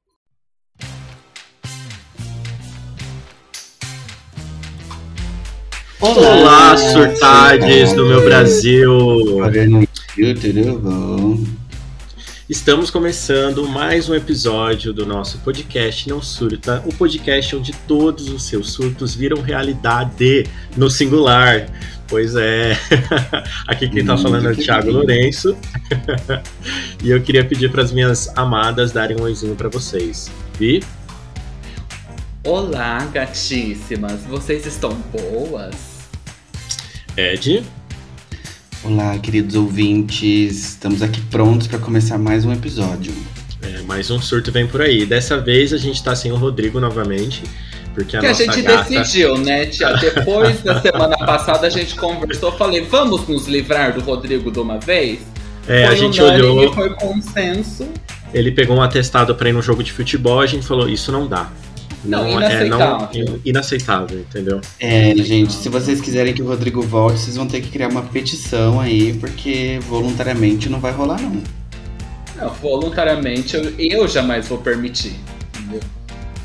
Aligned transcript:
Olá, 6.01 6.75
surtades 6.75 7.93
do 7.93 8.07
meu 8.07 8.23
Brasil! 8.23 8.89
Estamos 12.49 12.89
começando 12.89 13.67
mais 13.67 14.09
um 14.09 14.15
episódio 14.15 14.91
do 14.91 15.05
nosso 15.05 15.37
podcast 15.37 16.09
Não 16.09 16.19
Surta, 16.19 16.83
o 16.83 16.91
podcast 16.91 17.55
onde 17.55 17.71
todos 17.87 18.27
os 18.27 18.41
seus 18.41 18.71
surtos 18.71 19.13
viram 19.13 19.39
realidade 19.39 20.47
no 20.75 20.89
singular. 20.89 21.67
Pois 22.07 22.35
é, 22.35 22.75
aqui 23.69 23.87
quem 23.87 24.03
tá 24.03 24.17
falando 24.17 24.49
é 24.49 24.51
o 24.53 24.55
Thiago 24.55 24.89
Lourenço. 24.89 25.55
e 27.03 27.11
eu 27.11 27.21
queria 27.21 27.45
pedir 27.45 27.69
para 27.69 27.83
as 27.83 27.91
minhas 27.91 28.35
amadas 28.35 28.91
darem 28.91 29.15
um 29.15 29.21
oizinho 29.21 29.55
para 29.55 29.69
vocês. 29.69 30.31
Vi? 30.57 30.81
Olá, 32.43 33.05
gatíssimas! 33.13 34.23
Vocês 34.23 34.65
estão 34.65 34.95
boas? 35.13 35.75
Ed? 37.15 37.63
Olá, 38.81 39.17
queridos 39.19 39.55
ouvintes. 39.55 40.69
Estamos 40.69 41.01
aqui 41.01 41.19
prontos 41.23 41.67
para 41.67 41.77
começar 41.79 42.17
mais 42.17 42.45
um 42.45 42.53
episódio. 42.53 43.13
É, 43.61 43.81
mais 43.81 44.09
um 44.09 44.21
surto 44.21 44.53
vem 44.53 44.65
por 44.67 44.81
aí. 44.81 45.05
Dessa 45.05 45.37
vez 45.37 45.73
a 45.73 45.77
gente 45.77 46.01
tá 46.01 46.15
sem 46.15 46.31
o 46.31 46.37
Rodrigo 46.37 46.79
novamente. 46.79 47.43
Porque 47.93 48.15
a 48.15 48.21
que 48.21 48.25
a 48.27 48.33
gente 48.33 48.61
gata... 48.61 48.89
decidiu, 48.89 49.37
né, 49.37 49.65
Tia? 49.65 49.93
Depois 49.99 50.61
da 50.61 50.81
semana 50.81 51.17
passada 51.17 51.67
a 51.67 51.69
gente 51.69 51.93
conversou, 51.95 52.53
falei, 52.53 52.85
vamos 52.85 53.27
nos 53.27 53.47
livrar 53.47 53.93
do 53.93 53.99
Rodrigo 53.99 54.49
de 54.49 54.59
uma 54.59 54.79
vez? 54.79 55.19
É, 55.67 55.83
a 55.83 55.87
Foi 55.87 55.97
gente 55.97 56.21
unânime, 56.21 56.47
olhou, 56.47 56.73
Foi 56.73 56.89
consenso. 56.95 57.85
ele 58.33 58.51
pegou 58.51 58.77
um 58.77 58.81
atestado 58.81 59.35
pra 59.35 59.49
ir 59.49 59.53
num 59.53 59.61
jogo 59.61 59.83
de 59.83 59.91
futebol, 59.91 60.39
a 60.39 60.47
gente 60.47 60.65
falou, 60.65 60.87
isso 60.87 61.11
não 61.11 61.27
dá. 61.27 61.51
Não, 62.03 62.25
é, 62.25 62.31
inaceitável. 62.31 63.25
não, 63.25 63.39
inaceitável, 63.43 64.19
entendeu? 64.19 64.61
É, 64.79 65.13
gente, 65.17 65.53
se 65.53 65.67
vocês 65.69 65.99
quiserem 65.99 66.33
que 66.33 66.41
o 66.41 66.47
Rodrigo 66.47 66.81
volte, 66.81 67.19
vocês 67.19 67.35
vão 67.35 67.45
ter 67.47 67.61
que 67.61 67.69
criar 67.69 67.89
uma 67.89 68.03
petição 68.03 68.79
aí, 68.79 69.13
porque 69.13 69.79
voluntariamente 69.87 70.69
não 70.69 70.79
vai 70.79 70.91
rolar, 70.91 71.19
não. 71.21 71.41
Não, 72.37 72.53
voluntariamente 72.53 73.55
eu, 73.57 73.73
eu 73.77 74.07
jamais 74.07 74.47
vou 74.47 74.57
permitir. 74.59 75.13
Entendeu? 75.57 75.81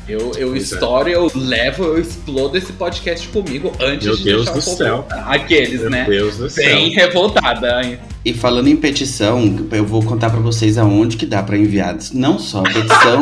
Eu, 0.07 0.31
eu 0.37 0.53
é. 0.53 0.57
estouro, 0.57 1.09
eu 1.09 1.31
levo, 1.33 1.83
eu 1.83 1.99
explodo 1.99 2.55
esse 2.57 2.71
podcast 2.73 3.27
comigo 3.29 3.71
antes 3.79 4.05
Meu 4.05 4.15
de 4.15 4.23
Deus 4.23 4.45
deixar 4.45 4.51
do 4.53 4.59
o 4.59 4.61
céu. 4.61 4.95
voltar. 4.97 5.25
Aqueles, 5.31 5.81
Meu 5.81 5.89
né? 5.89 6.05
Deus 6.07 6.37
do 6.37 6.49
céu. 6.49 6.63
Bem 6.63 6.89
revoltada. 6.89 7.81
hein? 7.81 7.97
E 8.23 8.33
falando 8.33 8.67
em 8.67 8.75
petição, 8.75 9.67
eu 9.71 9.85
vou 9.85 10.03
contar 10.03 10.29
pra 10.29 10.39
vocês 10.39 10.77
aonde 10.77 11.17
que 11.17 11.25
dá 11.25 11.41
pra 11.41 11.57
enviar 11.57 11.97
não 12.13 12.37
só 12.37 12.59
a 12.59 12.63
petição, 12.63 13.19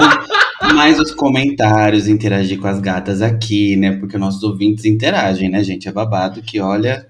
mas 0.74 1.00
os 1.00 1.12
comentários, 1.14 2.08
interagir 2.08 2.60
com 2.60 2.68
as 2.68 2.80
gatas 2.80 3.22
aqui, 3.22 3.76
né? 3.76 3.92
Porque 3.94 4.18
nossos 4.18 4.44
ouvintes 4.44 4.86
interagem, 4.86 5.50
né, 5.50 5.64
gente? 5.64 5.88
É 5.88 5.92
babado 5.92 6.42
que, 6.42 6.60
olha, 6.60 7.06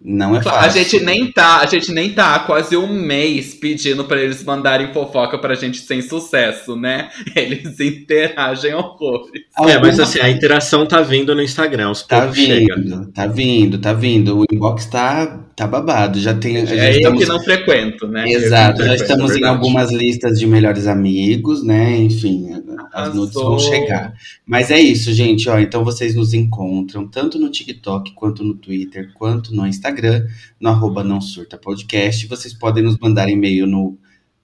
não 0.00 0.36
é 0.36 0.40
fácil. 0.40 0.60
A 0.60 0.68
gente 0.68 1.04
nem 1.04 1.32
tá, 1.32 1.58
a 1.58 1.66
gente 1.66 1.90
nem 1.92 2.10
tá 2.12 2.36
há 2.36 2.38
quase 2.38 2.76
um 2.76 2.86
mês 2.86 3.52
pedindo 3.54 4.04
pra 4.04 4.20
eles 4.22 4.44
mandarem 4.44 4.92
fofoca 4.92 5.36
pra 5.38 5.56
gente 5.56 5.78
sem 5.78 6.00
sucesso, 6.00 6.76
né? 6.76 7.08
Eles 7.34 7.80
interagem 7.80 8.74
horrores. 8.74 9.42
É, 9.66 9.76
mas 9.80 9.98
assim, 9.98 10.20
a 10.20 10.30
interação 10.30 10.86
tá 10.86 11.00
vindo 11.00 11.34
no 11.34 11.42
Instagram, 11.42 11.90
os 11.90 12.02
Tá 12.04 12.26
vindo, 12.26 13.10
tá 13.12 13.26
vindo, 13.26 13.78
tá 13.78 13.92
vindo. 13.92 14.38
O 14.38 14.44
inbox 14.52 14.86
tá, 14.86 15.44
tá 15.56 15.66
babado. 15.66 16.20
Já 16.20 16.32
tem. 16.32 16.64
já 16.64 16.76
É 16.76 16.92
eu 16.92 16.96
estamos- 16.98 17.18
que 17.24 17.28
não 17.28 17.40
frequento, 17.40 18.06
né? 18.06 18.30
Exato, 18.30 18.82
Eu 18.82 18.84
já 18.84 18.88
não 18.90 18.94
estamos 18.94 19.36
em 19.36 19.42
é 19.42 19.48
algumas 19.48 19.90
listas 19.90 20.38
de 20.38 20.46
melhores 20.46 20.86
amigos, 20.86 21.64
né? 21.64 21.96
Enfim, 21.96 22.57
as 22.92 23.14
nudes 23.14 23.34
vão 23.34 23.58
chegar. 23.58 24.14
Mas 24.46 24.70
é 24.70 24.80
isso, 24.80 25.12
gente, 25.12 25.48
ó. 25.48 25.58
Então 25.58 25.84
vocês 25.84 26.14
nos 26.14 26.34
encontram 26.34 27.06
tanto 27.06 27.38
no 27.38 27.50
TikTok, 27.50 28.12
quanto 28.14 28.44
no 28.44 28.54
Twitter, 28.54 29.12
quanto 29.14 29.54
no 29.54 29.66
Instagram, 29.66 30.26
no 30.60 30.68
arroba 30.68 31.02
não 31.04 31.20
surta 31.20 31.58
podcast. 31.58 32.26
Vocês 32.26 32.52
podem 32.52 32.82
nos 32.82 32.98
mandar 32.98 33.28
e-mail 33.28 33.66
no 33.66 33.98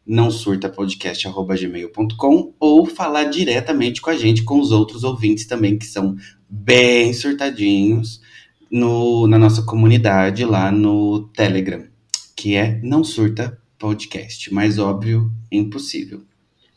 não 0.06 0.31
surta 0.31 0.69
podcast@gmail.com 0.69 2.53
ou 2.60 2.87
falar 2.87 3.25
diretamente 3.25 4.03
com 4.03 4.10
a 4.10 4.16
gente, 4.16 4.43
com 4.43 4.61
os 4.61 4.71
outros 4.71 5.03
ouvintes 5.03 5.47
também 5.47 5.78
que 5.78 5.87
são 5.87 6.15
bem 6.49 7.12
surtadinhos 7.12 8.21
no, 8.71 9.26
na 9.26 9.38
nossa 9.38 9.62
comunidade 9.62 10.44
lá 10.44 10.71
no 10.71 11.28
Telegram, 11.28 11.84
que 12.37 12.55
é 12.55 12.81
Não 12.82 13.03
Surta 13.03 13.59
Podcast. 13.78 14.53
Mais 14.53 14.78
óbvio, 14.78 15.31
impossível. 15.50 16.22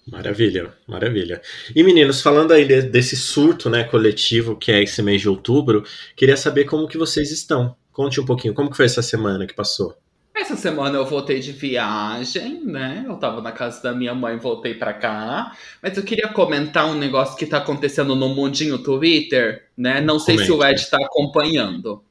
Maravilha, 0.09 0.73
maravilha. 0.87 1.41
E 1.75 1.83
meninos, 1.83 2.21
falando 2.21 2.53
aí 2.53 2.65
de- 2.65 2.83
desse 2.83 3.15
surto, 3.17 3.69
né, 3.69 3.83
coletivo 3.83 4.55
que 4.55 4.71
é 4.71 4.81
esse 4.81 5.01
mês 5.01 5.21
de 5.21 5.27
outubro, 5.29 5.83
queria 6.15 6.37
saber 6.37 6.63
como 6.65 6.87
que 6.87 6.97
vocês 6.97 7.31
estão. 7.31 7.75
Conte 7.91 8.19
um 8.21 8.25
pouquinho, 8.25 8.53
como 8.53 8.69
que 8.69 8.77
foi 8.77 8.85
essa 8.85 9.01
semana 9.01 9.45
que 9.45 9.53
passou? 9.53 9.97
Essa 10.33 10.55
semana 10.55 10.95
eu 10.97 11.05
voltei 11.05 11.39
de 11.39 11.51
viagem, 11.51 12.61
né? 12.63 13.03
Eu 13.07 13.15
tava 13.17 13.41
na 13.41 13.51
casa 13.51 13.81
da 13.81 13.91
minha 13.91 14.13
mãe, 14.13 14.37
voltei 14.37 14.75
pra 14.75 14.93
cá. 14.93 15.51
Mas 15.81 15.97
eu 15.97 16.03
queria 16.03 16.27
comentar 16.29 16.85
um 16.85 16.93
negócio 16.97 17.35
que 17.35 17.45
tá 17.45 17.57
acontecendo 17.57 18.15
no 18.15 18.29
mundinho 18.29 18.77
Twitter, 18.77 19.63
né? 19.75 19.99
Não 19.99 20.19
sei 20.19 20.37
se 20.37 20.51
o 20.51 20.57
Comente. 20.57 20.81
Ed 20.83 20.89
tá 20.91 20.97
acompanhando. 21.03 22.03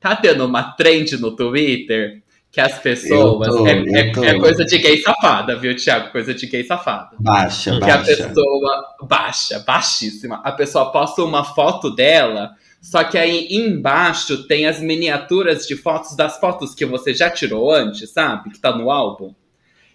Tá 0.00 0.16
tendo 0.16 0.44
uma 0.44 0.72
trend 0.72 1.16
no 1.18 1.34
Twitter 1.36 2.20
que 2.52 2.60
as 2.60 2.78
pessoas. 2.78 3.48
Tô, 3.48 3.66
é, 3.66 3.72
é- 3.72 4.10
é 4.26 4.38
coisa 4.38 4.64
de 4.64 4.76
gay 4.78 4.98
safada, 5.00 5.56
viu, 5.56 5.74
Thiago? 5.74 6.12
Coisa 6.12 6.34
de 6.34 6.46
gay 6.46 6.62
safada. 6.62 7.10
Baixa, 7.18 7.78
Que 7.80 7.90
a 7.90 7.96
baixa. 7.96 8.28
pessoa. 8.28 8.84
Baixa, 9.02 9.58
baixíssima. 9.66 10.40
A 10.44 10.52
pessoa 10.52 10.92
posta 10.92 11.22
uma 11.24 11.42
foto 11.42 11.90
dela, 11.90 12.50
só 12.80 13.02
que 13.04 13.16
aí 13.16 13.48
embaixo 13.50 14.46
tem 14.46 14.66
as 14.66 14.80
miniaturas 14.80 15.66
de 15.66 15.74
fotos 15.76 16.14
das 16.14 16.38
fotos 16.38 16.74
que 16.74 16.84
você 16.84 17.14
já 17.14 17.30
tirou 17.30 17.72
antes, 17.72 18.10
sabe? 18.12 18.50
Que 18.50 18.58
tá 18.60 18.76
no 18.76 18.90
álbum. 18.90 19.34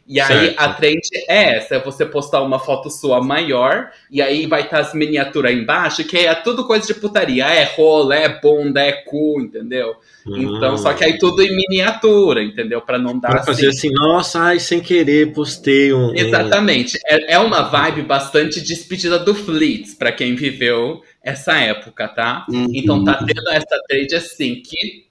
E 0.07 0.21
aí 0.21 0.27
Certo. 0.27 0.59
a 0.59 0.69
trend 0.73 1.01
é 1.27 1.57
essa: 1.57 1.75
é 1.75 1.79
você 1.79 2.05
postar 2.05 2.41
uma 2.41 2.59
foto 2.59 2.89
sua 2.89 3.21
maior, 3.21 3.91
e 4.09 4.21
aí 4.21 4.45
vai 4.47 4.61
estar 4.61 4.79
as 4.79 4.93
miniaturas 4.93 5.51
embaixo, 5.51 6.03
que 6.05 6.17
é 6.17 6.33
tudo 6.33 6.65
coisa 6.65 6.87
de 6.87 6.93
putaria. 6.93 7.45
É 7.45 7.65
rola, 7.65 8.15
é 8.15 8.39
bunda, 8.39 8.81
é 8.81 8.93
cu, 8.93 9.41
entendeu? 9.41 9.95
Então, 10.25 10.73
Hum. 10.73 10.77
só 10.77 10.93
que 10.93 11.03
aí 11.03 11.17
tudo 11.17 11.41
em 11.41 11.55
miniatura, 11.55 12.41
entendeu? 12.43 12.81
Pra 12.81 12.97
não 12.97 13.17
dar 13.19 13.29
Pra 13.29 13.43
fazer 13.43 13.67
assim, 13.69 13.89
nossa, 13.91 14.39
ai, 14.39 14.59
sem 14.59 14.79
querer, 14.79 15.33
postei 15.33 15.93
um. 15.93 16.13
Exatamente. 16.15 16.97
É, 17.05 17.33
é 17.33 17.39
uma 17.39 17.63
vibe 17.63 18.01
bastante 18.03 18.61
despedida 18.61 19.19
do 19.19 19.33
Fleets, 19.35 19.93
pra 19.93 20.11
quem 20.11 20.35
viveu 20.35 21.01
essa 21.23 21.57
época, 21.57 22.07
tá? 22.07 22.45
Uhum. 22.49 22.67
Então 22.73 23.03
tá 23.03 23.15
tendo 23.25 23.49
essa 23.49 23.81
trade 23.87 24.15
assim 24.15 24.61
que 24.61 25.05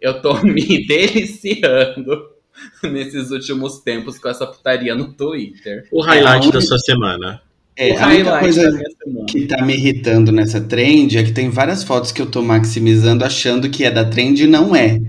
eu 0.00 0.20
tô 0.20 0.34
me 0.44 0.86
deliciando 0.86 2.31
nesses 2.90 3.30
últimos 3.30 3.80
tempos 3.80 4.18
com 4.18 4.28
essa 4.28 4.46
putaria 4.46 4.94
no 4.94 5.12
Twitter. 5.12 5.86
O 5.90 6.00
highlight 6.02 6.48
É, 6.48 6.52
da 6.52 6.60
sua 6.60 6.78
semana. 6.78 7.40
É, 7.76 7.92
o 7.94 7.98
a 7.98 8.06
única 8.06 8.30
highlight 8.30 8.40
coisa 8.40 8.82
que 9.28 9.46
tá 9.46 9.64
me 9.64 9.74
irritando 9.74 10.30
nessa 10.30 10.60
trend 10.60 11.16
é 11.16 11.22
que 11.22 11.32
tem 11.32 11.48
várias 11.48 11.82
fotos 11.82 12.12
que 12.12 12.20
eu 12.20 12.26
tô 12.26 12.42
maximizando 12.42 13.24
achando 13.24 13.70
que 13.70 13.84
é 13.84 13.90
da 13.90 14.04
trend 14.04 14.42
e 14.44 14.46
não 14.46 14.76
é. 14.76 15.00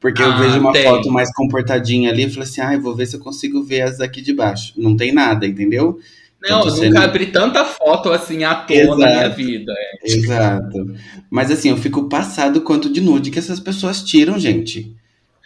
Porque 0.00 0.22
eu 0.22 0.30
Ah, 0.32 0.38
vejo 0.38 0.60
uma 0.60 0.72
tem. 0.72 0.84
foto 0.84 1.10
mais 1.10 1.32
comportadinha 1.34 2.10
ali 2.10 2.24
e 2.24 2.30
falo 2.30 2.42
assim, 2.42 2.60
ai, 2.60 2.78
vou 2.78 2.94
ver 2.94 3.06
se 3.06 3.16
eu 3.16 3.20
consigo 3.20 3.62
ver 3.62 3.82
as 3.82 3.98
daqui 3.98 4.20
de 4.22 4.32
baixo. 4.32 4.72
Não 4.76 4.96
tem 4.96 5.12
nada, 5.12 5.46
entendeu? 5.46 5.98
Não, 6.42 6.58
Eu 6.58 6.62
tô 6.62 6.68
eu 6.68 6.74
sendo- 6.74 6.94
nunca 6.94 7.04
abri 7.04 7.26
tanta 7.26 7.64
foto 7.64 8.12
assim 8.12 8.44
à 8.44 8.54
toa 8.54 8.76
na 8.90 8.96
minha 8.96 9.10
Exato. 9.24 9.36
vida. 9.36 9.72
é. 9.72 10.12
Exato. 10.12 10.94
Mas 11.30 11.50
assim, 11.50 11.70
eu 11.70 11.76
fico 11.76 12.08
passado 12.08 12.60
quanto 12.60 12.90
de 12.92 13.00
nude 13.00 13.30
que 13.30 13.38
essas 13.38 13.58
pessoas 13.58 14.02
tiram, 14.02 14.38
gente. 14.38 14.94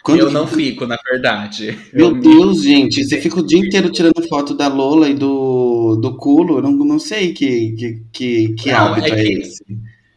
Quando 0.03 0.19
Eu 0.19 0.31
não 0.31 0.47
fico, 0.47 0.87
na 0.87 0.97
verdade. 0.97 1.77
Meu 1.93 2.07
Eu 2.07 2.13
Deus, 2.15 2.63
gente, 2.63 3.03
você 3.03 3.21
fica 3.21 3.39
o 3.39 3.45
dia 3.45 3.59
inteiro 3.59 3.91
tirando 3.91 4.27
foto 4.27 4.55
da 4.55 4.67
Lola 4.67 5.07
e 5.09 5.13
do, 5.13 5.95
do 5.95 6.15
culo. 6.17 6.57
Eu 6.57 6.61
não, 6.63 6.71
não 6.71 6.99
sei 6.99 7.33
que, 7.33 7.71
que, 7.73 8.01
que, 8.11 8.53
que 8.53 8.71
Não, 8.71 8.93
hábito 8.93 9.13
é 9.13 9.21
é, 9.21 9.33
esse. 9.33 9.63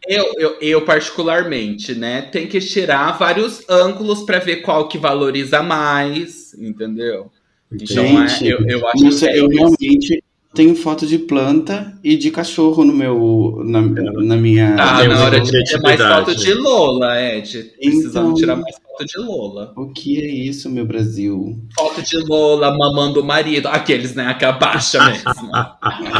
Eu, 0.08 0.32
eu, 0.38 0.56
eu, 0.60 0.82
particularmente, 0.84 1.94
né, 1.94 2.22
tem 2.22 2.46
que 2.46 2.60
tirar 2.60 3.19
vários 3.19 3.69
ângulos 3.69 4.22
pra 4.22 4.38
ver 4.38 4.56
qual 4.56 4.88
que 4.88 4.98
valoriza 4.98 5.62
mais, 5.62 6.54
entendeu? 6.54 7.30
Então, 7.72 8.04
Gente, 8.06 8.46
é, 8.46 8.52
eu, 8.52 8.66
eu 8.66 8.88
acho 8.88 9.04
Não 9.04 9.10
que 9.10 9.26
é 9.26 9.38
eu 9.38 9.48
isso. 9.50 9.58
realmente 9.58 10.25
tenho 10.54 10.74
foto 10.76 11.06
de 11.06 11.18
planta 11.18 11.98
e 12.02 12.16
de 12.16 12.30
cachorro 12.30 12.84
no 12.84 12.92
meu, 12.92 13.62
na, 13.64 13.80
na 13.82 14.36
minha. 14.36 14.76
Temos 15.00 15.18
na 15.18 15.24
hora 15.24 15.40
de 15.40 15.50
ter 15.50 15.80
mais 15.80 16.00
foto 16.00 16.34
de 16.36 16.54
Lola, 16.54 17.20
Ed. 17.20 17.72
Precisamos 17.78 18.10
Então- 18.30 18.34
tirar 18.34 18.56
mais 18.56 18.76
foto 18.76 19.04
de 19.04 19.18
Lola. 19.18 19.72
O 19.76 19.88
que 19.92 20.22
é 20.22 20.26
isso, 20.26 20.70
meu 20.70 20.86
Brasil? 20.86 21.58
Foto 21.76 22.00
de 22.02 22.16
Lola 22.18 22.76
mamando 22.76 23.20
o 23.20 23.24
marido. 23.24 23.66
Aqueles, 23.68 24.14
né? 24.14 24.32
Que 24.34 24.44
abaixa 24.44 25.04
mesmo. 25.04 25.50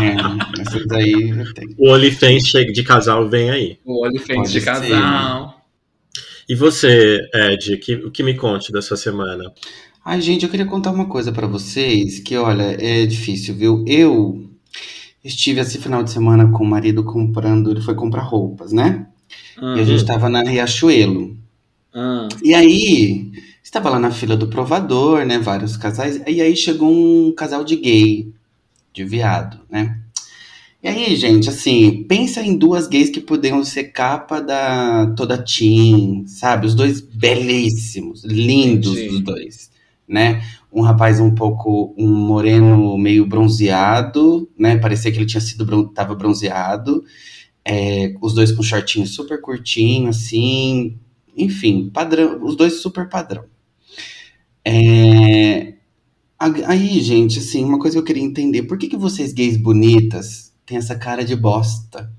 É, 0.03 0.61
essas 0.63 0.91
aí. 0.91 1.15
O 1.79 1.91
OnlyFans 1.91 2.47
chega 2.47 2.73
de 2.73 2.83
casal 2.83 3.29
vem 3.29 3.51
aí. 3.51 3.79
O 3.85 4.01
Pode 4.01 4.19
de 4.43 4.61
ser. 4.61 4.65
casal. 4.65 5.61
E 6.49 6.55
você, 6.55 7.21
Ed, 7.33 7.79
que, 7.79 7.95
o 7.95 8.11
que 8.11 8.23
me 8.23 8.35
conte 8.35 8.71
da 8.73 8.83
sua 8.83 8.97
semana? 8.97 9.51
Ai, 10.05 10.21
gente, 10.21 10.45
eu 10.45 10.51
queria 10.51 10.67
contar 10.67 10.91
uma 10.91 11.07
coisa 11.07 11.33
pra 11.33 11.47
vocês, 11.47 12.19
que 12.21 12.37
olha, 12.37 12.77
é 12.81 13.07
difícil, 13.07 13.55
viu? 13.55 13.85
Eu 13.87 14.51
estive 15.25 15.61
esse 15.61 15.79
final 15.79 16.03
de 16.03 16.11
semana 16.11 16.51
com 16.51 16.65
o 16.65 16.67
marido 16.67 17.05
comprando, 17.05 17.71
ele 17.71 17.81
foi 17.81 17.95
comprar 17.95 18.23
roupas, 18.23 18.73
né? 18.73 19.07
E 19.75 19.81
a 19.81 19.85
gente 19.85 20.05
tava 20.05 20.29
na 20.29 20.43
Riachuelo. 20.43 21.37
Ah, 21.95 22.29
E 22.43 22.55
aí, 22.55 23.33
estava 23.63 23.91
lá 23.91 23.99
na 23.99 24.11
fila 24.11 24.37
do 24.37 24.49
provador, 24.49 25.25
né? 25.27 25.39
Vários 25.39 25.77
casais. 25.77 26.21
E 26.27 26.41
aí 26.43 26.57
chegou 26.57 26.91
um 26.93 27.33
casal 27.33 27.65
de 27.65 27.77
gay, 27.77 28.33
de 28.93 29.05
viado, 29.05 29.61
né? 29.71 29.99
E 30.83 30.89
aí, 30.89 31.17
gente, 31.17 31.49
assim, 31.49 32.05
pensa 32.05 32.43
em 32.43 32.57
duas 32.57 32.87
gays 32.87 33.09
que 33.09 33.21
podiam 33.21 33.65
ser 33.65 33.85
capa 33.85 34.41
da 34.41 35.07
toda 35.17 35.39
Teen, 35.43 36.27
sabe? 36.27 36.67
Os 36.67 36.75
dois 36.75 37.01
belíssimos, 37.01 38.23
lindos 38.25 38.93
Entendi. 38.99 39.15
os 39.15 39.21
dois, 39.21 39.71
né? 40.09 40.43
Um 40.73 40.83
rapaz 40.83 41.21
um 41.21 41.35
pouco, 41.35 41.95
um 41.99 42.09
moreno 42.09 42.97
meio 42.99 43.27
bronzeado, 43.27 44.51
né? 44.59 44.77
Parecia 44.77 45.11
que 45.11 45.19
ele 45.19 45.27
tinha 45.27 45.41
sido, 45.41 45.89
tava 45.89 46.15
bronzeado. 46.15 47.05
É, 47.65 48.15
os 48.21 48.35
dois 48.35 48.53
com 48.53 48.63
shortinho 48.63 49.07
super 49.07 49.41
curtinho, 49.41 50.09
assim, 50.11 50.99
enfim, 51.37 51.91
padrão, 51.91 52.45
os 52.45 52.57
dois 52.57 52.83
super 52.83 53.09
padrão. 53.09 53.45
É, 54.67 55.75
aí, 56.39 57.01
gente, 57.01 57.39
assim, 57.39 57.65
uma 57.65 57.79
coisa 57.79 57.97
que 57.97 58.01
eu 58.01 58.05
queria 58.05 58.23
entender, 58.23 58.65
por 58.65 58.79
que, 58.79 58.89
que 58.89 58.97
vocês 58.97 59.33
gays 59.33 59.57
bonitas 59.57 60.53
têm 60.67 60.79
essa 60.79 60.95
cara 60.95 61.25
de 61.25 61.37
bosta? 61.37 62.13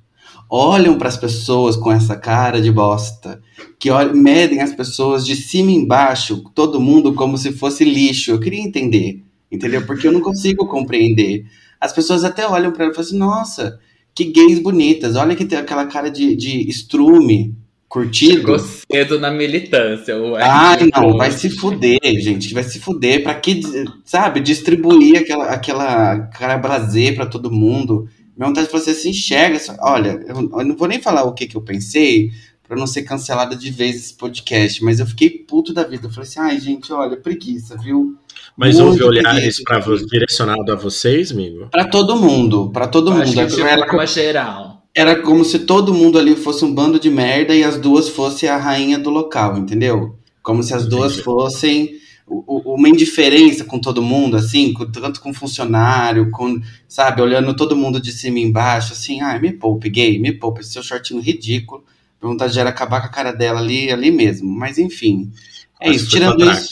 Olham 0.49 0.97
para 0.97 1.09
as 1.09 1.17
pessoas 1.17 1.75
com 1.75 1.91
essa 1.91 2.15
cara 2.15 2.61
de 2.61 2.71
bosta, 2.71 3.41
que 3.79 3.89
olham, 3.89 4.15
medem 4.15 4.61
as 4.61 4.73
pessoas 4.73 5.25
de 5.25 5.35
cima 5.35 5.71
e 5.71 5.75
embaixo, 5.75 6.43
todo 6.53 6.79
mundo 6.79 7.13
como 7.13 7.37
se 7.37 7.51
fosse 7.51 7.83
lixo. 7.83 8.31
Eu 8.31 8.39
queria 8.39 8.61
entender, 8.61 9.23
entendeu? 9.51 9.85
Porque 9.85 10.07
eu 10.07 10.11
não 10.11 10.21
consigo 10.21 10.67
compreender. 10.67 11.45
As 11.79 11.91
pessoas 11.91 12.23
até 12.23 12.47
olham 12.47 12.71
para 12.71 12.85
ela 12.85 12.91
e 12.91 12.95
falam 12.95 13.07
assim, 13.07 13.17
nossa, 13.17 13.79
que 14.13 14.25
gays 14.25 14.59
bonitas, 14.59 15.15
olha 15.15 15.35
que 15.35 15.45
tem 15.45 15.57
aquela 15.57 15.85
cara 15.85 16.09
de, 16.09 16.35
de 16.35 16.69
estrume, 16.69 17.55
curtido. 17.95 18.35
chegou 18.35 18.59
cedo 18.59 19.19
na 19.19 19.31
militância. 19.31 20.15
Ai, 20.41 20.89
não, 20.93 21.15
vai 21.15 21.31
se 21.31 21.49
fuder, 21.49 21.99
gente. 22.03 22.53
Vai 22.53 22.63
se 22.63 22.79
fuder. 22.79 23.23
Pra 23.23 23.33
que, 23.35 23.61
sabe, 24.03 24.41
distribuir 24.41 25.19
aquela, 25.19 25.45
aquela 25.45 26.19
cara 26.27 26.57
blazer 26.57 27.15
pra 27.15 27.25
todo 27.25 27.51
mundo? 27.51 28.09
Minha 28.37 28.47
vontade 28.49 28.67
de 28.67 28.71
falar 28.71 28.83
assim, 28.83 28.93
se 28.93 29.09
enxerga. 29.09 29.59
só- 29.59 29.75
Olha, 29.81 30.19
eu, 30.27 30.35
eu 30.35 30.65
não 30.65 30.75
vou 30.75 30.87
nem 30.87 31.01
falar 31.01 31.23
o 31.23 31.33
que, 31.33 31.47
que 31.47 31.55
eu 31.55 31.61
pensei 31.61 32.31
pra 32.67 32.75
não 32.75 32.87
ser 32.87 33.03
cancelada 33.03 33.55
de 33.55 33.69
vez 33.69 33.95
esse 33.95 34.13
podcast, 34.15 34.83
mas 34.83 34.99
eu 34.99 35.05
fiquei 35.05 35.29
puto 35.29 35.73
da 35.73 35.83
vida. 35.83 36.07
Eu 36.07 36.11
falei 36.11 36.27
assim, 36.27 36.39
ai, 36.39 36.59
gente, 36.59 36.91
olha, 36.91 37.15
preguiça, 37.15 37.77
viu? 37.77 38.15
Mas 38.57 38.75
Muito 38.79 38.87
houve 38.87 39.03
olhares 39.03 39.61
para 39.63 39.79
direcionado 40.09 40.71
a 40.71 40.75
vocês, 40.75 41.31
amigo? 41.31 41.67
Pra 41.71 41.85
todo 41.85 42.15
mundo, 42.15 42.69
pra 42.71 42.87
todo 42.87 43.11
Acho 43.11 43.35
mundo. 43.35 43.47
que 43.49 43.55
de 43.55 43.61
Era, 43.61 43.85
forma 43.85 44.07
geral. 44.07 44.83
era 44.95 45.21
como 45.21 45.43
se 45.45 45.59
todo 45.59 45.93
mundo 45.93 46.17
ali 46.17 46.35
fosse 46.35 46.63
um 46.65 46.73
bando 46.73 46.99
de 46.99 47.09
merda 47.09 47.53
e 47.53 47.63
as 47.63 47.77
duas 47.77 48.09
fossem 48.09 48.47
a 48.49 48.57
rainha 48.57 48.97
do 48.97 49.09
local, 49.09 49.57
entendeu? 49.57 50.15
Como 50.41 50.63
se 50.63 50.73
as 50.73 50.87
duas 50.87 51.11
Entendi. 51.13 51.23
fossem 51.23 51.95
uma 52.27 52.89
indiferença 52.89 53.63
com 53.65 53.79
todo 53.79 54.01
mundo, 54.01 54.35
assim, 54.37 54.73
com- 54.73 54.89
tanto 54.91 55.21
com 55.21 55.33
funcionário, 55.33 56.31
com, 56.31 56.59
sabe, 56.87 57.21
olhando 57.21 57.55
todo 57.55 57.75
mundo 57.75 57.99
de 58.01 58.11
cima 58.11 58.39
e 58.39 58.43
embaixo, 58.43 58.93
assim, 58.93 59.21
ai, 59.21 59.39
me 59.39 59.51
poupe, 59.53 59.89
gay, 59.89 60.19
me 60.19 60.31
poupe, 60.31 60.61
esse 60.61 60.71
seu 60.71 60.83
shortinho 60.83 61.21
ridículo. 61.21 61.83
A 62.21 62.25
vontade 62.27 62.59
era 62.59 62.69
acabar 62.69 63.01
com 63.01 63.07
a 63.07 63.11
cara 63.11 63.31
dela 63.31 63.59
ali, 63.59 63.91
ali 63.91 64.09
mesmo. 64.11 64.47
Mas 64.49 64.77
enfim. 64.79 65.31
É 65.79 65.91
isso, 65.91 66.09
tirando 66.09 66.43
isso. 66.51 66.69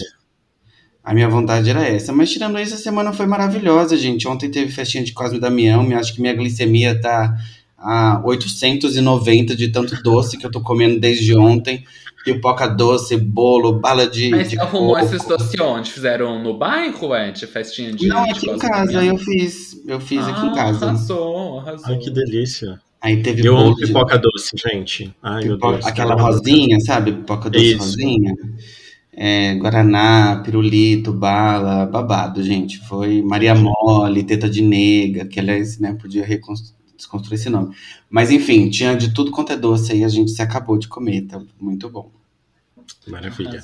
A 1.03 1.13
minha 1.13 1.27
vontade 1.27 1.69
era 1.69 1.85
essa. 1.85 2.13
Mas 2.13 2.31
tirando 2.31 2.57
isso, 2.59 2.75
a 2.75 2.77
semana 2.77 3.11
foi 3.11 3.25
maravilhosa, 3.25 3.97
gente. 3.97 4.27
Ontem 4.27 4.49
teve 4.49 4.71
festinha 4.71 5.03
de 5.03 5.11
Cosme 5.11 5.39
Damião. 5.39 5.83
Me 5.83 5.95
acho 5.95 6.13
que 6.15 6.21
minha 6.21 6.33
glicemia 6.33 6.99
tá 6.99 7.35
a 7.77 8.21
890 8.23 9.55
de 9.55 9.67
tanto 9.69 10.01
doce 10.01 10.37
que 10.37 10.45
eu 10.45 10.51
tô 10.51 10.61
comendo 10.61 10.99
desde 10.99 11.35
ontem. 11.35 11.83
Pipoca 12.23 12.67
doce, 12.67 13.17
bolo, 13.17 13.73
bala 13.73 14.07
de, 14.07 14.29
Mas 14.29 14.49
de 14.49 14.55
você 14.55 14.61
arrumou 14.61 14.93
coco. 14.95 15.05
esses 15.05 15.25
doces 15.27 15.59
onde? 15.59 15.91
Fizeram 15.91 16.41
no 16.41 16.57
bairro, 16.57 17.15
Ed? 17.15 17.45
Festinha 17.47 17.91
de 17.91 18.07
Não, 18.07 18.23
de 18.23 18.31
aqui 18.31 18.49
em 18.49 18.57
casa 18.57 19.03
eu 19.03 19.17
fiz. 19.17 19.81
Eu 19.85 19.99
fiz 19.99 20.25
aqui 20.25 20.45
em 20.45 20.49
Ah, 20.49 20.53
casa. 20.55 20.85
Arrasou, 20.87 21.59
arrasou. 21.59 21.85
Ai, 21.85 21.97
que 21.97 22.09
delícia. 22.09 22.79
Aí 23.01 23.21
teve 23.21 23.45
Eu 23.45 23.53
amo 23.57 23.63
bolo 23.65 23.75
de 23.75 23.87
pipoca 23.87 24.17
doce, 24.17 24.51
gente. 24.55 25.13
Ai, 25.21 25.43
meu 25.43 25.55
pipoca- 25.55 25.73
Deus. 25.73 25.85
aquela 25.85 26.15
rosinha, 26.15 26.79
sabe? 26.79 27.11
Pipoca 27.11 27.49
doce 27.49 27.65
Isso. 27.65 27.77
rosinha. 27.79 28.33
É, 29.15 29.53
Guaraná, 29.55 30.41
pirulito, 30.43 31.11
bala, 31.11 31.85
babado, 31.85 32.41
gente. 32.41 32.79
Foi 32.87 33.21
Maria 33.21 33.53
Mole, 33.53 34.23
Teta 34.23 34.49
de 34.49 34.61
Nega, 34.61 35.25
que 35.25 35.39
aliás, 35.39 35.77
né, 35.77 35.95
podia 36.01 36.25
reconstru- 36.25 36.73
desconstruir 37.03 37.35
esse 37.35 37.49
nome. 37.49 37.75
Mas 38.09 38.31
enfim, 38.31 38.69
tinha 38.69 38.95
de 38.95 39.13
tudo 39.13 39.31
quanto 39.31 39.51
é 39.53 39.57
doce 39.57 39.91
aí, 39.91 40.03
a 40.03 40.09
gente 40.09 40.31
se 40.31 40.41
acabou 40.41 40.77
de 40.77 40.87
comer, 40.87 41.21
tá 41.23 41.41
muito 41.59 41.89
bom. 41.89 42.11
Maravilha. 43.07 43.63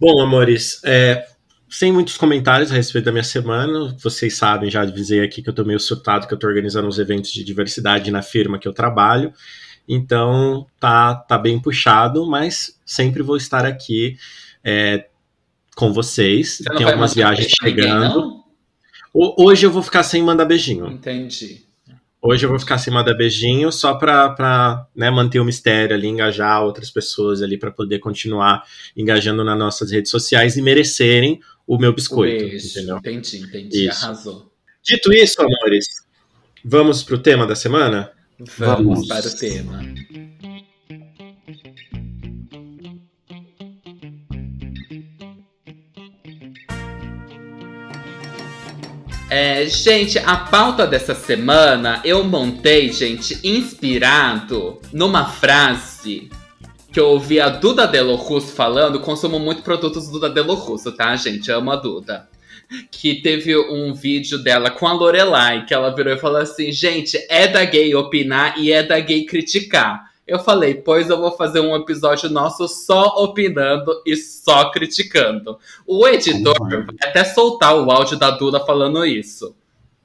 Bom, 0.00 0.20
amores, 0.20 0.80
é, 0.84 1.26
sem 1.68 1.92
muitos 1.92 2.16
comentários 2.16 2.70
a 2.70 2.74
respeito 2.74 3.04
da 3.06 3.12
minha 3.12 3.24
semana, 3.24 3.96
vocês 4.02 4.36
sabem, 4.36 4.70
já 4.70 4.82
avisei 4.82 5.20
aqui 5.22 5.42
que 5.42 5.48
eu 5.48 5.54
tô 5.54 5.64
meio 5.64 5.80
surtado, 5.80 6.26
que 6.26 6.34
eu 6.34 6.38
tô 6.38 6.46
organizando 6.46 6.88
uns 6.88 6.98
eventos 6.98 7.30
de 7.30 7.44
diversidade 7.44 8.10
na 8.10 8.22
firma 8.22 8.58
que 8.58 8.66
eu 8.68 8.72
trabalho, 8.72 9.32
então 9.88 10.66
tá, 10.80 11.14
tá 11.14 11.36
bem 11.38 11.60
puxado, 11.60 12.26
mas 12.28 12.78
sempre 12.84 13.22
vou 13.22 13.36
estar 13.36 13.64
aqui 13.66 14.16
é, 14.62 15.06
com 15.76 15.92
vocês. 15.92 16.58
Você 16.58 16.64
Tem 16.76 16.86
algumas 16.86 17.14
viagens 17.14 17.48
ninguém, 17.62 17.84
chegando. 17.84 18.42
Ho- 19.12 19.34
Hoje 19.44 19.66
eu 19.66 19.70
vou 19.70 19.82
ficar 19.82 20.02
sem 20.02 20.22
mandar 20.22 20.44
beijinho. 20.46 20.86
Entendi. 20.86 21.64
Hoje 22.26 22.46
eu 22.46 22.50
vou 22.50 22.58
ficar 22.58 22.78
sem 22.78 22.90
mandar 22.90 23.12
beijinho 23.12 23.70
só 23.70 23.94
pra, 23.96 24.30
pra 24.30 24.86
né, 24.96 25.10
manter 25.10 25.40
o 25.40 25.44
mistério 25.44 25.94
ali, 25.94 26.08
engajar 26.08 26.62
outras 26.64 26.90
pessoas 26.90 27.42
ali 27.42 27.58
pra 27.58 27.70
poder 27.70 27.98
continuar 27.98 28.62
engajando 28.96 29.44
nas 29.44 29.58
nossas 29.58 29.90
redes 29.90 30.10
sociais 30.10 30.56
e 30.56 30.62
merecerem 30.62 31.38
o 31.66 31.76
meu 31.76 31.90
O 31.90 31.94
biscoito, 31.94 32.44
beijo. 32.46 32.66
entendeu? 32.66 32.96
Entendi, 32.96 33.36
entendi. 33.42 33.88
Isso. 33.88 34.04
Arrasou. 34.06 34.50
Dito 34.82 35.12
isso, 35.12 35.40
amores, 35.42 35.86
vamos 36.64 37.02
pro 37.02 37.18
tema 37.18 37.46
da 37.46 37.54
semana? 37.54 38.10
Vamos 38.56 39.06
Vamos. 39.06 39.06
para 39.08 39.28
o 39.28 39.36
tema. 39.36 39.82
É, 49.36 49.66
gente, 49.66 50.16
a 50.16 50.36
pauta 50.36 50.86
dessa 50.86 51.12
semana 51.12 52.00
eu 52.04 52.22
montei, 52.22 52.92
gente, 52.92 53.36
inspirado 53.42 54.80
numa 54.92 55.26
frase 55.26 56.30
que 56.92 57.00
eu 57.00 57.08
ouvi 57.08 57.40
a 57.40 57.48
Duda 57.48 57.84
Delo 57.84 58.14
Russo 58.14 58.54
falando. 58.54 59.00
Consumo 59.00 59.40
muito 59.40 59.62
produtos 59.62 60.08
Duda 60.08 60.30
Delo 60.30 60.54
Russo, 60.54 60.92
tá, 60.92 61.16
gente? 61.16 61.50
Amo 61.50 61.72
a 61.72 61.74
Duda. 61.74 62.28
Que 62.92 63.22
teve 63.22 63.56
um 63.56 63.92
vídeo 63.92 64.38
dela 64.38 64.70
com 64.70 64.86
a 64.86 64.92
Lorelai, 64.92 65.66
que 65.66 65.74
ela 65.74 65.92
virou 65.92 66.14
e 66.14 66.20
falou 66.20 66.40
assim: 66.40 66.70
gente, 66.70 67.18
é 67.28 67.48
da 67.48 67.64
gay 67.64 67.92
opinar 67.92 68.56
e 68.56 68.70
é 68.70 68.84
da 68.84 69.00
gay 69.00 69.24
criticar. 69.24 70.12
Eu 70.26 70.38
falei, 70.38 70.74
pois 70.74 71.10
eu 71.10 71.18
vou 71.18 71.36
fazer 71.36 71.60
um 71.60 71.76
episódio 71.76 72.30
nosso 72.30 72.66
só 72.66 73.08
opinando 73.22 73.92
e 74.06 74.16
só 74.16 74.70
criticando. 74.70 75.58
O 75.86 76.06
editor 76.08 76.54
Concordo. 76.56 76.94
vai 76.98 77.10
até 77.10 77.24
soltar 77.24 77.76
o 77.76 77.90
áudio 77.90 78.18
da 78.18 78.30
Duda 78.30 78.58
falando 78.60 79.04
isso. 79.04 79.54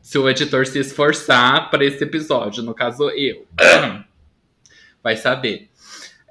Se 0.02 0.18
o 0.18 0.28
editor 0.30 0.66
se 0.68 0.80
esforçar 0.80 1.70
para 1.70 1.86
esse 1.86 2.04
episódio, 2.04 2.64
no 2.64 2.74
caso 2.74 3.10
eu. 3.12 3.46
Vai 5.02 5.16
saber. 5.16 5.70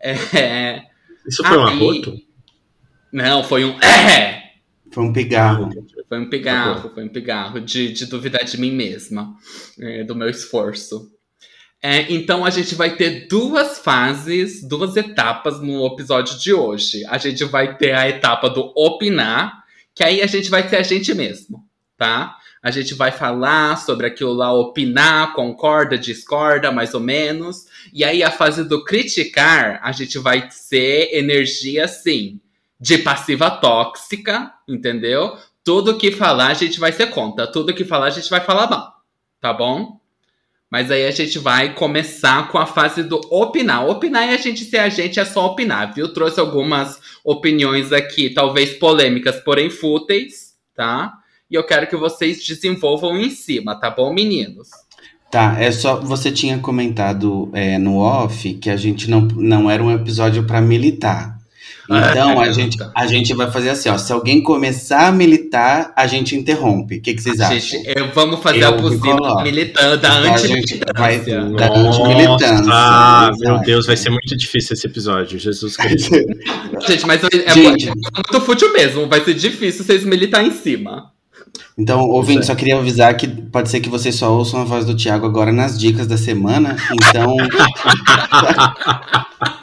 É, 0.02 0.82
Isso 1.26 1.42
foi 1.42 1.56
um 1.56 1.66
Aí- 1.66 1.74
arroto? 1.74 2.20
Não, 3.10 3.42
foi 3.42 3.64
um. 3.64 3.80
É! 3.80 4.52
Foi 4.92 5.04
um 5.04 5.12
pigarro. 5.12 5.70
Foi 6.08 6.18
um 6.18 6.28
pigarro, 6.28 6.90
foi 6.94 7.04
um 7.04 7.08
pigarro 7.08 7.60
de, 7.60 7.92
de 7.92 8.06
duvidar 8.06 8.44
de 8.44 8.58
mim 8.58 8.70
mesma, 8.72 9.34
é, 9.80 10.04
do 10.04 10.14
meu 10.14 10.28
esforço. 10.28 11.10
É, 11.80 12.12
então 12.12 12.44
a 12.44 12.50
gente 12.50 12.74
vai 12.74 12.96
ter 12.96 13.28
duas 13.28 13.78
fases, 13.78 14.66
duas 14.66 14.96
etapas 14.96 15.60
no 15.60 15.86
episódio 15.86 16.36
de 16.38 16.52
hoje. 16.52 17.04
A 17.06 17.18
gente 17.18 17.44
vai 17.44 17.76
ter 17.76 17.92
a 17.94 18.08
etapa 18.08 18.50
do 18.50 18.72
opinar, 18.76 19.64
que 19.94 20.02
aí 20.02 20.20
a 20.20 20.26
gente 20.26 20.50
vai 20.50 20.68
ser 20.68 20.76
a 20.76 20.82
gente 20.82 21.14
mesmo, 21.14 21.64
tá? 21.96 22.36
A 22.60 22.72
gente 22.72 22.94
vai 22.94 23.12
falar 23.12 23.76
sobre 23.76 24.06
aquilo 24.06 24.32
lá, 24.32 24.52
opinar, 24.52 25.32
concorda, 25.34 25.96
discorda, 25.96 26.72
mais 26.72 26.92
ou 26.92 27.00
menos. 27.00 27.66
E 27.92 28.04
aí 28.04 28.24
a 28.24 28.30
fase 28.30 28.64
do 28.64 28.84
criticar, 28.84 29.80
a 29.82 29.92
gente 29.92 30.18
vai 30.18 30.50
ser 30.50 31.10
energia 31.12 31.84
assim, 31.84 32.40
de 32.80 32.98
passiva 32.98 33.50
tóxica, 33.50 34.52
entendeu? 34.66 35.36
Tudo 35.62 35.96
que 35.96 36.10
falar 36.10 36.48
a 36.48 36.54
gente 36.54 36.80
vai 36.80 36.90
ser 36.90 37.08
contra, 37.08 37.46
tudo 37.46 37.74
que 37.74 37.84
falar 37.84 38.06
a 38.06 38.10
gente 38.10 38.28
vai 38.28 38.40
falar 38.40 38.68
mal, 38.68 38.92
tá 39.40 39.52
bom? 39.52 39.97
Mas 40.70 40.90
aí 40.90 41.06
a 41.06 41.10
gente 41.10 41.38
vai 41.38 41.74
começar 41.74 42.48
com 42.48 42.58
a 42.58 42.66
fase 42.66 43.02
do 43.02 43.20
opinar. 43.30 43.88
Opinar 43.88 44.28
e 44.28 44.34
a 44.34 44.36
gente 44.36 44.64
ser 44.64 44.78
a 44.78 44.88
gente 44.88 45.18
é 45.18 45.24
só 45.24 45.46
opinar, 45.46 45.94
viu? 45.94 46.12
Trouxe 46.12 46.38
algumas 46.38 47.00
opiniões 47.24 47.90
aqui, 47.92 48.30
talvez 48.30 48.74
polêmicas, 48.74 49.36
porém 49.40 49.70
fúteis, 49.70 50.54
tá? 50.74 51.14
E 51.50 51.54
eu 51.54 51.64
quero 51.64 51.86
que 51.86 51.96
vocês 51.96 52.44
desenvolvam 52.44 53.16
em 53.16 53.30
cima, 53.30 53.74
tá 53.74 53.88
bom, 53.88 54.12
meninos? 54.12 54.68
Tá, 55.30 55.56
é 55.58 55.70
só. 55.70 56.00
Você 56.00 56.30
tinha 56.30 56.58
comentado 56.58 57.50
é, 57.52 57.78
no 57.78 57.98
off 57.98 58.54
que 58.54 58.68
a 58.68 58.76
gente 58.76 59.10
não, 59.10 59.22
não 59.22 59.70
era 59.70 59.82
um 59.82 59.90
episódio 59.90 60.44
para 60.44 60.60
militar. 60.60 61.37
Então 61.88 62.38
a, 62.38 62.52
gente, 62.52 62.76
a 62.94 63.06
gente 63.06 63.32
vai 63.32 63.50
fazer 63.50 63.70
assim, 63.70 63.88
ó. 63.88 63.96
Se 63.96 64.12
alguém 64.12 64.42
começar 64.42 65.08
a 65.08 65.12
militar, 65.12 65.92
a 65.96 66.06
gente 66.06 66.36
interrompe. 66.36 66.96
O 66.96 67.00
que, 67.00 67.14
que 67.14 67.22
vocês 67.22 67.40
acham? 67.40 67.58
Gente, 67.58 67.92
eu, 67.96 68.10
vamos 68.12 68.40
fazer 68.40 68.62
eu 68.62 68.68
a 68.68 68.72
buzina 68.72 69.42
militando, 69.42 69.96
da 69.96 70.20
então, 70.20 70.34
anti-militância. 70.34 71.40
Da 71.50 71.66
anti-militância. 71.66 72.70
Ah, 72.70 73.30
meu 73.38 73.58
Deus, 73.60 73.86
vai 73.86 73.96
ser 73.96 74.10
muito 74.10 74.36
difícil 74.36 74.74
esse 74.74 74.86
episódio. 74.86 75.38
Jesus 75.38 75.76
Cristo. 75.76 76.14
gente, 76.86 77.06
mas 77.06 77.22
é, 77.24 77.54
gente. 77.54 77.88
é 77.88 77.92
muito 77.92 78.40
fútil 78.44 78.72
mesmo. 78.72 79.08
Vai 79.08 79.24
ser 79.24 79.34
difícil 79.34 79.84
vocês 79.84 80.04
militar 80.04 80.44
em 80.44 80.50
cima. 80.50 81.10
Então, 81.76 82.00
ouvindo, 82.00 82.44
só 82.44 82.54
queria 82.54 82.76
avisar 82.76 83.16
que 83.16 83.26
pode 83.26 83.70
ser 83.70 83.80
que 83.80 83.88
vocês 83.88 84.14
só 84.14 84.30
ouçam 84.32 84.60
a 84.60 84.64
voz 84.64 84.84
do 84.84 84.94
Thiago 84.94 85.24
agora 85.24 85.52
nas 85.52 85.78
dicas 85.78 86.06
da 86.06 86.18
semana. 86.18 86.76
Então. 86.92 87.36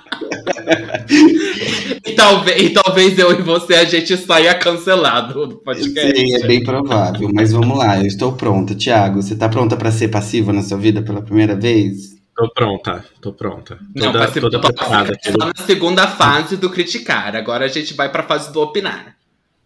e, 2.05 2.12
talvez, 2.13 2.62
e 2.62 2.69
talvez 2.72 3.19
eu 3.19 3.31
e 3.31 3.41
você 3.41 3.75
a 3.75 3.86
gente 3.86 4.15
saia 4.17 4.53
cancelado 4.55 5.48
do 5.48 5.55
podcast. 5.57 6.17
Sim, 6.17 6.36
é 6.36 6.48
bem 6.48 6.63
provável. 6.63 7.29
Mas 7.34 7.51
vamos 7.51 7.77
lá, 7.77 8.00
eu 8.00 8.05
estou 8.05 8.34
pronta. 8.34 8.75
Tiago, 8.75 9.22
você 9.22 9.34
está 9.34 9.50
pronta 9.50 9.75
para 9.75 9.91
ser 9.91 10.10
passiva 10.10 10.51
na 10.51 10.62
sua 10.62 10.77
vida 10.77 11.01
pela 11.01 11.22
primeira 11.22 11.55
vez? 11.55 12.15
Tô 12.36 12.50
pronta, 12.50 13.05
tô 13.22 13.31
pronta. 13.31 13.79
Não, 13.95 14.12
toda, 14.12 14.27
ser, 14.27 14.41
toda 14.41 14.60
preparada. 14.60 15.17
Só 15.24 15.38
na 15.38 15.65
segunda 15.65 16.07
fase 16.07 16.57
do 16.57 16.69
criticar. 16.69 17.36
Agora 17.36 17.65
a 17.65 17.69
gente 17.69 17.93
vai 17.93 18.12
para 18.12 18.24
a 18.24 18.27
fase 18.27 18.51
do 18.51 18.60
opinar. 18.60 19.15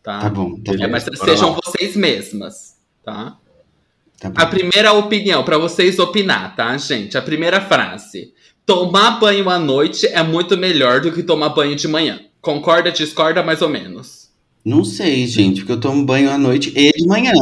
Tá, 0.03 0.19
tá 0.19 0.29
bom. 0.29 0.55
Tá 0.59 0.73
é, 0.79 0.87
mas 0.87 1.03
sejam 1.03 1.51
lá. 1.51 1.59
vocês 1.63 1.95
mesmas, 1.95 2.77
tá? 3.03 3.37
tá 4.19 4.31
a 4.35 4.45
primeira 4.45 4.93
opinião, 4.93 5.43
para 5.43 5.57
vocês 5.57 5.97
opinar, 5.97 6.55
tá, 6.55 6.77
gente? 6.77 7.17
A 7.17 7.21
primeira 7.21 7.59
frase. 7.59 8.33
Tomar 8.69 9.19
banho 9.19 9.49
à 9.49 9.57
noite 9.57 10.05
é 10.05 10.21
muito 10.21 10.55
melhor 10.55 11.01
do 11.01 11.11
que 11.11 11.23
tomar 11.23 11.49
banho 11.49 11.75
de 11.75 11.87
manhã. 11.87 12.19
Concorda, 12.39 12.91
discorda, 12.91 13.41
mais 13.41 13.63
ou 13.63 13.67
menos? 13.67 14.29
Não 14.63 14.85
sei, 14.85 15.25
gente, 15.25 15.61
porque 15.61 15.71
eu 15.71 15.79
tomo 15.79 16.05
banho 16.05 16.29
à 16.29 16.37
noite 16.37 16.71
e 16.75 16.91
de 16.91 17.07
manhã. 17.07 17.33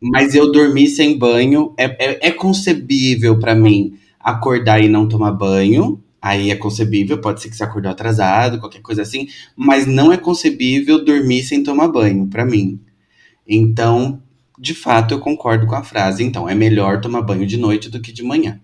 Mas 0.00 0.34
eu 0.34 0.50
dormir 0.50 0.88
sem 0.88 1.18
banho 1.18 1.74
é, 1.76 1.84
é, 1.84 2.28
é 2.28 2.30
concebível 2.30 3.38
para 3.38 3.54
mim 3.54 3.98
acordar 4.18 4.82
e 4.82 4.88
não 4.88 5.06
tomar 5.06 5.32
banho. 5.32 6.02
Aí 6.22 6.50
é 6.50 6.56
concebível, 6.56 7.20
pode 7.20 7.42
ser 7.42 7.50
que 7.50 7.56
você 7.56 7.64
acordou 7.64 7.92
atrasado, 7.92 8.58
qualquer 8.58 8.80
coisa 8.80 9.02
assim. 9.02 9.28
Mas 9.54 9.86
não 9.86 10.10
é 10.10 10.16
concebível 10.16 11.04
dormir 11.04 11.42
sem 11.42 11.62
tomar 11.62 11.88
banho, 11.88 12.28
para 12.28 12.46
mim. 12.46 12.80
Então, 13.46 14.22
de 14.58 14.72
fato, 14.72 15.12
eu 15.12 15.20
concordo 15.20 15.66
com 15.66 15.74
a 15.74 15.84
frase. 15.84 16.24
Então, 16.24 16.48
é 16.48 16.54
melhor 16.54 16.98
tomar 17.02 17.20
banho 17.20 17.46
de 17.46 17.58
noite 17.58 17.90
do 17.90 18.00
que 18.00 18.10
de 18.10 18.22
manhã. 18.22 18.58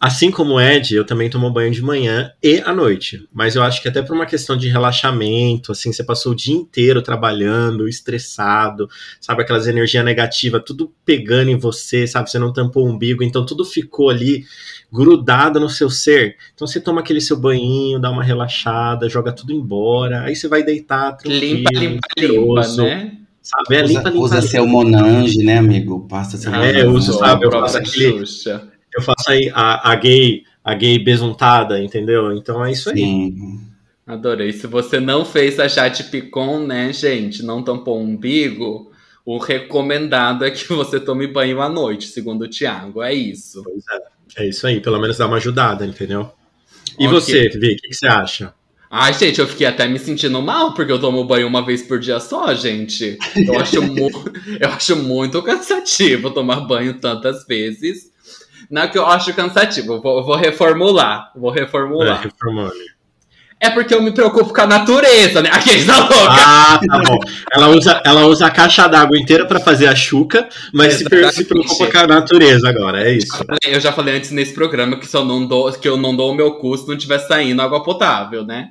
Assim 0.00 0.30
como 0.30 0.54
o 0.54 0.60
Ed, 0.60 0.94
eu 0.94 1.04
também 1.04 1.28
tomo 1.28 1.50
banho 1.50 1.72
de 1.72 1.82
manhã 1.82 2.30
e 2.40 2.62
à 2.64 2.72
noite. 2.72 3.28
Mas 3.32 3.56
eu 3.56 3.64
acho 3.64 3.82
que 3.82 3.88
até 3.88 4.00
por 4.00 4.14
uma 4.14 4.26
questão 4.26 4.56
de 4.56 4.68
relaxamento, 4.68 5.72
assim, 5.72 5.92
você 5.92 6.04
passou 6.04 6.32
o 6.32 6.36
dia 6.36 6.54
inteiro 6.54 7.02
trabalhando, 7.02 7.88
estressado, 7.88 8.88
sabe, 9.20 9.42
aquelas 9.42 9.66
energias 9.66 10.04
negativas, 10.04 10.62
tudo 10.64 10.92
pegando 11.04 11.50
em 11.50 11.56
você, 11.56 12.06
sabe, 12.06 12.30
você 12.30 12.38
não 12.38 12.52
tampou 12.52 12.86
o 12.86 12.90
umbigo, 12.90 13.24
então 13.24 13.44
tudo 13.44 13.64
ficou 13.64 14.08
ali 14.08 14.44
grudado 14.92 15.58
no 15.58 15.68
seu 15.68 15.90
ser. 15.90 16.36
Então 16.54 16.64
você 16.64 16.80
toma 16.80 17.00
aquele 17.00 17.20
seu 17.20 17.36
banhinho, 17.36 17.98
dá 17.98 18.08
uma 18.08 18.22
relaxada, 18.22 19.08
joga 19.08 19.32
tudo 19.32 19.52
embora, 19.52 20.22
aí 20.22 20.36
você 20.36 20.46
vai 20.46 20.62
deitar 20.62 21.16
tranquilo, 21.16 21.40
limpa, 21.40 21.70
limpa, 21.72 22.08
limpa, 22.16 22.68
né? 22.84 23.12
Sabe, 23.42 23.76
é 23.76 23.82
usa, 23.82 23.92
limpa, 23.92 24.10
limpa, 24.10 24.22
usa 24.22 24.34
limpa. 24.36 24.48
seu 24.48 24.66
Monange, 24.66 25.38
né, 25.38 25.58
amigo? 25.58 26.06
Passa 26.08 26.36
seu 26.36 26.54
É, 26.54 26.82
eu 26.82 26.90
uso, 26.92 27.14
sabe, 27.14 27.46
eu 27.46 27.50
faço 27.50 27.78
aquele... 27.78 28.24
Xuxa 28.24 28.77
eu 28.94 29.02
faço 29.02 29.30
aí 29.30 29.50
a, 29.54 29.92
a 29.92 29.94
gay, 29.96 30.44
a 30.64 30.74
gay 30.74 30.98
besuntada, 30.98 31.82
entendeu? 31.82 32.32
Então 32.32 32.64
é 32.64 32.72
isso 32.72 32.90
aí. 32.90 32.96
Sim. 32.96 33.60
Adorei. 34.06 34.52
Se 34.52 34.66
você 34.66 34.98
não 34.98 35.24
fez 35.24 35.60
a 35.60 35.68
chat 35.68 36.04
picon, 36.04 36.60
né, 36.60 36.92
gente, 36.92 37.42
não 37.42 37.62
tampou 37.62 37.98
o 37.98 38.02
umbigo, 38.02 38.90
o 39.24 39.36
recomendado 39.36 40.44
é 40.44 40.50
que 40.50 40.64
você 40.72 40.98
tome 40.98 41.26
banho 41.26 41.60
à 41.60 41.68
noite, 41.68 42.06
segundo 42.06 42.42
o 42.42 42.48
Thiago. 42.48 43.02
É 43.02 43.12
isso. 43.12 43.62
Pois 43.62 43.84
é. 43.90 44.18
É 44.36 44.48
isso 44.48 44.66
aí, 44.66 44.80
pelo 44.80 45.00
menos 45.00 45.16
dá 45.16 45.26
uma 45.26 45.36
ajudada, 45.36 45.86
entendeu? 45.86 46.30
E 46.98 47.06
okay. 47.06 47.08
você, 47.08 47.48
Vi, 47.48 47.74
o 47.74 47.76
que, 47.76 47.88
que 47.88 47.94
você 47.94 48.06
acha? 48.06 48.54
Ai, 48.90 49.12
gente, 49.12 49.38
eu 49.38 49.46
fiquei 49.46 49.66
até 49.66 49.86
me 49.86 49.98
sentindo 49.98 50.40
mal, 50.40 50.72
porque 50.72 50.90
eu 50.90 50.98
tomo 50.98 51.24
banho 51.24 51.46
uma 51.46 51.64
vez 51.64 51.82
por 51.82 51.98
dia 51.98 52.18
só, 52.20 52.54
gente. 52.54 53.18
Eu 53.36 53.58
acho, 53.60 53.76
eu 54.60 54.68
acho 54.70 54.96
muito 54.96 55.42
cansativo 55.42 56.30
tomar 56.30 56.60
banho 56.60 56.98
tantas 56.98 57.46
vezes. 57.46 58.10
Não 58.70 58.82
é 58.82 58.88
que 58.88 58.98
eu 58.98 59.06
acho 59.06 59.32
cansativo, 59.34 60.00
vou, 60.00 60.24
vou 60.24 60.36
reformular. 60.36 61.32
Vou 61.34 61.50
reformular. 61.50 62.20
É, 62.20 62.24
reformule. 62.24 62.98
É 63.60 63.70
porque 63.70 63.92
eu 63.92 64.00
me 64.00 64.12
preocupo 64.12 64.54
com 64.54 64.60
a 64.60 64.66
natureza, 64.66 65.42
né? 65.42 65.50
Aqui, 65.52 65.84
tá 65.84 65.98
louca. 65.98 66.14
Ah, 66.30 66.80
tá 66.86 67.02
bom. 67.04 67.18
Ela 67.52 67.68
usa, 67.68 68.02
ela 68.04 68.26
usa 68.26 68.46
a 68.46 68.50
caixa 68.50 68.86
d'água 68.86 69.18
inteira 69.18 69.46
para 69.46 69.58
fazer 69.58 69.88
a 69.88 69.96
chuca, 69.96 70.48
mas 70.72 70.94
se, 70.94 71.04
se, 71.32 71.44
preocupa 71.44 71.90
com 71.90 71.98
a 71.98 72.06
natureza 72.06 72.68
agora, 72.68 73.02
é 73.02 73.14
isso. 73.14 73.44
Eu 73.66 73.80
já 73.80 73.92
falei 73.92 74.16
antes 74.16 74.30
nesse 74.30 74.54
programa 74.54 74.96
que, 74.96 75.06
se 75.06 75.16
eu 75.16 75.24
não 75.24 75.44
dou, 75.44 75.72
que 75.72 75.88
eu 75.88 75.96
não 75.96 76.14
dou 76.14 76.30
o 76.30 76.34
meu 76.34 76.54
custo 76.54 76.88
não 76.88 76.96
tiver 76.96 77.18
saindo 77.18 77.60
água 77.60 77.82
potável, 77.82 78.44
né? 78.44 78.70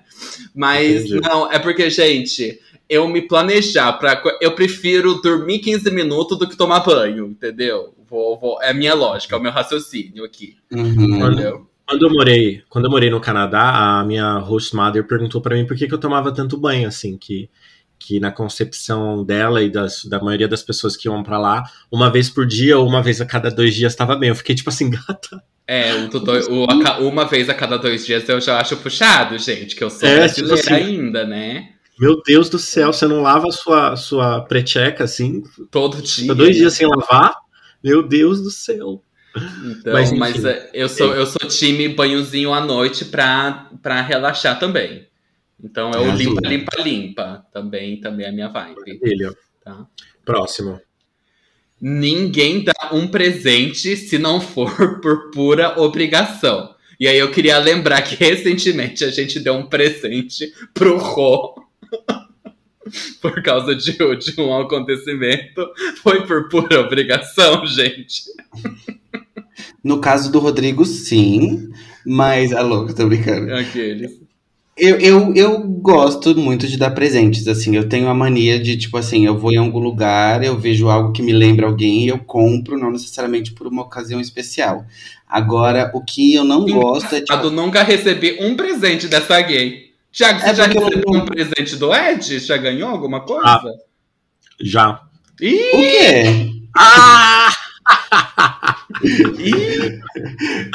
Mas 0.56 1.06
Entendi. 1.06 1.20
não, 1.22 1.52
é 1.52 1.60
porque, 1.60 1.90
gente, 1.90 2.58
eu 2.90 3.10
me 3.10 3.22
planejar 3.22 3.92
para 3.94 4.22
eu 4.40 4.54
prefiro 4.54 5.16
dormir 5.16 5.60
15 5.60 5.92
minutos 5.92 6.40
do 6.40 6.48
que 6.48 6.56
tomar 6.56 6.80
banho, 6.80 7.28
entendeu? 7.28 7.94
Vou, 8.10 8.40
vou, 8.40 8.62
é 8.62 8.72
a 8.72 8.74
minha 8.74 8.94
lógica, 8.94 9.36
é 9.36 9.40
o 9.40 9.42
meu 9.42 9.52
raciocínio 9.52 10.24
aqui. 10.24 10.56
Uhum. 10.72 11.18
Entendeu? 11.18 11.68
Quando 11.88 12.06
eu 12.06 12.10
morei, 12.10 12.64
quando 12.70 12.86
eu 12.86 12.92
morei 12.92 13.10
no 13.10 13.22
Canadá, 13.22 14.00
a 14.00 14.04
minha 14.04 14.38
host 14.40 14.76
mother 14.76 15.08
perguntou 15.08 15.40
para 15.40 15.56
mim 15.56 15.66
por 15.66 15.78
que, 15.78 15.88
que 15.88 15.94
eu 15.94 16.00
tomava 16.00 16.34
tanto 16.34 16.58
banho, 16.58 16.88
assim, 16.88 17.18
que, 17.18 17.50
que 17.98 18.20
na 18.20 18.30
concepção 18.30 19.24
dela 19.24 19.64
e 19.64 19.70
das, 19.70 20.04
da 20.04 20.22
maioria 20.22 20.48
das 20.48 20.62
pessoas 20.62 20.98
que 20.98 21.08
iam 21.08 21.24
para 21.24 21.38
lá, 21.38 21.64
uma 21.90 22.12
vez 22.12 22.30
por 22.30 22.46
dia 22.46 22.78
ou 22.78 22.86
uma 22.86 23.02
vez 23.02 23.22
a 23.22 23.26
cada 23.26 23.50
dois 23.50 23.74
dias 23.74 23.94
estava 23.94 24.16
bem. 24.16 24.30
Eu 24.30 24.36
fiquei 24.36 24.54
tipo 24.54 24.70
assim, 24.70 24.90
gata. 24.92 25.42
É, 25.66 25.94
o, 25.94 26.08
o, 26.08 26.66
o, 26.66 27.10
uma 27.10 27.26
vez 27.26 27.50
a 27.50 27.54
cada 27.54 27.78
dois 27.78 28.06
dias 28.06 28.28
eu 28.28 28.40
já 28.40 28.60
acho 28.60 28.78
puxado, 28.78 29.38
gente, 29.38 29.76
que 29.76 29.84
eu 29.84 29.90
sou 29.90 30.08
é, 30.08 30.28
tipo 30.28 30.48
brasileira 30.48 30.62
tipo 30.62 30.74
assim, 30.74 30.98
ainda, 30.98 31.26
né? 31.26 31.70
Meu 32.00 32.22
Deus 32.22 32.48
do 32.48 32.60
céu, 32.60 32.94
você 32.94 33.08
não 33.08 33.22
lava 33.22 33.48
a 33.48 33.52
sua, 33.52 33.96
sua 33.96 34.42
precheca 34.42 35.04
assim? 35.04 35.42
Todo 35.72 36.02
dia. 36.02 36.34
Dois 36.36 36.56
dias 36.56 36.74
sem 36.74 36.88
lavar? 36.88 37.36
Meu 37.88 38.04
Deus 38.04 38.42
do 38.42 38.52
céu. 38.52 39.02
Então, 39.66 39.94
mas, 39.94 40.12
mas 40.12 40.44
é, 40.44 40.70
eu 40.74 40.90
sou 40.90 41.14
eu 41.14 41.26
sou 41.26 41.48
time 41.48 41.88
banhozinho 41.88 42.54
à 42.54 42.60
noite 42.60 43.06
pra, 43.06 43.70
pra 43.82 44.02
relaxar 44.02 44.60
também. 44.60 45.08
Então 45.64 45.92
é 45.92 46.00
o 46.00 46.16
limpa, 46.16 46.48
limpa, 46.48 46.82
limpa. 46.82 47.46
Também, 47.54 48.00
também 48.02 48.26
é 48.26 48.30
a 48.30 48.32
minha 48.32 48.50
vibe. 48.50 49.00
Tá? 49.64 49.88
Próximo. 50.26 50.82
Ninguém 51.80 52.64
dá 52.64 52.90
um 52.92 53.08
presente 53.08 53.96
se 53.96 54.18
não 54.18 54.42
for 54.42 54.72
por 55.00 55.32
pura 55.32 55.80
obrigação. 55.80 56.76
E 57.00 57.08
aí 57.08 57.18
eu 57.18 57.32
queria 57.32 57.58
lembrar 57.60 58.02
que 58.02 58.16
recentemente 58.16 59.06
a 59.06 59.12
gente 59.12 59.40
deu 59.40 59.54
um 59.54 59.68
presente 59.68 60.52
pro 60.74 60.98
Rô 60.98 61.64
por 63.22 63.42
causa 63.42 63.76
de, 63.76 63.92
de 63.94 64.42
um 64.42 64.58
acontecimento. 64.58 65.68
Foi 66.02 66.26
por 66.26 66.50
pura 66.50 66.82
obrigação, 66.82 67.66
gente. 67.68 68.24
No 69.84 70.00
caso 70.00 70.32
do 70.32 70.40
Rodrigo, 70.40 70.86
sim. 70.86 71.70
Mas, 72.06 72.54
a 72.54 72.62
louca, 72.62 72.94
tô 72.94 73.08
brincando. 73.08 73.54
Aqueles. 73.54 74.28
Eu, 74.78 75.00
eu, 75.00 75.34
eu 75.34 75.60
gosto 75.60 76.38
muito 76.38 76.68
de 76.68 76.78
dar 76.78 76.92
presentes, 76.92 77.48
assim. 77.48 77.76
Eu 77.76 77.90
tenho 77.90 78.08
a 78.08 78.14
mania 78.14 78.60
de, 78.60 78.78
tipo 78.78 78.96
assim, 78.96 79.26
eu 79.26 79.36
vou 79.36 79.52
em 79.52 79.58
algum 79.58 79.80
lugar, 79.80 80.44
eu 80.44 80.56
vejo 80.56 80.88
algo 80.88 81.12
que 81.12 81.24
me 81.24 81.34
lembra 81.34 81.66
alguém 81.66 82.06
e 82.06 82.10
eu 82.10 82.20
compro, 82.20 82.78
não 82.78 82.92
necessariamente 82.92 83.54
por 83.54 83.66
uma 83.66 83.82
ocasião 83.82 84.22
especial. 84.22 84.86
Agora, 85.28 85.92
o 85.96 86.02
que 86.02 86.36
eu 86.36 86.44
não 86.44 86.64
gosto 86.64 87.16
é. 87.16 87.22
Tipo... 87.22 87.50
nunca 87.50 87.82
recebi 87.82 88.38
um 88.40 88.56
presente 88.56 89.08
dessa 89.08 89.42
gay. 89.42 89.87
Tiago, 90.18 90.40
você 90.40 90.50
é 90.50 90.56
já 90.56 90.66
recebeu 90.66 91.14
eu... 91.14 91.14
um 91.14 91.26
presente 91.26 91.76
do 91.76 91.94
Ed? 91.94 92.40
Já 92.40 92.58
ganhou 92.58 92.90
alguma 92.90 93.22
coisa? 93.22 93.44
Ah, 93.46 93.62
já. 94.60 95.00
Ih! 95.40 95.54
O 95.54 95.78
quê? 95.78 96.24
Ah! 96.76 97.54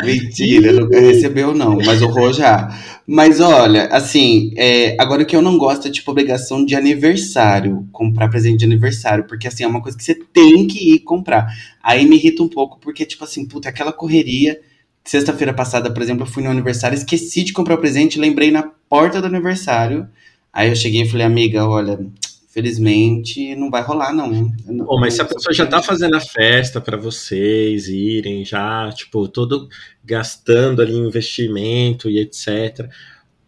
Mentira, 0.04 0.72
nunca 0.72 1.00
recebeu, 1.00 1.52
não. 1.56 1.76
Mas 1.84 2.00
o 2.02 2.06
Rô 2.06 2.32
já. 2.32 2.68
Mas 3.04 3.40
olha, 3.40 3.86
assim, 3.86 4.52
é, 4.56 4.94
agora 5.00 5.24
o 5.24 5.26
que 5.26 5.34
eu 5.34 5.42
não 5.42 5.58
gosto 5.58 5.88
é 5.88 5.90
tipo 5.90 6.12
obrigação 6.12 6.64
de 6.64 6.76
aniversário, 6.76 7.84
comprar 7.90 8.28
presente 8.28 8.60
de 8.60 8.64
aniversário, 8.64 9.26
porque 9.26 9.48
assim, 9.48 9.64
é 9.64 9.66
uma 9.66 9.82
coisa 9.82 9.98
que 9.98 10.04
você 10.04 10.14
tem 10.14 10.68
que 10.68 10.94
ir 10.94 11.00
comprar. 11.00 11.52
Aí 11.82 12.06
me 12.06 12.14
irrita 12.14 12.44
um 12.44 12.48
pouco, 12.48 12.78
porque, 12.78 13.04
tipo 13.04 13.24
assim, 13.24 13.44
puta, 13.44 13.68
aquela 13.68 13.92
correria. 13.92 14.60
Sexta-feira 15.04 15.52
passada, 15.52 15.92
por 15.92 16.02
exemplo, 16.02 16.24
eu 16.24 16.30
fui 16.30 16.42
no 16.42 16.50
aniversário, 16.50 16.96
esqueci 16.96 17.42
de 17.42 17.52
comprar 17.52 17.74
o 17.74 17.78
presente, 17.78 18.20
lembrei 18.20 18.50
na 18.50 18.62
porta 18.88 19.20
do 19.20 19.26
aniversário. 19.26 20.08
Aí 20.52 20.68
eu 20.68 20.76
cheguei 20.76 21.02
e 21.02 21.08
falei, 21.08 21.26
amiga, 21.26 21.66
olha, 21.66 21.98
felizmente 22.52 23.54
não 23.56 23.70
vai 23.70 23.82
rolar, 23.82 24.12
não. 24.12 24.52
Pô, 24.84 25.00
mas 25.00 25.14
se 25.14 25.22
a 25.22 25.24
pessoa 25.24 25.52
já 25.52 25.66
tá 25.66 25.82
fazendo 25.82 26.14
a 26.14 26.20
festa 26.20 26.80
para 26.80 26.96
vocês 26.96 27.88
irem, 27.88 28.44
já, 28.44 28.90
tipo, 28.92 29.26
todo 29.26 29.68
gastando 30.04 30.82
ali 30.82 30.94
investimento 30.94 32.10
e 32.10 32.18
etc. 32.18 32.88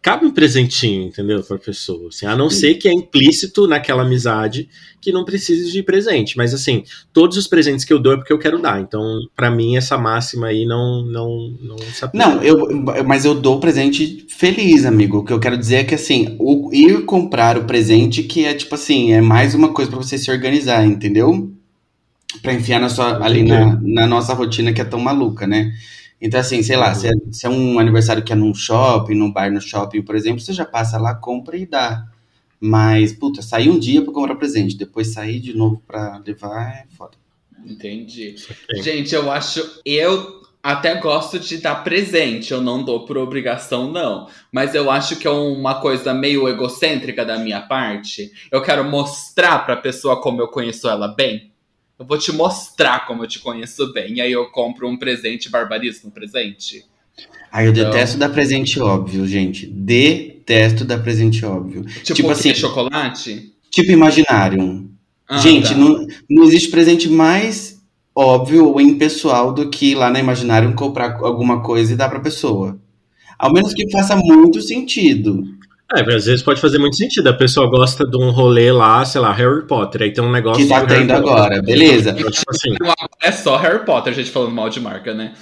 Cabe 0.04 0.26
um 0.26 0.30
presentinho, 0.30 1.06
entendeu? 1.06 1.42
Pra 1.42 1.56
pessoa. 1.56 2.10
Assim, 2.10 2.26
a 2.26 2.36
não 2.36 2.50
ser 2.50 2.74
que 2.74 2.86
é 2.86 2.92
implícito 2.92 3.66
naquela 3.66 4.02
amizade 4.02 4.68
que 5.00 5.10
não 5.10 5.24
precise 5.24 5.72
de 5.72 5.82
presente. 5.82 6.36
Mas 6.36 6.52
assim, 6.52 6.84
todos 7.10 7.38
os 7.38 7.46
presentes 7.46 7.86
que 7.86 7.92
eu 7.92 7.98
dou 7.98 8.12
é 8.12 8.16
porque 8.18 8.30
eu 8.30 8.38
quero 8.38 8.60
dar. 8.60 8.78
Então, 8.82 9.02
para 9.34 9.50
mim, 9.50 9.78
essa 9.78 9.96
máxima 9.96 10.48
aí 10.48 10.66
não, 10.66 11.06
não, 11.06 11.56
não 11.58 11.78
se 11.78 12.04
aplica. 12.04 12.28
Não, 12.28 12.42
eu, 12.42 12.68
mas 13.06 13.24
eu 13.24 13.34
dou 13.34 13.58
presente 13.58 14.26
feliz, 14.28 14.84
amigo. 14.84 15.20
O 15.20 15.24
que 15.24 15.32
eu 15.32 15.40
quero 15.40 15.56
dizer 15.56 15.76
é 15.76 15.84
que, 15.84 15.94
assim, 15.94 16.36
o, 16.38 16.68
ir 16.70 17.06
comprar 17.06 17.56
o 17.56 17.64
presente 17.64 18.24
que 18.24 18.44
é, 18.44 18.52
tipo 18.52 18.74
assim, 18.74 19.14
é 19.14 19.22
mais 19.22 19.54
uma 19.54 19.72
coisa 19.72 19.90
para 19.90 20.02
você 20.02 20.18
se 20.18 20.30
organizar, 20.30 20.84
entendeu? 20.84 21.50
Pra 22.42 22.52
enfiar 22.52 22.78
na 22.78 22.90
sua, 22.90 23.24
ali 23.24 23.42
na, 23.42 23.80
na 23.80 24.06
nossa 24.06 24.34
rotina 24.34 24.70
que 24.70 24.82
é 24.82 24.84
tão 24.84 25.00
maluca, 25.00 25.46
né? 25.46 25.72
Então, 26.20 26.40
assim, 26.40 26.62
sei 26.62 26.76
lá, 26.76 26.94
se 26.94 27.08
é, 27.08 27.12
se 27.30 27.46
é, 27.46 27.50
um 27.50 27.78
aniversário 27.78 28.22
que 28.22 28.32
é 28.32 28.36
num 28.36 28.54
shopping, 28.54 29.14
num 29.14 29.30
bar 29.30 29.52
no 29.52 29.60
shopping, 29.60 30.02
por 30.02 30.16
exemplo, 30.16 30.40
você 30.40 30.52
já 30.52 30.64
passa 30.64 30.98
lá, 30.98 31.14
compra 31.14 31.56
e 31.56 31.66
dá. 31.66 32.06
Mas, 32.60 33.12
puta, 33.12 33.42
sair 33.42 33.68
um 33.68 33.78
dia 33.78 34.00
pra 34.02 34.12
comprar 34.12 34.36
presente, 34.36 34.76
depois 34.76 35.12
sair 35.12 35.38
de 35.38 35.54
novo 35.54 35.82
pra 35.86 36.22
levar 36.24 36.62
é 36.68 36.86
foda. 36.96 37.12
Entendi. 37.64 38.36
Gente, 38.76 39.14
eu 39.14 39.30
acho. 39.30 39.80
Eu 39.84 40.42
até 40.62 40.94
gosto 40.94 41.38
de 41.38 41.58
dar 41.58 41.84
presente, 41.84 42.52
eu 42.52 42.60
não 42.62 42.82
dou 42.82 43.04
por 43.04 43.18
obrigação, 43.18 43.90
não. 43.90 44.28
Mas 44.50 44.74
eu 44.74 44.90
acho 44.90 45.16
que 45.16 45.26
é 45.26 45.30
uma 45.30 45.80
coisa 45.80 46.14
meio 46.14 46.48
egocêntrica 46.48 47.22
da 47.22 47.38
minha 47.38 47.60
parte. 47.60 48.32
Eu 48.50 48.62
quero 48.62 48.82
mostrar 48.84 49.58
pra 49.66 49.76
pessoa 49.76 50.22
como 50.22 50.40
eu 50.40 50.48
conheço 50.48 50.88
ela 50.88 51.08
bem. 51.08 51.52
Eu 51.98 52.04
vou 52.04 52.18
te 52.18 52.32
mostrar 52.32 53.06
como 53.06 53.22
eu 53.22 53.28
te 53.28 53.38
conheço 53.38 53.92
bem. 53.92 54.14
E 54.14 54.20
aí 54.20 54.32
eu 54.32 54.46
compro 54.46 54.88
um 54.88 54.96
presente 54.96 55.48
barbarismo 55.48 56.10
presente. 56.10 56.84
Ai, 57.52 57.66
eu 57.66 57.70
então... 57.70 57.84
detesto 57.84 58.18
dar 58.18 58.30
presente 58.30 58.80
óbvio, 58.80 59.26
gente. 59.26 59.66
Detesto 59.66 60.84
dar 60.84 60.98
presente 60.98 61.44
óbvio. 61.44 61.84
Tipo, 61.84 62.14
tipo 62.14 62.30
assim, 62.30 62.52
chocolate? 62.54 63.52
Tipo 63.70 63.92
imaginário. 63.92 64.90
Ah, 65.28 65.38
gente, 65.38 65.68
tá. 65.68 65.74
não, 65.76 66.06
não 66.28 66.44
existe 66.44 66.70
presente 66.70 67.08
mais 67.08 67.80
óbvio 68.14 68.66
ou 68.68 68.80
impessoal 68.80 69.52
do 69.52 69.70
que 69.70 69.94
lá 69.94 70.10
na 70.10 70.20
Imaginário 70.20 70.74
comprar 70.74 71.16
alguma 71.22 71.62
coisa 71.62 71.92
e 71.92 71.96
dar 71.96 72.08
pra 72.08 72.20
pessoa. 72.20 72.78
Ao 73.38 73.52
menos 73.52 73.74
que 73.74 73.90
faça 73.90 74.14
muito 74.16 74.60
sentido. 74.60 75.44
É, 75.92 76.00
às 76.00 76.26
vezes 76.26 76.42
pode 76.42 76.60
fazer 76.60 76.78
muito 76.78 76.96
sentido. 76.96 77.28
A 77.28 77.34
pessoa 77.34 77.68
gosta 77.68 78.06
de 78.06 78.16
um 78.16 78.30
rolê 78.30 78.72
lá, 78.72 79.04
sei 79.04 79.20
lá, 79.20 79.32
Harry 79.32 79.66
Potter. 79.66 80.02
Aí 80.02 80.12
tem 80.12 80.24
um 80.24 80.30
negócio. 80.30 80.62
Que 80.62 80.68
tá 80.68 80.84
tendo 80.86 81.12
agora, 81.12 81.60
beleza. 81.62 82.12
Tipo 82.12 82.50
assim. 82.50 82.74
É 83.22 83.30
só 83.30 83.56
Harry 83.56 83.84
Potter, 83.84 84.12
a 84.12 84.16
gente 84.16 84.30
falando 84.30 84.52
mal 84.52 84.68
de 84.68 84.80
marca, 84.80 85.12
né? 85.12 85.34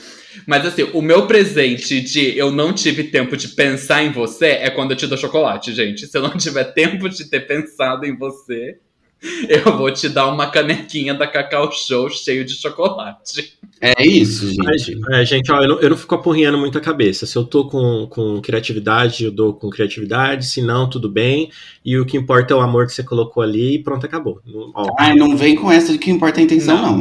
Mas 0.47 0.67
assim, 0.67 0.89
o 0.93 1.03
meu 1.03 1.27
presente 1.27 2.01
de 2.01 2.37
eu 2.37 2.51
não 2.51 2.73
tive 2.73 3.05
tempo 3.05 3.37
de 3.37 3.49
pensar 3.49 4.03
em 4.03 4.11
você 4.11 4.47
é 4.47 4.71
quando 4.71 4.93
eu 4.93 4.97
te 4.97 5.07
dou 5.07 5.19
chocolate, 5.19 5.73
gente. 5.73 6.07
Se 6.07 6.17
eu 6.17 6.23
não 6.23 6.37
tiver 6.37 6.65
tempo 6.65 7.09
de 7.09 7.29
ter 7.29 7.47
pensado 7.47 8.05
em 8.05 8.17
você, 8.17 8.79
eu 9.49 9.77
vou 9.77 9.91
te 9.93 10.09
dar 10.09 10.27
uma 10.29 10.51
canequinha 10.51 11.15
da 11.15 11.27
Cacau 11.27 11.71
Show 11.73 12.11
cheio 12.11 12.45
de 12.45 12.55
chocolate. 12.55 13.57
É 13.81 14.07
isso, 14.07 14.49
gente. 14.49 15.01
É, 15.11 15.25
gente, 15.25 15.51
ó, 15.51 15.61
eu, 15.61 15.69
não, 15.69 15.81
eu 15.81 15.91
não 15.91 15.97
fico 15.97 16.15
apurrinhando 16.15 16.57
muito 16.59 16.79
a 16.79 16.81
cabeça. 16.81 17.27
Se 17.27 17.37
eu 17.37 17.45
tô 17.45 17.67
com, 17.67 18.07
com 18.09 18.41
criatividade, 18.41 19.25
eu 19.25 19.33
dou 19.33 19.55
com 19.55 19.71
criatividade. 19.71 20.47
Se 20.47 20.63
não, 20.63 20.89
tudo 20.89 21.09
bem. 21.09 21.51
E 21.85 21.99
o 21.99 22.07
que 22.07 22.17
importa 22.17 22.55
é 22.55 22.57
o 22.57 22.61
amor 22.61 22.87
que 22.87 22.93
você 22.93 23.03
colocou 23.03 23.43
ali 23.43 23.75
e 23.75 23.83
pronto, 23.83 24.07
acabou. 24.07 24.41
Ó. 24.75 24.87
Ai, 24.99 25.15
não 25.15 25.37
vem 25.37 25.57
com 25.57 25.71
essa 25.71 25.93
de 25.93 25.99
que 25.99 26.11
importa 26.11 26.41
a 26.41 26.43
intenção, 26.45 26.77
não. 26.77 26.97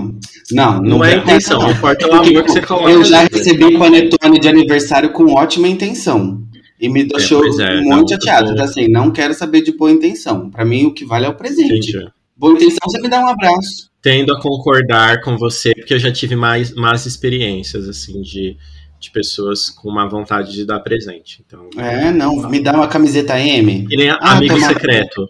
Não, 0.51 0.73
não, 0.73 0.73
não, 0.73 0.81
não 0.81 1.05
é 1.05 1.15
a 1.15 1.17
intenção. 1.17 1.59
O 1.67 1.71
importa 1.71 2.05
é 2.05 2.09
o 2.09 2.13
amor 2.15 2.43
que 2.43 2.51
você 2.51 2.61
coloca. 2.61 2.89
Eu 2.89 3.03
já 3.03 3.21
recebi 3.23 3.77
panetone 3.77 4.39
de 4.39 4.47
aniversário 4.47 5.11
com 5.11 5.33
ótima 5.33 5.67
intenção. 5.67 6.41
E 6.81 6.89
me 6.89 7.03
deixou 7.03 7.45
é, 7.61 7.77
é, 7.77 7.81
muito 7.81 8.09
chateado. 8.09 8.51
Então, 8.51 8.65
assim, 8.65 8.87
não 8.87 9.11
quero 9.11 9.35
saber 9.35 9.61
de 9.61 9.71
boa 9.71 9.91
intenção. 9.91 10.49
Para 10.49 10.65
mim, 10.65 10.85
o 10.85 10.93
que 10.93 11.05
vale 11.05 11.27
é 11.27 11.29
o 11.29 11.35
presente. 11.35 11.91
Entendi. 11.91 12.11
Boa 12.35 12.53
intenção, 12.53 12.79
você 12.85 12.99
me 12.99 13.07
dá 13.07 13.19
um 13.19 13.27
abraço. 13.27 13.91
Tendo 14.01 14.33
a 14.33 14.41
concordar 14.41 15.21
com 15.21 15.37
você, 15.37 15.75
porque 15.75 15.93
eu 15.93 15.99
já 15.99 16.11
tive 16.11 16.35
mais, 16.35 16.73
mais 16.73 17.05
experiências, 17.05 17.87
assim, 17.87 18.19
de, 18.23 18.57
de 18.99 19.11
pessoas 19.11 19.69
com 19.69 19.89
uma 19.89 20.09
vontade 20.09 20.53
de 20.53 20.65
dar 20.65 20.79
presente. 20.79 21.43
Então, 21.45 21.69
é, 21.77 22.11
não, 22.11 22.49
me 22.49 22.59
dá 22.59 22.73
uma 22.73 22.87
camiseta 22.87 23.39
M. 23.39 23.85
Que 23.87 23.95
nem 23.95 24.09
ah, 24.09 24.17
amigo 24.21 24.59
secreto. 24.59 25.29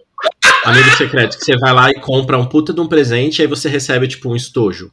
Amigo 0.64 0.88
secreto, 0.96 1.36
que 1.36 1.44
você 1.44 1.58
vai 1.58 1.74
lá 1.74 1.90
e 1.90 1.94
compra 2.00 2.38
um 2.38 2.46
puta 2.46 2.72
de 2.72 2.80
um 2.80 2.86
presente 2.86 3.42
aí 3.42 3.48
você 3.48 3.68
recebe, 3.68 4.08
tipo, 4.08 4.30
um 4.30 4.36
estojo. 4.36 4.90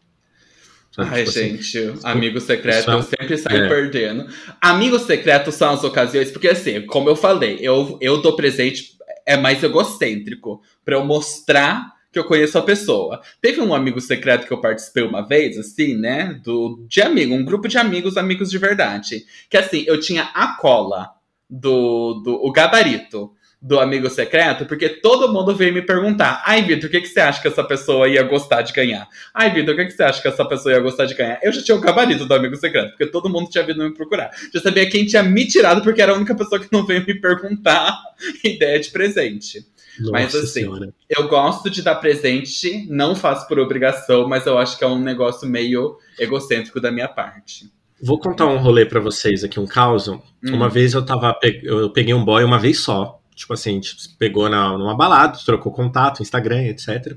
Ai, 1.03 1.23
tipo 1.23 1.29
assim, 1.29 1.61
gente, 1.61 1.93
amigo 2.03 2.39
secreto, 2.39 2.91
eu 2.91 3.01
sempre 3.01 3.37
saio 3.37 3.65
é. 3.65 3.67
perdendo. 3.67 4.27
Amigo 4.61 4.99
secreto 4.99 5.51
são 5.51 5.73
as 5.73 5.83
ocasiões, 5.83 6.31
porque 6.31 6.47
assim, 6.47 6.85
como 6.85 7.09
eu 7.09 7.15
falei, 7.15 7.57
eu, 7.61 7.97
eu 8.01 8.21
dou 8.21 8.35
presente, 8.35 8.97
é 9.25 9.37
mais 9.37 9.63
egocêntrico, 9.63 10.61
para 10.83 10.95
eu 10.95 11.05
mostrar 11.05 11.93
que 12.11 12.17
eu 12.17 12.23
conheço 12.23 12.57
a 12.57 12.63
pessoa. 12.63 13.21
Teve 13.41 13.61
um 13.61 13.73
amigo 13.73 14.01
secreto 14.01 14.47
que 14.47 14.53
eu 14.53 14.61
participei 14.61 15.03
uma 15.03 15.21
vez, 15.21 15.57
assim, 15.57 15.95
né? 15.95 16.39
Do, 16.43 16.83
de 16.87 17.01
amigo, 17.01 17.35
um 17.35 17.45
grupo 17.45 17.67
de 17.67 17.77
amigos, 17.77 18.17
amigos 18.17 18.49
de 18.49 18.57
verdade. 18.57 19.25
Que 19.49 19.57
assim, 19.57 19.83
eu 19.87 19.99
tinha 19.99 20.23
a 20.33 20.55
cola 20.55 21.11
do, 21.49 22.15
do 22.23 22.33
o 22.43 22.51
gabarito 22.51 23.31
do 23.61 23.77
amigo 23.79 24.09
secreto, 24.09 24.65
porque 24.65 24.87
todo 24.87 25.31
mundo 25.31 25.53
veio 25.53 25.73
me 25.73 25.81
perguntar: 25.81 26.41
ai, 26.45 26.61
Vitor, 26.61 26.87
o 26.87 26.91
que, 26.91 27.01
que 27.01 27.07
você 27.07 27.19
acha 27.19 27.41
que 27.41 27.47
essa 27.47 27.63
pessoa 27.63 28.07
ia 28.07 28.23
gostar 28.23 28.61
de 28.61 28.71
ganhar? 28.71 29.07
Ai, 29.33 29.53
Vitor, 29.53 29.73
o 29.73 29.77
que, 29.77 29.85
que 29.85 29.91
você 29.91 30.03
acha 30.03 30.21
que 30.21 30.27
essa 30.27 30.45
pessoa 30.45 30.73
ia 30.73 30.79
gostar 30.79 31.05
de 31.05 31.13
ganhar? 31.13 31.39
Eu 31.43 31.51
já 31.51 31.61
tinha 31.61 31.75
o 31.75 31.81
gabarito 31.81 32.25
do 32.25 32.33
amigo 32.33 32.55
secreto, 32.55 32.91
porque 32.91 33.07
todo 33.07 33.29
mundo 33.29 33.49
tinha 33.49 33.63
vindo 33.63 33.83
me 33.83 33.93
procurar. 33.93 34.31
Já 34.53 34.61
sabia 34.61 34.89
quem 34.89 35.05
tinha 35.05 35.23
me 35.23 35.45
tirado, 35.45 35.81
porque 35.81 36.01
era 36.01 36.13
a 36.13 36.15
única 36.15 36.35
pessoa 36.35 36.59
que 36.59 36.71
não 36.71 36.85
veio 36.85 37.05
me 37.05 37.13
perguntar 37.15 37.99
ideia 38.43 38.79
de 38.79 38.89
presente. 38.91 39.65
Nossa 39.99 40.11
mas 40.11 40.35
assim, 40.35 40.61
senhora. 40.61 40.93
eu 41.09 41.27
gosto 41.27 41.69
de 41.69 41.81
dar 41.81 41.95
presente, 41.95 42.87
não 42.89 43.13
faço 43.13 43.45
por 43.49 43.59
obrigação, 43.59 44.29
mas 44.29 44.45
eu 44.45 44.57
acho 44.57 44.77
que 44.77 44.83
é 44.85 44.87
um 44.87 45.01
negócio 45.01 45.45
meio 45.45 45.97
egocêntrico 46.17 46.79
da 46.79 46.89
minha 46.89 47.09
parte. 47.09 47.69
Vou 48.01 48.17
contar 48.17 48.47
um 48.47 48.57
rolê 48.57 48.85
para 48.85 49.01
vocês 49.01 49.43
aqui, 49.43 49.59
um 49.59 49.67
caos. 49.67 50.07
Hum. 50.07 50.21
Uma 50.45 50.69
vez 50.69 50.93
eu 50.93 51.05
tava. 51.05 51.37
Eu 51.61 51.89
peguei 51.89 52.13
um 52.13 52.23
boy 52.23 52.45
uma 52.45 52.57
vez 52.57 52.79
só. 52.79 53.18
Tipo 53.39 53.53
assim, 53.53 53.69
a 53.69 53.73
gente 53.73 53.95
pegou 54.19 54.49
na, 54.49 54.77
numa 54.77 54.97
balada, 54.97 55.39
trocou 55.45 55.71
contato, 55.71 56.21
Instagram, 56.21 56.63
etc. 56.63 57.15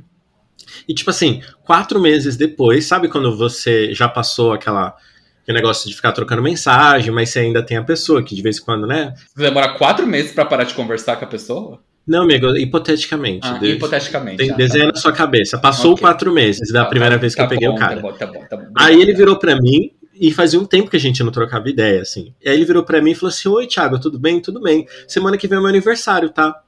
E 0.88 0.94
tipo 0.94 1.11
assim, 1.11 1.42
quatro 1.64 2.00
meses 2.00 2.37
depois, 2.37 2.87
sabe 2.87 3.08
quando 3.08 3.37
você 3.37 3.92
já 3.92 4.08
passou 4.08 4.52
aquela 4.52 4.94
aquele 5.42 5.58
negócio 5.58 5.90
de 5.90 5.96
ficar 5.96 6.12
trocando 6.12 6.40
mensagem, 6.40 7.11
mas 7.11 7.30
você 7.30 7.40
ainda 7.40 7.61
tem 7.61 7.76
a 7.76 7.82
pessoa 7.82 8.22
que 8.22 8.37
de 8.37 8.40
vez 8.40 8.58
em 8.58 8.62
quando, 8.62 8.87
né? 8.87 9.12
Você 9.35 9.42
demora 9.42 9.76
quatro 9.76 10.06
meses 10.06 10.30
para 10.30 10.44
parar 10.44 10.62
de 10.62 10.74
conversar 10.74 11.16
com 11.16 11.24
a 11.24 11.28
pessoa? 11.28 11.82
Não, 12.06 12.22
amigo, 12.22 12.56
hipoteticamente. 12.56 13.44
Ah, 13.44 13.58
hipoteticamente. 13.61 14.37
Tem, 14.37 14.52
ah, 14.52 14.54
desenha 14.54 14.87
tá 14.87 14.92
na 14.92 15.00
sua 15.00 15.12
cabeça. 15.12 15.58
Passou 15.58 15.94
okay. 15.94 16.02
quatro 16.02 16.32
meses 16.32 16.72
da 16.72 16.85
tá, 16.85 16.90
primeira 16.90 17.16
tá, 17.16 17.20
vez 17.20 17.35
que 17.35 17.40
eu 17.40 17.46
tá 17.46 17.50
peguei 17.50 17.68
bom, 17.68 17.74
o 17.74 17.78
cara. 17.78 17.96
Tá 17.96 18.00
bom, 18.00 18.12
tá 18.12 18.26
bom, 18.26 18.44
tá 18.48 18.56
bom. 18.56 18.66
Aí 18.78 19.00
ele 19.00 19.12
virou 19.12 19.37
para 19.37 19.56
mim 19.56 19.90
e 20.22 20.30
fazia 20.30 20.61
um 20.61 20.64
tempo 20.64 20.88
que 20.88 20.96
a 20.96 21.00
gente 21.00 21.20
não 21.24 21.32
trocava 21.32 21.68
ideia, 21.68 22.00
assim. 22.00 22.32
E 22.40 22.48
aí 22.48 22.54
ele 22.54 22.64
virou 22.64 22.85
para 22.85 23.02
mim 23.02 23.11
e 23.11 23.14
falou 23.16 23.30
assim: 23.30 23.48
Oi, 23.48 23.66
Thiago, 23.66 23.98
tudo 23.98 24.20
bem? 24.20 24.40
Tudo 24.40 24.61
bem. 24.61 24.87
Semana 25.08 25.37
que 25.37 25.48
vem 25.48 25.58
é 25.58 25.61
meu 25.61 25.68
aniversário, 25.68 26.30
tá? 26.30 26.62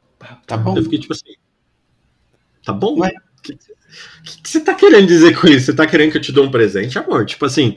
Tá 0.45 0.57
bom. 0.57 0.77
Eu 0.77 0.83
fiquei 0.83 0.99
tipo 0.99 1.13
assim. 1.13 1.37
Tá 2.65 2.73
bom? 2.73 2.99
O 2.99 3.43
que, 3.43 3.57
que, 4.43 4.49
você 4.49 4.59
tá 4.59 4.75
querendo 4.75 5.07
dizer 5.07 5.39
com 5.39 5.47
isso? 5.47 5.67
Você 5.67 5.73
tá 5.73 5.87
querendo 5.87 6.11
que 6.11 6.17
eu 6.17 6.21
te 6.21 6.33
dou 6.33 6.47
um 6.47 6.51
presente, 6.51 6.99
amor? 6.99 7.25
Tipo 7.27 7.45
assim, 7.45 7.77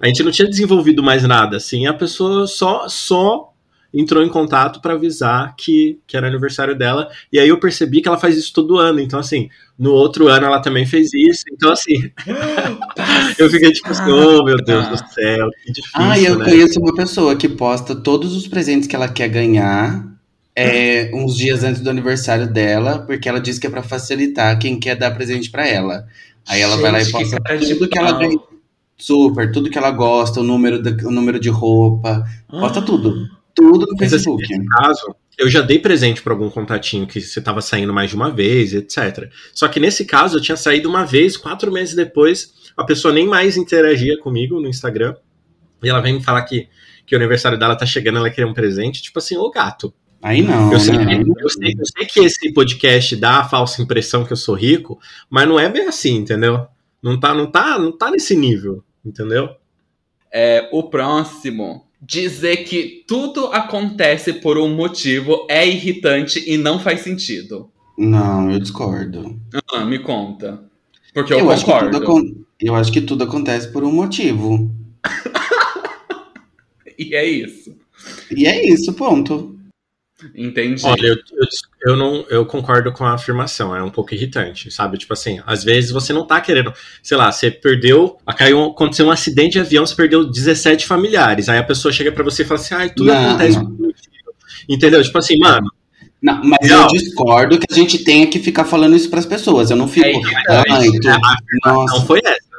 a 0.00 0.06
gente 0.06 0.22
não 0.22 0.32
tinha 0.32 0.48
desenvolvido 0.48 1.02
mais 1.02 1.22
nada, 1.24 1.58
assim. 1.58 1.86
A 1.86 1.92
pessoa 1.92 2.46
só, 2.46 2.88
só 2.88 3.52
entrou 3.92 4.24
em 4.24 4.28
contato 4.28 4.80
para 4.80 4.94
avisar 4.94 5.54
que, 5.54 6.00
que 6.06 6.16
era 6.16 6.28
aniversário 6.28 6.74
dela. 6.74 7.10
E 7.30 7.38
aí 7.38 7.48
eu 7.50 7.60
percebi 7.60 8.00
que 8.00 8.08
ela 8.08 8.16
faz 8.16 8.38
isso 8.38 8.54
todo 8.54 8.78
ano. 8.78 9.00
Então, 9.00 9.18
assim, 9.18 9.50
no 9.80 9.92
outro 9.92 10.28
ano 10.28 10.44
ela 10.46 10.60
também 10.60 10.84
fez 10.84 11.12
isso. 11.14 11.42
Então, 11.50 11.72
assim, 11.72 11.94
eu 13.38 13.48
fiquei 13.50 13.72
tipo 13.72 13.88
assim, 13.90 14.10
oh 14.10 14.44
meu 14.44 14.58
Deus 14.58 14.86
do 14.88 14.96
céu, 15.12 15.48
que 15.64 15.72
difícil. 15.72 15.90
Ah, 15.94 16.18
eu 16.18 16.38
né? 16.38 16.44
conheço 16.44 16.78
uma 16.78 16.94
pessoa 16.94 17.34
que 17.34 17.48
posta 17.48 17.96
todos 17.96 18.36
os 18.36 18.46
presentes 18.46 18.86
que 18.86 18.94
ela 18.94 19.08
quer 19.08 19.28
ganhar. 19.28 20.08
É, 20.54 21.10
uns 21.14 21.36
dias 21.36 21.64
antes 21.64 21.80
do 21.80 21.88
aniversário 21.88 22.46
dela, 22.46 22.98
porque 22.98 23.28
ela 23.28 23.40
diz 23.40 23.58
que 23.58 23.66
é 23.66 23.70
para 23.70 23.82
facilitar 23.82 24.58
quem 24.58 24.78
quer 24.78 24.94
dar 24.96 25.12
presente 25.12 25.48
para 25.50 25.66
ela. 25.66 26.06
Aí 26.46 26.60
ela 26.60 26.76
vai 26.76 26.92
lá 26.92 27.00
e 27.00 27.04
Gente, 27.04 27.30
que 27.30 27.36
posta 27.36 27.58
de 27.58 27.74
tudo 27.74 27.88
que 27.88 27.98
ela 27.98 28.12
ganha. 28.12 28.38
Super, 28.98 29.50
tudo 29.50 29.70
que 29.70 29.78
ela 29.78 29.90
gosta, 29.92 30.40
o 30.40 30.42
número, 30.42 30.82
da- 30.82 31.08
o 31.08 31.10
número 31.10 31.40
de 31.40 31.48
roupa. 31.48 32.22
Posta 32.48 32.82
tudo. 32.82 33.26
Tudo 33.54 33.86
no 33.86 33.94
Mas 33.98 34.12
assim, 34.12 34.24
Facebook. 34.24 34.42
nesse 34.50 34.68
caso, 34.68 35.16
eu 35.38 35.48
já 35.48 35.60
dei 35.60 35.78
presente 35.78 36.22
pra 36.22 36.32
algum 36.32 36.50
contatinho 36.50 37.06
que 37.06 37.20
você 37.20 37.40
tava 37.40 37.60
saindo 37.60 37.92
mais 37.92 38.10
de 38.10 38.16
uma 38.16 38.30
vez, 38.30 38.74
etc. 38.74 39.30
Só 39.54 39.68
que 39.68 39.80
nesse 39.80 40.04
caso, 40.04 40.36
eu 40.36 40.42
tinha 40.42 40.56
saído 40.56 40.88
uma 40.88 41.04
vez, 41.04 41.36
quatro 41.36 41.72
meses 41.72 41.94
depois, 41.94 42.52
a 42.76 42.84
pessoa 42.84 43.12
nem 43.12 43.26
mais 43.26 43.56
interagia 43.56 44.18
comigo 44.18 44.60
no 44.60 44.68
Instagram. 44.68 45.14
E 45.82 45.88
ela 45.88 46.00
vem 46.00 46.14
me 46.14 46.22
falar 46.22 46.42
que, 46.42 46.68
que 47.06 47.14
o 47.14 47.18
aniversário 47.18 47.58
dela 47.58 47.74
tá 47.74 47.86
chegando, 47.86 48.18
ela 48.18 48.30
queria 48.30 48.46
um 48.46 48.54
presente. 48.54 49.02
Tipo 49.02 49.18
assim, 49.18 49.36
ô 49.36 49.50
gato. 49.50 49.92
Aí 50.22 50.42
não, 50.42 50.70
Eu 50.70 50.78
sei, 50.78 50.98
né? 50.98 51.24
que, 51.24 51.30
eu, 51.30 51.48
sei, 51.48 51.74
eu 51.78 51.86
sei 51.86 52.06
que 52.06 52.20
esse 52.20 52.52
podcast 52.52 53.16
dá 53.16 53.38
a 53.38 53.48
falsa 53.48 53.80
impressão 53.80 54.24
que 54.24 54.32
eu 54.32 54.36
sou 54.36 54.54
rico, 54.54 54.98
mas 55.30 55.48
não 55.48 55.58
é 55.58 55.66
bem 55.68 55.86
assim, 55.86 56.16
entendeu? 56.16 56.66
Não 57.02 57.18
tá, 57.18 57.32
não 57.32 57.50
tá, 57.50 57.78
não 57.78 57.90
tá 57.96 58.10
nesse 58.10 58.36
nível, 58.36 58.84
entendeu? 59.02 59.48
É, 60.30 60.68
o 60.70 60.82
próximo. 60.84 61.86
Dizer 62.02 62.58
que 62.64 63.04
tudo 63.06 63.46
acontece 63.48 64.32
por 64.34 64.56
um 64.56 64.74
motivo 64.74 65.46
é 65.50 65.66
irritante 65.68 66.42
e 66.50 66.56
não 66.56 66.78
faz 66.80 67.00
sentido. 67.02 67.70
Não, 67.98 68.50
eu 68.50 68.58
discordo. 68.58 69.38
Ah, 69.72 69.84
me 69.84 69.98
conta. 69.98 70.64
Porque 71.12 71.34
eu, 71.34 71.50
acho 71.50 71.64
que 71.64 71.70
concordo. 71.70 71.96
acon- 71.98 72.34
eu 72.58 72.74
acho 72.74 72.90
que 72.90 73.00
tudo 73.02 73.24
acontece 73.24 73.68
por 73.70 73.84
um 73.84 73.92
motivo. 73.92 74.70
E 76.98 77.14
é 77.14 77.24
isso. 77.26 77.74
E 78.30 78.46
é 78.46 78.66
isso, 78.70 78.92
ponto. 78.92 79.58
Entendi. 80.34 80.84
Olha, 80.84 81.06
eu, 81.06 81.14
eu, 81.14 81.46
eu 81.86 81.96
não, 81.96 82.24
eu 82.28 82.46
concordo 82.46 82.92
com 82.92 83.04
a 83.04 83.14
afirmação, 83.14 83.74
é 83.74 83.82
um 83.82 83.90
pouco 83.90 84.14
irritante, 84.14 84.70
sabe? 84.70 84.98
Tipo 84.98 85.12
assim, 85.12 85.40
às 85.46 85.64
vezes 85.64 85.90
você 85.90 86.12
não 86.12 86.26
tá 86.26 86.40
querendo, 86.40 86.72
sei 87.02 87.16
lá, 87.16 87.30
você 87.30 87.50
perdeu, 87.50 88.18
caiu, 88.36 88.64
aconteceu 88.64 89.06
um 89.06 89.10
acidente 89.10 89.52
de 89.52 89.60
avião, 89.60 89.86
você 89.86 89.94
perdeu 89.94 90.24
17 90.24 90.86
familiares, 90.86 91.48
aí 91.48 91.58
a 91.58 91.64
pessoa 91.64 91.92
chega 91.92 92.12
pra 92.12 92.24
você 92.24 92.42
e 92.42 92.44
fala 92.44 92.60
assim, 92.60 92.74
ai, 92.74 92.90
tudo 92.90 93.06
Não, 93.06 93.28
acontece 93.30 93.56
não. 93.56 93.92
Entendeu? 94.68 95.02
Tipo 95.02 95.18
assim, 95.18 95.38
mano, 95.38 95.70
Não, 96.22 96.40
mas 96.44 96.68
Não. 96.68 96.82
eu 96.82 96.86
discordo 96.88 97.58
que 97.58 97.66
a 97.70 97.74
gente 97.74 97.98
tenha 98.04 98.26
que 98.26 98.38
ficar 98.38 98.64
falando 98.64 98.94
isso 98.94 99.08
pras 99.08 99.24
pessoas. 99.24 99.70
Eu 99.70 99.76
não 99.76 99.88
fico. 99.88 100.06
É 100.06 100.58
afirmação 100.58 101.18
nossa. 101.64 102.06
foi 102.06 102.20
essa. 102.24 102.49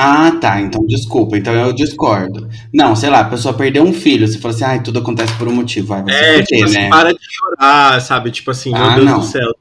Ah, 0.00 0.30
tá. 0.40 0.60
Então 0.60 0.84
desculpa. 0.86 1.36
Então 1.36 1.52
eu 1.54 1.72
discordo. 1.72 2.48
Não, 2.72 2.94
sei 2.94 3.10
lá, 3.10 3.20
a 3.20 3.24
pessoa 3.24 3.52
perdeu 3.54 3.82
um 3.82 3.92
filho. 3.92 4.26
Você 4.28 4.38
fala 4.38 4.54
assim, 4.54 4.64
ai, 4.64 4.82
tudo 4.82 5.00
acontece 5.00 5.32
por 5.34 5.48
um 5.48 5.52
motivo. 5.52 5.88
Vai 5.88 6.04
se 6.04 6.10
É, 6.10 6.32
fuder, 6.32 6.46
tipo 6.46 6.64
assim, 6.64 6.74
né? 6.74 6.88
para 6.88 7.12
de 7.12 7.18
chorar, 7.30 8.00
sabe? 8.00 8.30
Tipo 8.30 8.50
assim, 8.50 8.72
meu 8.72 8.82
Ah, 8.82 8.94
Deus 8.94 9.06
não. 9.06 9.18
do 9.20 9.24
céu. 9.26 9.54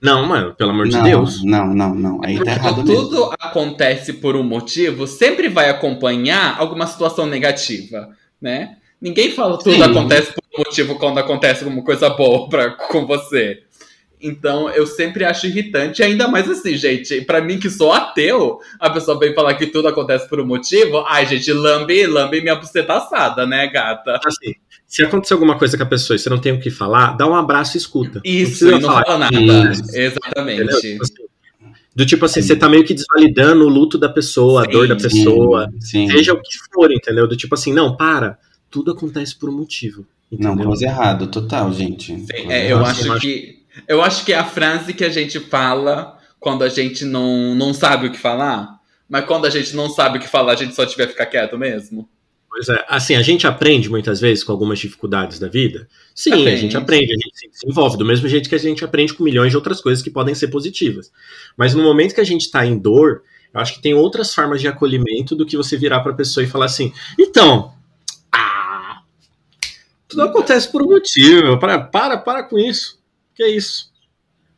Não, 0.00 0.26
mano, 0.26 0.52
pelo 0.54 0.70
amor 0.70 0.88
de 0.88 0.96
não, 0.96 1.04
Deus. 1.04 1.44
Não, 1.44 1.66
não, 1.72 1.94
não. 1.94 2.20
Aí 2.24 2.34
tá 2.34 2.44
Porque 2.44 2.50
errado 2.58 2.74
quando 2.74 2.88
mesmo. 2.88 3.02
tudo 3.08 3.34
acontece 3.38 4.12
por 4.14 4.34
um 4.34 4.42
motivo, 4.42 5.06
sempre 5.06 5.48
vai 5.48 5.70
acompanhar 5.70 6.56
alguma 6.58 6.86
situação 6.88 7.24
negativa, 7.26 8.08
né? 8.40 8.76
Ninguém 9.00 9.30
fala 9.32 9.58
tudo 9.58 9.74
Sim. 9.74 9.82
acontece 9.82 10.32
por 10.32 10.42
um 10.54 10.64
motivo 10.64 10.94
quando 10.96 11.18
acontece 11.18 11.62
alguma 11.64 11.84
coisa 11.84 12.08
boa 12.10 12.48
pra, 12.48 12.70
com 12.70 13.06
você. 13.06 13.62
Então, 14.22 14.70
eu 14.70 14.86
sempre 14.86 15.24
acho 15.24 15.46
irritante, 15.46 16.00
e 16.00 16.04
ainda 16.04 16.28
mais 16.28 16.48
assim, 16.48 16.76
gente, 16.76 17.22
pra 17.22 17.40
mim 17.40 17.58
que 17.58 17.68
sou 17.68 17.92
ateu, 17.92 18.60
a 18.78 18.88
pessoa 18.88 19.18
vem 19.18 19.34
falar 19.34 19.54
que 19.54 19.66
tudo 19.66 19.88
acontece 19.88 20.28
por 20.28 20.38
um 20.40 20.46
motivo, 20.46 20.98
ai, 21.08 21.26
gente, 21.26 21.52
lambe, 21.52 22.06
lambe 22.06 22.40
minha 22.40 22.54
buceta 22.54 22.94
assada, 22.94 23.44
né, 23.46 23.66
gata? 23.66 24.20
Assim, 24.24 24.54
se 24.86 25.02
acontecer 25.02 25.34
alguma 25.34 25.58
coisa 25.58 25.76
com 25.76 25.82
a 25.82 25.86
pessoa 25.86 26.14
e 26.14 26.18
você 26.18 26.30
não 26.30 26.38
tem 26.38 26.52
o 26.52 26.60
que 26.60 26.70
falar, 26.70 27.16
dá 27.16 27.26
um 27.26 27.34
abraço 27.34 27.76
e 27.76 27.78
escuta. 27.78 28.20
Isso, 28.24 28.66
não 28.70 28.78
e 28.78 28.80
não 28.80 28.88
falar. 28.90 29.04
fala 29.06 29.18
nada. 29.18 29.72
Isso. 29.72 29.96
Exatamente. 29.96 30.62
Entendeu? 30.62 30.80
Tipo 30.80 31.02
assim, 31.02 31.22
Do 31.96 32.06
tipo 32.06 32.24
assim, 32.24 32.42
você 32.42 32.54
tá 32.54 32.68
meio 32.68 32.84
que 32.84 32.94
desvalidando 32.94 33.64
o 33.64 33.68
luto 33.68 33.98
da 33.98 34.08
pessoa, 34.08 34.62
a 34.62 34.66
dor 34.66 34.86
da 34.86 34.98
Sim, 34.98 35.08
pessoa, 35.08 35.68
Sim. 35.80 36.08
seja 36.08 36.32
o 36.32 36.40
que 36.40 36.58
for, 36.72 36.92
entendeu? 36.92 37.26
Do 37.26 37.36
tipo 37.36 37.54
assim, 37.54 37.72
não, 37.72 37.96
para, 37.96 38.38
tudo 38.70 38.92
acontece 38.92 39.36
por 39.38 39.48
um 39.48 39.52
motivo. 39.52 40.06
Não, 40.30 40.52
Entendeu? 40.52 40.68
coisa 40.68 40.84
errado, 40.86 41.26
total, 41.26 41.72
gente. 41.72 42.18
Sim, 42.18 42.50
é, 42.50 42.66
eu 42.72 42.78
eu 42.78 42.84
acho 42.86 43.20
que 43.20 43.61
eu 43.88 44.02
acho 44.02 44.24
que 44.24 44.32
é 44.32 44.36
a 44.36 44.44
frase 44.44 44.94
que 44.94 45.04
a 45.04 45.08
gente 45.10 45.40
fala 45.40 46.18
quando 46.38 46.62
a 46.64 46.68
gente 46.68 47.04
não, 47.04 47.54
não 47.54 47.72
sabe 47.72 48.08
o 48.08 48.12
que 48.12 48.18
falar. 48.18 48.80
Mas 49.08 49.26
quando 49.26 49.44
a 49.46 49.50
gente 49.50 49.76
não 49.76 49.90
sabe 49.90 50.18
o 50.18 50.20
que 50.20 50.28
falar, 50.28 50.52
a 50.52 50.56
gente 50.56 50.74
só 50.74 50.86
tiver 50.86 51.06
que 51.06 51.12
ficar 51.12 51.26
quieto 51.26 51.58
mesmo. 51.58 52.08
Pois 52.48 52.68
é, 52.68 52.84
assim, 52.86 53.14
a 53.14 53.22
gente 53.22 53.46
aprende 53.46 53.88
muitas 53.88 54.20
vezes 54.20 54.44
com 54.44 54.52
algumas 54.52 54.78
dificuldades 54.78 55.38
da 55.38 55.48
vida. 55.48 55.88
Sim, 56.14 56.32
a 56.32 56.36
Aprende. 56.36 56.60
gente 56.60 56.76
aprende, 56.76 57.12
a 57.12 57.16
gente 57.16 57.38
se 57.38 57.48
desenvolve, 57.48 57.96
do 57.96 58.04
mesmo 58.04 58.28
jeito 58.28 58.48
que 58.48 58.54
a 58.54 58.58
gente 58.58 58.84
aprende 58.84 59.14
com 59.14 59.24
milhões 59.24 59.50
de 59.50 59.56
outras 59.56 59.80
coisas 59.80 60.02
que 60.02 60.10
podem 60.10 60.34
ser 60.34 60.48
positivas. 60.48 61.10
Mas 61.56 61.74
no 61.74 61.82
momento 61.82 62.14
que 62.14 62.20
a 62.20 62.24
gente 62.24 62.50
tá 62.50 62.66
em 62.66 62.76
dor, 62.78 63.22
eu 63.54 63.60
acho 63.60 63.74
que 63.74 63.82
tem 63.82 63.94
outras 63.94 64.34
formas 64.34 64.60
de 64.60 64.68
acolhimento 64.68 65.34
do 65.34 65.46
que 65.46 65.56
você 65.56 65.78
virar 65.78 66.00
pra 66.00 66.12
pessoa 66.12 66.44
e 66.44 66.46
falar 66.46 66.66
assim, 66.66 66.92
então, 67.18 67.72
ah, 68.30 69.00
tudo 70.06 70.22
acontece 70.22 70.70
por 70.70 70.82
um 70.82 70.90
motivo, 70.90 71.58
para, 71.58 71.78
para, 71.78 72.18
para 72.18 72.42
com 72.42 72.58
isso. 72.58 73.01
Que 73.34 73.42
é 73.44 73.50
isso. 73.50 73.90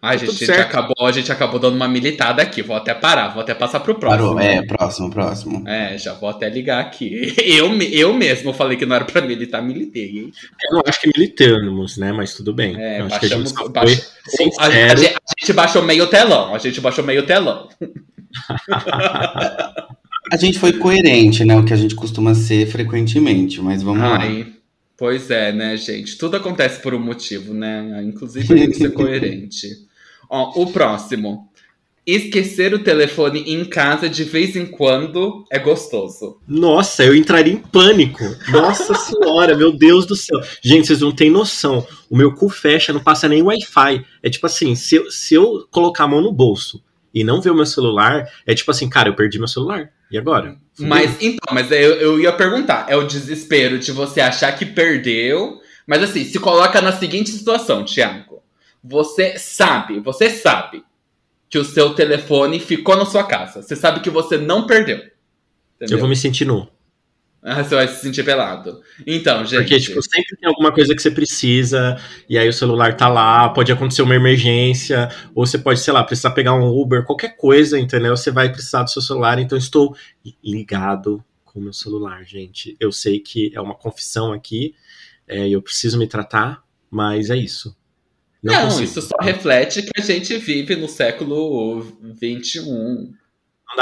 Ai, 0.02 0.18
Tá 0.18 0.26
gente, 0.26 0.44
a 0.44 0.46
gente, 0.46 0.60
acabou, 0.60 1.06
a 1.06 1.12
gente 1.12 1.32
acabou 1.32 1.58
dando 1.58 1.76
uma 1.76 1.88
militada 1.88 2.42
aqui. 2.42 2.60
Vou 2.60 2.76
até 2.76 2.92
parar, 2.92 3.28
vou 3.28 3.40
até 3.40 3.54
passar 3.54 3.80
pro 3.80 3.94
próximo. 3.94 4.34
Parou, 4.34 4.38
é, 4.40 4.60
próximo, 4.66 5.10
próximo. 5.10 5.66
É, 5.66 5.96
já 5.96 6.12
vou 6.12 6.28
até 6.28 6.46
ligar 6.50 6.78
aqui. 6.80 7.32
Eu, 7.42 7.72
eu 7.80 8.12
mesmo 8.12 8.52
falei 8.52 8.76
que 8.76 8.84
não 8.84 8.96
era 8.96 9.06
pra 9.06 9.22
militar, 9.22 9.62
militei, 9.62 10.10
hein? 10.18 10.32
Eu 10.62 10.74
não 10.76 10.82
acho 10.86 11.00
que 11.00 11.08
militamos, 11.16 11.96
né? 11.96 12.12
Mas 12.12 12.34
tudo 12.34 12.52
bem. 12.52 12.78
É, 12.78 13.00
eu 13.00 13.06
acho 13.06 13.18
que 13.18 13.24
a 13.26 13.28
gente 13.30 13.44
baixamos- 13.54 13.72
baixa- 13.72 14.02
foi 14.36 14.46
A, 14.58 14.70
gente- 14.96 15.14
a 15.14 15.40
gente 15.40 15.52
baixou 15.54 15.82
meio 15.82 16.06
telão, 16.06 16.54
a 16.54 16.58
gente 16.58 16.80
baixou 16.82 17.02
meio 17.02 17.24
telão. 17.24 17.68
A 20.32 20.36
gente 20.36 20.58
foi 20.58 20.72
coerente, 20.72 21.44
né? 21.44 21.54
O 21.56 21.64
que 21.64 21.72
a 21.72 21.76
gente 21.76 21.94
costuma 21.94 22.34
ser 22.34 22.66
frequentemente, 22.66 23.60
mas 23.60 23.82
vamos 23.82 24.00
lá. 24.02 24.18
Pois 24.96 25.30
é, 25.30 25.52
né, 25.52 25.76
gente? 25.76 26.16
Tudo 26.16 26.36
acontece 26.36 26.80
por 26.80 26.94
um 26.94 27.00
motivo, 27.00 27.52
né? 27.52 28.02
Inclusive 28.04 28.54
a 28.54 28.56
gente 28.56 28.76
ser 28.76 28.90
coerente. 28.94 29.68
Ó, 30.30 30.62
o 30.62 30.72
próximo. 30.72 31.50
Esquecer 32.06 32.74
o 32.74 32.84
telefone 32.84 33.54
em 33.54 33.64
casa 33.64 34.10
de 34.10 34.24
vez 34.24 34.54
em 34.56 34.66
quando 34.66 35.42
é 35.50 35.58
gostoso. 35.58 36.38
Nossa, 36.46 37.02
eu 37.02 37.16
entraria 37.16 37.54
em 37.54 37.56
pânico. 37.56 38.22
Nossa 38.52 38.92
senhora, 38.94 39.56
meu 39.56 39.72
Deus 39.72 40.04
do 40.04 40.14
céu. 40.14 40.38
Gente, 40.62 40.86
vocês 40.86 41.00
não 41.00 41.12
têm 41.12 41.30
noção. 41.30 41.86
O 42.10 42.16
meu 42.16 42.34
cu 42.34 42.50
fecha, 42.50 42.92
não 42.92 43.02
passa 43.02 43.26
nem 43.26 43.42
Wi-Fi. 43.42 44.04
É 44.22 44.28
tipo 44.28 44.46
assim, 44.46 44.74
se 44.74 44.96
eu, 44.96 45.10
se 45.10 45.34
eu 45.34 45.66
colocar 45.70 46.04
a 46.04 46.08
mão 46.08 46.20
no 46.20 46.30
bolso 46.30 46.84
e 47.12 47.24
não 47.24 47.40
ver 47.40 47.50
o 47.50 47.54
meu 47.54 47.64
celular, 47.64 48.28
é 48.46 48.54
tipo 48.54 48.70
assim, 48.70 48.88
cara, 48.88 49.08
eu 49.08 49.16
perdi 49.16 49.38
meu 49.38 49.48
celular. 49.48 49.90
E 50.10 50.18
agora? 50.18 50.56
Mas 50.78 51.16
então, 51.20 51.54
mas 51.54 51.70
eu, 51.70 51.94
eu 51.94 52.20
ia 52.20 52.32
perguntar, 52.32 52.86
é 52.88 52.96
o 52.96 53.06
desespero 53.06 53.78
de 53.78 53.92
você 53.92 54.20
achar 54.20 54.52
que 54.56 54.66
perdeu. 54.66 55.60
Mas 55.86 56.02
assim, 56.02 56.24
se 56.24 56.38
coloca 56.38 56.80
na 56.80 56.92
seguinte 56.92 57.30
situação, 57.30 57.84
Thiago. 57.84 58.42
Você 58.82 59.38
sabe, 59.38 60.00
você 60.00 60.28
sabe 60.28 60.84
que 61.48 61.58
o 61.58 61.64
seu 61.64 61.94
telefone 61.94 62.58
ficou 62.58 62.96
na 62.96 63.06
sua 63.06 63.24
casa. 63.24 63.62
Você 63.62 63.76
sabe 63.76 64.00
que 64.00 64.10
você 64.10 64.36
não 64.36 64.66
perdeu. 64.66 64.96
Entendeu? 65.76 65.96
eu 65.96 65.98
vou 65.98 66.08
me 66.08 66.16
sentir 66.16 66.44
nu. 66.44 66.68
Ah, 67.46 67.62
você 67.62 67.74
vai 67.74 67.86
se 67.86 68.00
sentir 68.00 68.24
pelado. 68.24 68.80
Então, 69.06 69.44
gente. 69.44 69.60
Porque, 69.60 69.78
tipo, 69.78 70.00
sempre 70.02 70.34
tem 70.34 70.48
alguma 70.48 70.72
coisa 70.72 70.94
que 70.94 71.02
você 71.02 71.10
precisa, 71.10 72.00
e 72.26 72.38
aí 72.38 72.48
o 72.48 72.52
celular 72.54 72.96
tá 72.96 73.06
lá, 73.06 73.50
pode 73.50 73.70
acontecer 73.70 74.00
uma 74.00 74.14
emergência, 74.14 75.10
ou 75.34 75.46
você 75.46 75.58
pode, 75.58 75.78
sei 75.80 75.92
lá, 75.92 76.02
precisar 76.02 76.30
pegar 76.30 76.54
um 76.54 76.66
Uber, 76.66 77.04
qualquer 77.04 77.36
coisa, 77.36 77.78
entendeu? 77.78 78.16
Você 78.16 78.30
vai 78.30 78.50
precisar 78.50 78.82
do 78.84 78.90
seu 78.90 79.02
celular, 79.02 79.38
então 79.38 79.58
estou 79.58 79.94
ligado 80.42 81.22
com 81.44 81.60
o 81.60 81.62
meu 81.62 81.72
celular, 81.74 82.24
gente. 82.24 82.74
Eu 82.80 82.90
sei 82.90 83.20
que 83.20 83.52
é 83.54 83.60
uma 83.60 83.74
confissão 83.74 84.32
aqui, 84.32 84.74
é, 85.28 85.46
eu 85.46 85.60
preciso 85.60 85.98
me 85.98 86.06
tratar, 86.06 86.62
mas 86.90 87.28
é 87.28 87.36
isso. 87.36 87.76
Não, 88.42 88.70
Não 88.70 88.82
isso 88.82 89.02
só 89.02 89.16
reflete 89.20 89.82
que 89.82 90.00
a 90.00 90.04
gente 90.04 90.36
vive 90.38 90.76
no 90.76 90.88
século 90.88 91.80
21. 92.00 93.12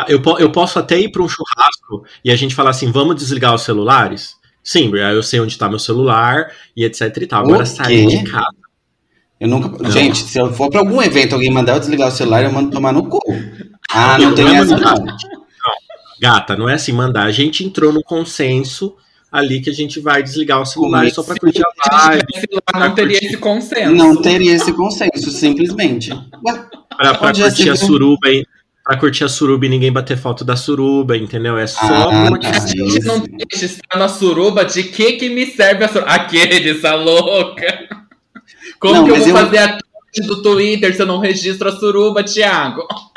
Eu, 0.09 0.22
eu 0.38 0.50
posso 0.50 0.78
até 0.78 0.98
ir 0.98 1.11
para 1.11 1.22
um 1.22 1.28
churrasco 1.28 2.05
e 2.24 2.31
a 2.31 2.37
gente 2.37 2.55
falar 2.55 2.70
assim, 2.70 2.90
vamos 2.90 3.16
desligar 3.16 3.55
os 3.55 3.62
celulares? 3.62 4.37
Sim, 4.62 4.92
aí 4.98 5.14
eu 5.14 5.22
sei 5.22 5.40
onde 5.40 5.59
tá 5.59 5.68
meu 5.68 5.78
celular 5.78 6.52
e 6.76 6.85
etc 6.85 7.16
e 7.16 7.26
tal. 7.26 7.44
Agora 7.44 7.66
sair 7.66 8.07
de 8.07 8.22
casa. 8.24 8.62
Eu 9.40 9.48
nunca. 9.48 9.83
Não. 9.83 9.90
Gente, 9.90 10.18
se 10.18 10.38
eu 10.38 10.52
for 10.52 10.70
pra 10.70 10.78
algum 10.78 11.02
evento 11.02 11.35
alguém 11.35 11.50
mandar 11.50 11.74
eu 11.74 11.81
desligar 11.81 12.09
o 12.09 12.12
celular, 12.12 12.44
eu 12.44 12.52
mando 12.52 12.70
tomar 12.70 12.92
no 12.92 13.09
cu. 13.09 13.18
Ah, 13.90 14.16
não 14.18 14.35
tem 14.35 14.44
Não, 14.44 14.55
essa, 14.55 14.76
não. 14.76 14.94
não. 14.94 15.16
Gata, 16.20 16.57
não 16.57 16.68
é 16.68 16.74
assim 16.74 16.92
mandar. 16.92 17.24
A 17.24 17.33
gente 17.33 17.64
entrou 17.64 17.92
no 17.92 18.05
consenso 18.05 18.94
ali 19.33 19.61
que 19.61 19.68
a 19.68 19.72
gente 19.72 19.98
vai 19.98 20.22
desligar 20.22 20.61
o 20.61 20.64
celular 20.64 21.11
só 21.11 21.24
pra 21.24 21.35
curtir 21.37 21.62
a 21.64 21.96
lá, 21.96 22.88
não 22.88 22.94
teria 22.94 23.18
esse 23.18 23.37
consenso. 23.38 23.94
Não 23.94 24.22
teria 24.22 24.55
esse 24.55 24.72
consenso, 24.72 25.31
simplesmente. 25.33 26.12
Onde 26.12 27.40
já 27.40 27.48
curtir 27.48 27.70
a 27.70 27.76
suruba 27.76 28.28
e 28.28 28.46
pra 28.92 29.00
curtir 29.00 29.24
a 29.24 29.28
suruba 29.28 29.64
e 29.66 29.68
ninguém 29.68 29.90
bater 29.92 30.16
foto 30.18 30.44
da 30.44 30.55
suruba, 30.57 31.16
entendeu? 31.16 31.57
É 31.59 31.66
só 31.66 31.81
Ah, 31.83 32.28
uma 32.28 32.38
tá. 32.38 32.50
A 32.50 32.66
gente 32.66 33.00
não 33.05 33.20
deixa 33.20 33.64
estar 33.66 33.98
na 33.98 34.09
suruba 34.09 34.64
de 34.64 34.83
que 34.85 35.12
que 35.12 35.28
me 35.31 35.46
serve 35.46 35.85
a 35.85 35.88
suruba? 35.88 36.11
Aquele, 36.11 36.70
essa 36.70 36.94
louca. 36.94 37.88
Como 38.78 38.94
Não, 38.94 39.05
que 39.05 39.11
eu 39.11 39.16
vou 39.16 39.28
eu- 39.28 39.35
fazer 39.37 39.59
a 39.59 39.68
thread 39.78 40.26
do 40.28 40.42
Twitter 40.42 40.94
se 40.94 41.00
eu 41.02 41.07
não 41.07 41.18
registro 41.18 41.68
a 41.68 41.72
suruba, 41.72 42.22
Thiago? 42.22 42.83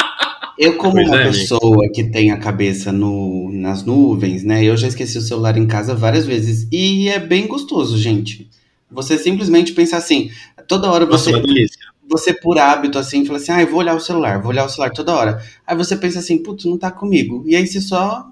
Eu, 0.57 0.77
como 0.77 0.93
Pois 0.93 1.07
uma 1.09 1.17
é, 1.17 1.23
amigo. 1.23 1.33
pessoa 1.37 1.89
que 1.93 2.01
tem 2.05 2.31
a 2.31 2.37
cabeça 2.37 2.89
no, 2.89 3.51
nas 3.51 3.83
nuvens, 3.83 4.41
né? 4.45 4.63
Eu 4.63 4.77
já 4.77 4.87
esqueci 4.87 5.17
o 5.17 5.21
celular 5.21 5.57
em 5.57 5.67
casa 5.67 5.93
várias 5.93 6.25
vezes. 6.25 6.65
E 6.71 7.09
é 7.09 7.19
bem 7.19 7.45
gostoso, 7.45 7.97
gente. 7.97 8.47
Você 8.89 9.17
simplesmente 9.17 9.73
pensa 9.73 9.97
assim, 9.97 10.31
toda 10.65 10.89
hora 10.89 11.05
Nossa, 11.05 11.25
você, 11.25 11.31
uma 11.35 11.41
delícia. 11.45 11.77
Você 12.17 12.33
por 12.33 12.57
hábito, 12.57 12.97
assim, 12.97 13.25
fala 13.25 13.37
assim, 13.37 13.51
ah, 13.51 13.61
eu 13.61 13.67
vou 13.67 13.79
olhar 13.79 13.95
o 13.95 13.99
celular, 13.99 14.41
vou 14.41 14.51
olhar 14.51 14.65
o 14.65 14.69
celular 14.69 14.91
toda 14.91 15.15
hora. 15.15 15.43
Aí 15.65 15.75
você 15.75 15.95
pensa 15.95 16.19
assim, 16.19 16.41
putz, 16.41 16.65
não 16.65 16.77
tá 16.77 16.91
comigo. 16.91 17.43
E 17.45 17.55
aí 17.55 17.65
você 17.67 17.81
só. 17.81 18.27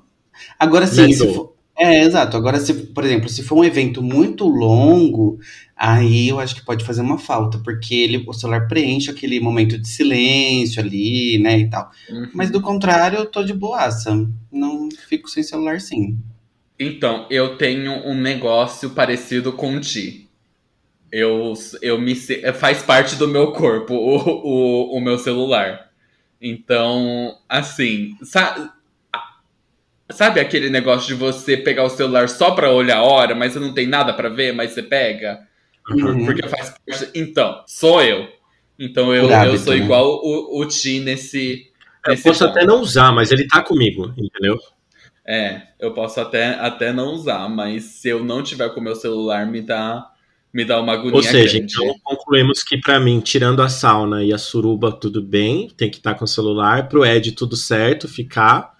Agora 0.57 0.87
sim, 0.87 1.13
for... 1.13 1.53
É, 1.75 2.03
exato. 2.03 2.37
Agora, 2.37 2.59
se, 2.59 2.73
por 2.73 3.03
exemplo, 3.03 3.27
se 3.27 3.43
for 3.43 3.57
um 3.57 3.63
evento 3.63 4.01
muito 4.01 4.45
longo, 4.47 5.39
aí 5.75 6.29
eu 6.29 6.39
acho 6.39 6.55
que 6.55 6.65
pode 6.65 6.85
fazer 6.85 7.01
uma 7.01 7.17
falta, 7.17 7.57
porque 7.59 7.95
ele, 7.95 8.23
o 8.27 8.33
celular 8.33 8.67
preenche 8.67 9.09
aquele 9.09 9.39
momento 9.39 9.77
de 9.77 9.87
silêncio 9.87 10.81
ali, 10.81 11.39
né, 11.39 11.59
e 11.59 11.69
tal. 11.69 11.89
Uhum. 12.09 12.29
Mas 12.33 12.51
do 12.51 12.61
contrário, 12.61 13.17
eu 13.17 13.25
tô 13.25 13.43
de 13.43 13.53
boaça. 13.53 14.13
Não 14.51 14.87
fico 15.09 15.29
sem 15.29 15.43
celular, 15.43 15.81
sim. 15.81 16.17
Então, 16.79 17.25
eu 17.29 17.57
tenho 17.57 17.91
um 18.07 18.15
negócio 18.15 18.91
parecido 18.91 19.53
com 19.53 19.75
o 19.75 19.79
Ti. 19.79 20.29
Eu, 21.13 21.53
eu 21.81 21.99
me 21.99 22.15
se- 22.15 22.41
faz 22.53 22.81
parte 22.81 23.15
do 23.15 23.27
meu 23.27 23.51
corpo 23.51 23.93
o, 23.93 24.17
o, 24.17 24.97
o 24.97 25.01
meu 25.01 25.19
celular. 25.19 25.91
Então, 26.41 27.37
assim, 27.47 28.17
sa- 28.23 28.73
sabe 30.11 30.39
aquele 30.39 30.69
negócio 30.69 31.07
de 31.07 31.13
você 31.13 31.57
pegar 31.57 31.83
o 31.83 31.89
celular 31.89 32.29
só 32.29 32.51
pra 32.51 32.71
olhar 32.71 32.97
a 32.97 33.03
hora, 33.03 33.35
mas 33.35 33.53
você 33.53 33.59
não 33.59 33.73
tem 33.73 33.87
nada 33.87 34.13
pra 34.13 34.29
ver, 34.29 34.53
mas 34.53 34.71
você 34.71 34.83
pega? 34.83 35.47
Uhum. 35.89 36.25
Porque 36.25 36.47
faz 36.47 36.69
parte. 36.71 37.09
Então, 37.15 37.63
sou 37.67 38.01
eu. 38.01 38.27
Então 38.79 39.13
eu, 39.13 39.33
hábito, 39.33 39.55
eu 39.55 39.57
sou 39.57 39.73
né? 39.73 39.79
igual 39.79 40.19
o, 40.23 40.59
o 40.61 40.67
Ti 40.67 40.99
nesse. 40.99 41.71
Eu 42.05 42.11
nesse 42.11 42.23
posso 42.23 42.45
ponto. 42.45 42.57
até 42.57 42.65
não 42.65 42.81
usar, 42.81 43.11
mas 43.11 43.31
ele 43.31 43.47
tá 43.47 43.61
comigo, 43.61 44.13
entendeu? 44.17 44.57
É, 45.25 45.61
eu 45.79 45.93
posso 45.93 46.19
até, 46.19 46.55
até 46.55 46.91
não 46.91 47.13
usar, 47.13 47.47
mas 47.49 47.83
se 47.85 48.09
eu 48.09 48.23
não 48.23 48.43
tiver 48.43 48.69
com 48.73 48.79
o 48.79 48.83
meu 48.83 48.95
celular, 48.95 49.45
me 49.45 49.61
dá, 49.61 50.11
me 50.53 50.63
dá 50.63 50.79
uma 50.79 50.93
agonia 50.93 51.15
Ou 51.15 51.23
seja, 51.23 51.57
grande. 51.57 51.73
então 51.73 51.95
concluímos 52.03 52.61
que 52.63 52.77
pra 52.77 52.99
mim, 52.99 53.19
tirando 53.19 53.61
a 53.61 53.69
sauna 53.69 54.23
e 54.23 54.31
a 54.31 54.37
suruba, 54.37 54.91
tudo 54.91 55.21
bem, 55.21 55.69
tem 55.75 55.89
que 55.89 55.97
estar 55.97 56.13
com 56.15 56.25
o 56.25 56.27
celular. 56.27 56.87
Pro 56.87 57.05
Ed, 57.05 57.31
tudo 57.31 57.55
certo, 57.55 58.07
ficar. 58.07 58.71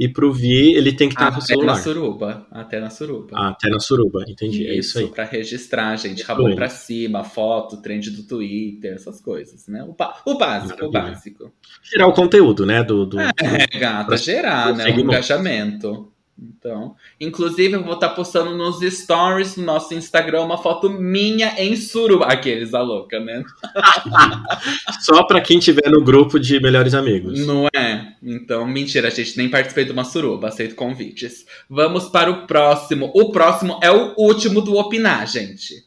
E 0.00 0.06
pro 0.08 0.32
Vi, 0.32 0.74
ele 0.76 0.92
tem 0.92 1.08
que 1.08 1.16
estar 1.16 1.32
com 1.32 1.40
o 1.40 1.42
até 1.42 1.54
na 1.54 1.74
celular. 1.74 1.74
suruba, 1.82 2.46
até 2.52 2.78
na 2.78 2.88
suruba. 2.88 3.30
Ah, 3.36 3.48
até 3.48 3.68
na 3.68 3.80
suruba, 3.80 4.22
entendi. 4.28 4.64
é 4.68 4.76
isso 4.78 4.96
aí. 5.00 5.08
Pra 5.08 5.24
registrar, 5.24 5.96
gente. 5.96 6.18
Isso 6.20 6.28
Rabão 6.28 6.54
pra 6.54 6.68
cima, 6.68 7.24
foto, 7.24 7.82
trend 7.82 8.08
do 8.12 8.22
Twitter, 8.22 8.94
essas 8.94 9.20
coisas, 9.20 9.66
né? 9.66 9.82
O, 9.82 9.96
o 10.30 10.38
básico, 10.38 10.84
o 10.86 10.90
básico. 10.92 11.52
Tirar 11.82 12.06
o 12.06 12.12
conteúdo, 12.12 12.64
né? 12.64 12.84
Do, 12.84 13.04
do, 13.06 13.18
É, 13.18 13.32
gata, 13.76 14.04
Pra- 14.06 14.16
gerar, 14.16 14.72
né? 14.72 14.84
Um 14.84 14.86
seguir, 14.86 15.00
engajamento. 15.02 16.12
Então, 16.40 16.94
inclusive, 17.20 17.74
eu 17.74 17.82
vou 17.82 17.94
estar 17.94 18.10
postando 18.10 18.56
nos 18.56 18.78
stories 18.80 19.56
do 19.56 19.62
nosso 19.62 19.92
Instagram 19.92 20.42
uma 20.42 20.56
foto 20.56 20.88
minha 20.88 21.52
em 21.58 21.74
suruba. 21.74 22.26
Aqueles, 22.26 22.72
a 22.74 22.80
louca, 22.80 23.18
né? 23.18 23.42
Só 25.00 25.24
pra 25.24 25.40
quem 25.40 25.58
tiver 25.58 25.90
no 25.90 26.02
grupo 26.02 26.38
de 26.38 26.60
melhores 26.60 26.94
amigos. 26.94 27.44
Não 27.46 27.66
é? 27.74 28.12
Então, 28.22 28.66
mentira, 28.66 29.10
gente, 29.10 29.36
nem 29.36 29.48
participei 29.48 29.84
de 29.84 29.90
uma 29.92 30.04
suruba, 30.04 30.48
aceito 30.48 30.74
convites. 30.74 31.44
Vamos 31.68 32.04
para 32.08 32.30
o 32.30 32.46
próximo. 32.46 33.10
O 33.14 33.30
próximo 33.32 33.78
é 33.82 33.90
o 33.90 34.14
último 34.16 34.60
do 34.60 34.76
Opinar, 34.76 35.26
gente. 35.26 35.84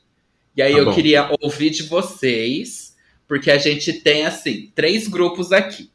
E 0.55 0.61
aí 0.61 0.73
Tá 0.73 0.79
eu 0.79 0.85
bom. 0.85 0.93
queria 0.93 1.29
ouvir 1.41 1.69
de 1.69 1.83
vocês, 1.83 2.95
porque 3.27 3.49
a 3.49 3.57
gente 3.57 3.93
tem, 3.93 4.25
assim, 4.25 4.69
três 4.75 5.07
grupos 5.07 5.53
aqui. 5.53 5.89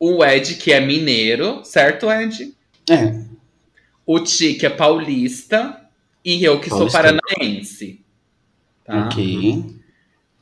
O 0.00 0.24
Ed, 0.24 0.54
que 0.56 0.72
é 0.72 0.80
mineiro, 0.80 1.60
certo, 1.64 2.10
Ed? 2.10 2.52
É, 2.90 3.23
O 4.06 4.20
Ti, 4.20 4.54
que 4.54 4.66
é 4.66 4.70
paulista, 4.70 5.80
e 6.24 6.42
eu, 6.44 6.60
que 6.60 6.68
sou 6.68 6.78
Paulistano. 6.78 7.20
paranaense. 7.26 8.00
Tá? 8.84 9.06
ok. 9.06 9.64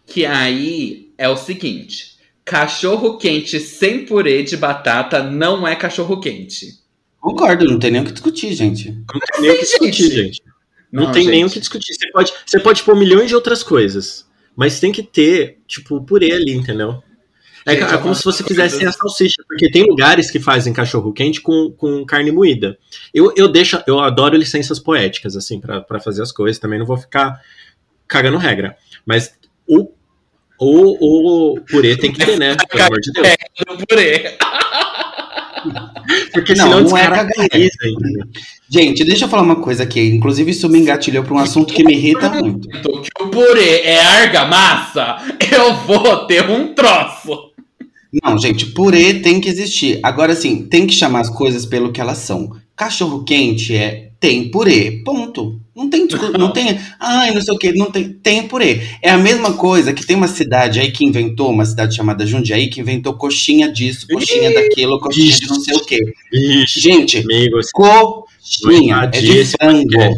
Que 0.06 0.26
aí 0.26 1.12
é 1.16 1.28
o 1.28 1.36
seguinte: 1.36 2.16
cachorro 2.44 3.18
quente 3.18 3.60
sem 3.60 4.04
purê 4.04 4.42
de 4.42 4.56
batata 4.56 5.22
não 5.22 5.66
é 5.66 5.76
cachorro 5.76 6.20
quente. 6.20 6.80
Concordo, 7.20 7.64
não 7.64 7.78
tem 7.78 7.92
nem 7.92 8.02
o 8.02 8.04
que 8.04 8.12
discutir, 8.12 8.52
gente. 8.52 8.90
Não 8.90 9.20
tem 9.20 9.40
nem 9.40 9.50
o 9.52 9.54
que 9.54 9.60
discutir, 9.64 10.02
gente. 10.02 10.14
gente. 10.14 10.42
Não, 10.90 11.12
tem 11.12 11.22
gente. 11.22 11.30
nem 11.32 11.44
o 11.44 11.50
que 11.50 11.60
discutir. 11.60 11.94
Você 11.94 12.10
pode, 12.10 12.32
você 12.44 12.60
pode 12.60 12.82
pôr 12.82 12.96
milhões 12.96 13.28
de 13.28 13.34
outras 13.34 13.62
coisas. 13.62 14.26
Mas 14.54 14.80
tem 14.80 14.92
que 14.92 15.02
ter, 15.02 15.58
tipo, 15.66 16.02
purê 16.02 16.32
ali, 16.32 16.52
entendeu? 16.52 17.02
É, 17.66 17.74
é 17.74 17.98
como 17.98 18.14
se 18.14 18.24
você 18.24 18.42
fizesse 18.42 18.84
a 18.84 18.92
salsicha, 18.92 19.42
porque 19.46 19.70
tem 19.70 19.84
lugares 19.84 20.30
que 20.30 20.40
fazem 20.40 20.72
cachorro 20.72 21.12
quente 21.12 21.40
com, 21.40 21.72
com 21.76 22.04
carne 22.04 22.32
moída. 22.32 22.76
Eu, 23.14 23.32
eu 23.36 23.48
deixo, 23.48 23.80
eu 23.86 24.00
adoro 24.00 24.36
licenças 24.36 24.78
poéticas, 24.78 25.36
assim, 25.36 25.60
pra 25.60 25.80
pra 25.80 26.00
fazer 26.00 26.22
as 26.22 26.32
coisas. 26.32 26.58
Também 26.58 26.78
não 26.78 26.86
vou 26.86 26.96
ficar 26.96 27.40
cagando 28.08 28.36
regra. 28.36 28.76
Mas 29.06 29.32
o, 29.66 29.90
o, 30.58 31.54
o 31.54 31.60
purê 31.62 31.96
tem 31.96 32.12
que 32.12 32.24
ter, 32.24 32.38
né? 32.38 32.56
Pelo 32.68 32.84
amor 32.84 33.00
de 33.00 33.12
Deus. 33.12 33.28
No 33.68 33.86
purê. 33.86 34.36
Porque 36.32 36.54
Não, 36.54 36.64
senão 36.64 36.80
não 36.82 36.96
é? 36.98 37.28
Gente, 38.68 39.04
deixa 39.04 39.24
eu 39.24 39.28
falar 39.28 39.42
uma 39.42 39.60
coisa 39.60 39.84
aqui. 39.84 40.00
Inclusive, 40.00 40.50
isso 40.50 40.68
me 40.68 40.78
engatilhou 40.78 41.22
para 41.22 41.34
um 41.34 41.38
assunto 41.38 41.72
que 41.72 41.84
me 41.84 41.94
irrita 41.94 42.28
muito. 42.30 42.68
Que 42.68 43.22
o 43.22 43.28
purê 43.28 43.82
é 43.82 44.00
argamassa, 44.00 45.16
eu 45.52 45.74
vou 45.76 46.26
ter 46.26 46.48
um 46.48 46.74
troço. 46.74 47.51
Não, 48.22 48.36
gente, 48.38 48.66
purê 48.66 49.14
tem 49.14 49.40
que 49.40 49.48
existir. 49.48 50.00
Agora, 50.02 50.34
sim, 50.34 50.66
tem 50.66 50.86
que 50.86 50.94
chamar 50.94 51.20
as 51.20 51.30
coisas 51.30 51.64
pelo 51.64 51.92
que 51.92 52.00
elas 52.00 52.18
são. 52.18 52.56
Cachorro 52.76 53.24
quente 53.24 53.74
é 53.74 54.10
tem 54.20 54.50
purê, 54.50 55.02
ponto. 55.04 55.60
Não 55.74 55.90
tem, 55.90 56.06
não 56.38 56.52
tem, 56.52 56.78
ai, 57.00 57.32
não 57.34 57.40
sei 57.40 57.54
o 57.54 57.58
que, 57.58 57.72
não 57.72 57.90
tem, 57.90 58.12
tem 58.12 58.46
purê. 58.46 58.80
É 59.02 59.10
a 59.10 59.18
mesma 59.18 59.54
coisa 59.54 59.92
que 59.92 60.06
tem 60.06 60.14
uma 60.14 60.28
cidade 60.28 60.78
aí 60.78 60.92
que 60.92 61.04
inventou, 61.04 61.50
uma 61.50 61.64
cidade 61.64 61.96
chamada 61.96 62.24
Jundiaí, 62.24 62.68
que 62.68 62.80
inventou 62.80 63.14
coxinha 63.14 63.68
disso, 63.72 64.06
coxinha 64.06 64.54
daquilo, 64.54 65.00
coxinha 65.00 65.36
de 65.36 65.48
não 65.48 65.58
sei 65.58 65.76
o 65.76 65.84
que. 65.84 65.98
Ixi, 66.32 66.80
Gente, 66.80 67.18
amigos. 67.18 67.70
coxinha 67.72 69.10
é 69.12 69.20
de 69.20 69.44
frango. 69.46 70.14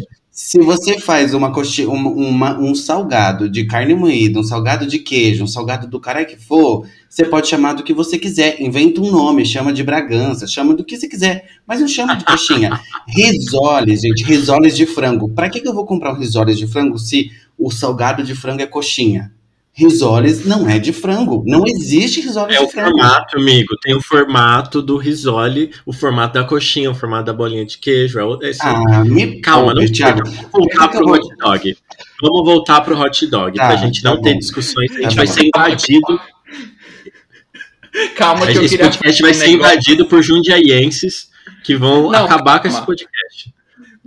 Se 0.47 0.59
você 0.59 0.99
faz 0.99 1.33
uma 1.33 1.51
coxinha, 1.51 1.89
uma- 1.89 2.11
uma- 2.11 2.59
um 2.59 2.75
salgado 2.75 3.49
de 3.49 3.65
carne 3.65 3.95
moída, 3.95 4.39
um 4.39 4.43
salgado 4.43 4.85
de 4.85 4.99
queijo, 4.99 5.43
um 5.43 5.47
salgado 5.47 5.87
do 5.87 5.99
caralho 5.99 6.27
que 6.27 6.37
for, 6.37 6.85
você 7.09 7.25
pode 7.25 7.47
chamar 7.47 7.73
do 7.73 7.81
que 7.81 7.95
você 7.95 8.19
quiser. 8.19 8.61
Inventa 8.61 9.01
um 9.01 9.09
nome, 9.09 9.43
chama 9.43 9.73
de 9.73 9.83
Bragança, 9.83 10.45
chama 10.45 10.75
do 10.75 10.83
que 10.83 10.97
você 10.97 11.07
quiser, 11.07 11.47
mas 11.65 11.81
não 11.81 11.87
chama 11.87 12.15
de 12.15 12.25
coxinha. 12.25 12.69
risoles, 13.09 14.01
gente, 14.01 14.23
risoles 14.23 14.77
de 14.77 14.85
frango. 14.85 15.29
Pra 15.29 15.49
que, 15.49 15.59
que 15.59 15.67
eu 15.67 15.73
vou 15.73 15.83
comprar 15.83 16.13
um 16.13 16.17
risoles 16.19 16.59
de 16.59 16.67
frango 16.67 16.99
se 16.99 17.31
o 17.57 17.71
salgado 17.71 18.21
de 18.21 18.35
frango 18.35 18.61
é 18.61 18.67
coxinha? 18.67 19.33
Risoles 19.77 20.45
não 20.45 20.69
é 20.69 20.79
de 20.79 20.93
frango. 20.93 21.43
Não 21.45 21.63
existe 21.67 22.21
risoles 22.21 22.55
É 22.55 22.59
de 22.59 22.65
o 22.65 22.69
frango. 22.69 22.91
formato, 22.97 23.37
amigo. 23.37 23.75
Tem 23.81 23.93
o 23.93 24.01
formato 24.01 24.81
do 24.81 24.95
risole, 24.95 25.71
o 25.85 25.91
formato 25.91 26.35
da 26.35 26.45
coxinha, 26.45 26.89
o 26.89 26.95
formato 26.95 27.25
da 27.25 27.33
bolinha 27.33 27.65
de 27.65 27.77
queijo. 27.77 28.17
É 28.17 28.23
o- 28.23 28.41
é 28.41 28.49
esse- 28.51 28.61
Ah, 28.63 29.03
me 29.03 29.41
Calma, 29.41 29.73
não 29.73 29.81
poupe, 29.81 29.91
Thiago. 29.91 30.21
Vamos 30.23 30.49
voltar 30.51 30.87
pro 30.87 31.11
hot 31.11 31.27
dog. 31.37 31.77
Vamos 32.21 32.45
voltar 32.45 32.81
pro 32.81 32.97
hot 32.97 33.27
dog, 33.27 33.57
Tá, 33.57 33.67
pra 33.67 33.75
gente 33.75 34.01
não 34.03 34.15
tá 34.15 34.21
ter 34.23 34.33
bom. 34.33 34.39
discussões. 34.39 34.91
A 34.91 34.93
Tá 34.95 35.01
gente 35.01 35.15
vai 35.17 35.25
bom. 35.27 35.33
ser 35.33 35.45
invadido. 35.45 36.21
Calma 38.15 38.45
que 38.47 38.57
eu 38.57 38.61
Esse 38.63 38.77
queria 38.77 38.85
podcast 38.91 39.21
falar 39.21 39.31
vai 39.31 39.33
ser 39.33 39.47
negócio. 39.51 39.71
invadido 39.73 40.05
por 40.05 40.21
jundiaienses 40.21 41.29
que 41.63 41.75
vão 41.75 42.11
Não, 42.11 42.25
acabar 42.25 42.59
com 42.61 42.67
esse 42.67 42.75
calma. 42.77 42.85
podcast. 42.87 43.53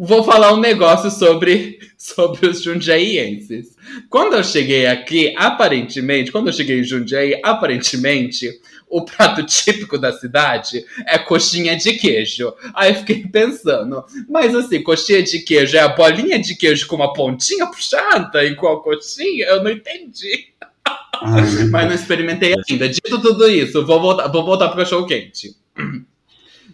Vou 0.01 0.23
falar 0.23 0.55
um 0.55 0.61
negócio 0.61 1.11
sobre, 1.11 1.81
sobre 1.99 2.47
os 2.47 2.63
jundiaienses. 2.63 3.77
Quando 4.09 4.37
eu 4.37 4.45
cheguei 4.45 4.87
aqui, 4.87 5.35
aparentemente, 5.37 6.31
quando 6.31 6.47
eu 6.47 6.53
cheguei 6.53 6.79
em 6.79 6.85
Jundiaí, 6.85 7.41
aparentemente, 7.43 8.49
o 8.89 9.05
prato 9.05 9.45
típico 9.45 9.99
da 9.99 10.13
cidade 10.13 10.85
é 11.05 11.19
coxinha 11.19 11.77
de 11.77 11.95
queijo. 11.95 12.55
Aí 12.75 12.93
eu 12.93 12.95
fiquei 13.01 13.27
pensando, 13.27 14.05
mas 14.29 14.55
assim, 14.55 14.81
coxinha 14.85 15.21
de 15.21 15.41
queijo 15.41 15.77
é 15.77 15.81
a 15.81 15.89
bolinha 15.89 16.39
de 16.39 16.55
queijo 16.55 16.87
com 16.87 16.95
uma 16.95 17.13
pontinha 17.13 17.67
puxada 17.67 18.45
igual 18.45 18.83
coxinha? 18.83 19.47
Eu 19.47 19.65
não 19.65 19.71
entendi. 19.71 20.53
Ai, 21.21 21.43
me 21.43 21.65
Mas 21.71 21.87
não 21.89 21.95
experimentei 21.95 22.55
ainda. 22.69 22.89
Dito 22.89 23.21
tudo 23.21 23.49
isso, 23.49 23.85
vou 23.85 24.01
voltar, 24.01 24.29
vou 24.29 24.45
voltar 24.45 24.69
pro 24.69 24.79
cachorro 24.79 25.07
quente. 25.07 25.57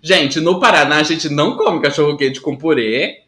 Gente, 0.07 0.39
no 0.39 0.61
Paraná 0.61 0.99
a 0.99 1.03
gente 1.03 1.31
não 1.31 1.57
come 1.57 1.81
cachorro 1.81 2.19
quente 2.19 2.39
com 2.39 2.55
purê. 2.55 3.23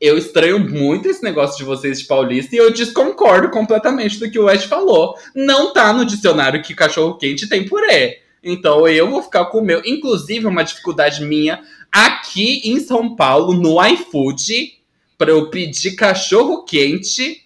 Eu 0.00 0.16
estranho 0.16 0.58
muito 0.58 1.06
esse 1.06 1.22
negócio 1.22 1.58
de 1.58 1.64
vocês 1.64 2.00
de 2.00 2.06
paulista 2.06 2.56
e 2.56 2.58
eu 2.58 2.72
desconcordo 2.72 3.50
completamente 3.50 4.18
do 4.18 4.30
que 4.30 4.38
o 4.38 4.46
Wes 4.46 4.64
falou. 4.64 5.14
Não 5.34 5.74
tá 5.74 5.92
no 5.92 6.06
dicionário 6.06 6.62
que 6.62 6.74
cachorro 6.74 7.18
quente 7.18 7.46
tem 7.50 7.68
purê. 7.68 8.22
Então 8.42 8.88
eu 8.88 9.10
vou 9.10 9.22
ficar 9.22 9.44
com 9.46 9.58
o 9.58 9.62
meu. 9.62 9.82
Inclusive, 9.84 10.46
uma 10.46 10.62
dificuldade 10.62 11.22
minha 11.22 11.60
aqui 11.92 12.62
em 12.64 12.80
São 12.80 13.14
Paulo, 13.14 13.52
no 13.52 13.84
iFood, 13.88 14.78
para 15.18 15.32
eu 15.32 15.50
pedir 15.50 15.96
cachorro 15.96 16.64
quente, 16.64 17.44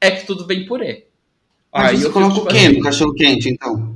é 0.00 0.10
que 0.10 0.26
tudo 0.26 0.46
vem 0.46 0.64
purê. 0.64 1.04
Mas 1.70 1.90
Aí 1.90 1.96
você 1.98 2.06
eu 2.06 2.12
coloca 2.12 2.32
o 2.32 2.36
tipo 2.36 2.48
quê 2.48 2.56
assim, 2.56 2.76
no 2.78 2.82
cachorro 2.82 3.12
quente, 3.12 3.50
então? 3.50 3.94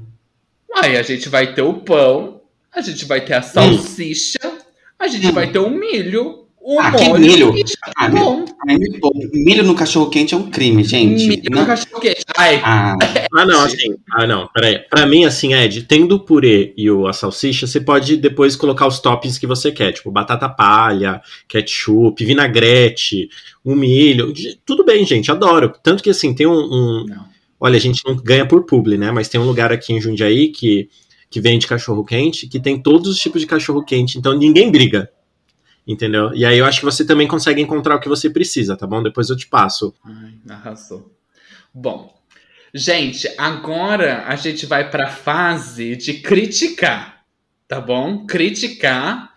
Aí 0.75 0.95
a 0.95 1.03
gente 1.03 1.27
vai 1.31 1.55
ter 1.55 1.63
o 1.63 1.73
pão, 1.73 2.36
a 2.77 2.81
gente 2.83 3.05
vai 3.07 3.21
ter 3.25 3.35
a 3.35 3.43
salsicha, 3.43 4.39
a 4.99 5.09
gente 5.09 5.27
Hum. 5.29 5.33
vai 5.33 5.51
ter 5.51 5.59
o 5.59 5.71
milho, 5.71 6.45
o 6.61 6.79
Ah, 6.81 6.91
que 6.93 7.05
molho 7.05 7.21
milho? 7.21 7.55
e 7.57 7.61
já 7.61 7.77
tá 7.87 7.93
Ah, 7.97 8.09
bom. 8.09 8.45
Milho 9.33 9.63
no 9.65 9.75
cachorro 9.75 10.11
quente 10.11 10.35
é 10.35 10.37
um 10.37 10.51
crime, 10.51 10.83
gente. 10.83 11.27
Milho 11.29 11.43
Não- 11.51 11.61
no 11.61 11.67
cachorro 11.67 12.01
quente. 12.01 12.25
Ai, 12.37 12.61
Ah, 12.65 12.97
Ah, 13.35 13.45
não, 13.47 13.61
assim. 13.65 13.95
Ah, 14.13 14.27
não, 14.27 14.49
peraí. 14.53 14.81
Pra 14.91 15.07
mim, 15.07 15.25
assim, 15.25 15.55
Ed, 15.55 15.83
tendo 15.85 16.17
o 16.17 16.21
purê 16.21 16.73
e 16.77 16.91
o, 16.91 17.07
a 17.07 17.13
salsicha, 17.13 17.67
você 17.67 17.81
pode 17.81 18.17
depois 18.17 18.57
colocar 18.57 18.87
os 18.87 18.99
toppings 18.99 19.39
que 19.39 19.47
você 19.47 19.71
quer, 19.71 19.93
tipo 19.93 20.11
batata 20.11 20.49
palha, 20.49 21.21
ketchup, 21.49 22.25
vinagrete, 22.25 23.29
um 23.65 23.75
milho. 23.77 24.33
de- 24.33 24.59
Tudo 24.67 24.85
bem, 24.85 25.05
gente, 25.07 25.31
adoro. 25.31 25.73
Tanto 25.83 26.03
que, 26.03 26.11
assim, 26.11 26.35
tem 26.35 26.47
um. 26.47 26.53
um- 26.59 27.07
olha, 27.61 27.77
a 27.77 27.81
gente 27.81 28.03
não 28.05 28.17
ganha 28.17 28.45
por 28.47 28.65
publi, 28.65 28.99
né? 28.99 29.11
Mas 29.13 29.29
tem 29.29 29.41
um 29.41 29.47
lugar 29.47 29.73
aqui 29.73 29.93
em 29.93 30.01
Jundiaí 30.01 30.49
que, 30.49 30.89
que 31.29 31.41
vende 31.41 31.67
cachorro 31.67 32.05
quente, 32.05 32.47
que 32.47 32.61
tem 32.61 32.81
todos 32.81 33.09
os 33.09 33.19
tipos 33.19 33.41
de 33.41 33.47
cachorro 33.47 33.85
quente, 33.85 34.19
então 34.19 34.37
ninguém 34.37 34.71
briga. 34.71 35.11
Entendeu? 35.87 36.35
E 36.35 36.45
aí 36.45 36.59
eu 36.59 36.65
acho 36.65 36.81
que 36.81 36.85
você 36.85 37.05
também 37.05 37.29
consegue 37.29 37.61
encontrar 37.61 37.95
o 37.95 38.01
que 38.01 38.09
você 38.09 38.29
precisa, 38.29 38.77
tá 38.77 38.87
bom? 38.87 39.03
Depois 39.03 39.31
eu 39.31 39.37
te 39.37 39.47
passo. 39.47 39.95
Ai, 40.05 40.35
arrasou. 40.49 41.13
Bom, 41.73 42.13
gente, 42.75 43.29
agora 43.39 44.25
a 44.27 44.35
gente 44.35 44.67
vai 44.67 44.91
pra 44.91 45.09
fase 45.09 45.95
de 45.95 46.15
criticar, 46.15 47.23
tá 47.69 47.81
bom? 47.81 48.27
Criticar. 48.27 49.33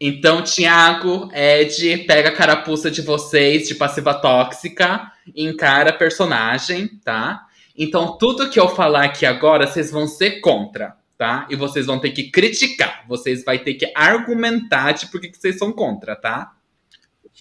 Então, 0.00 0.42
Thiago, 0.42 1.28
Ed, 1.32 1.98
pega 2.06 2.30
a 2.30 2.34
carapuça 2.34 2.90
de 2.90 3.02
vocês 3.02 3.68
de 3.68 3.74
passiva 3.74 4.14
tóxica 4.14 5.12
encara 5.34 5.90
a 5.90 5.96
personagem, 5.96 6.88
tá? 7.04 7.46
Então, 7.76 8.16
tudo 8.18 8.50
que 8.50 8.58
eu 8.58 8.68
falar 8.68 9.04
aqui 9.04 9.24
agora, 9.24 9.66
vocês 9.66 9.90
vão 9.90 10.06
ser 10.06 10.40
contra, 10.40 10.96
tá? 11.18 11.46
E 11.50 11.56
vocês 11.56 11.84
vão 11.86 11.98
ter 11.98 12.10
que 12.12 12.30
criticar. 12.30 13.04
Vocês 13.08 13.44
vão 13.44 13.58
ter 13.58 13.74
que 13.74 13.92
argumentar 13.94 14.92
de 14.92 15.06
por 15.08 15.20
que 15.20 15.30
vocês 15.36 15.58
são 15.58 15.72
contra, 15.72 16.14
tá? 16.16 16.52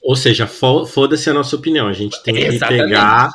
Ou 0.04 0.16
seja, 0.16 0.46
fo- 0.48 0.86
foda-se 0.86 1.30
a 1.30 1.34
nossa 1.34 1.56
opinião. 1.56 1.88
A 1.88 1.94
gente 1.94 2.22
tem 2.24 2.34
que 2.36 2.60
pegar. 2.60 3.32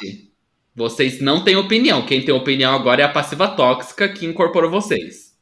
Vocês 0.75 1.21
não 1.21 1.45
têm 1.45 1.57
opinião. 1.57 2.05
Quem 2.07 2.25
tem 2.25 2.35
opinião 2.35 2.73
agora 2.75 3.03
é 3.03 3.05
a 3.05 3.09
passiva 3.09 3.49
tóxica 3.49 4.09
que 4.09 4.25
incorporou 4.27 4.71
vocês. 4.71 5.33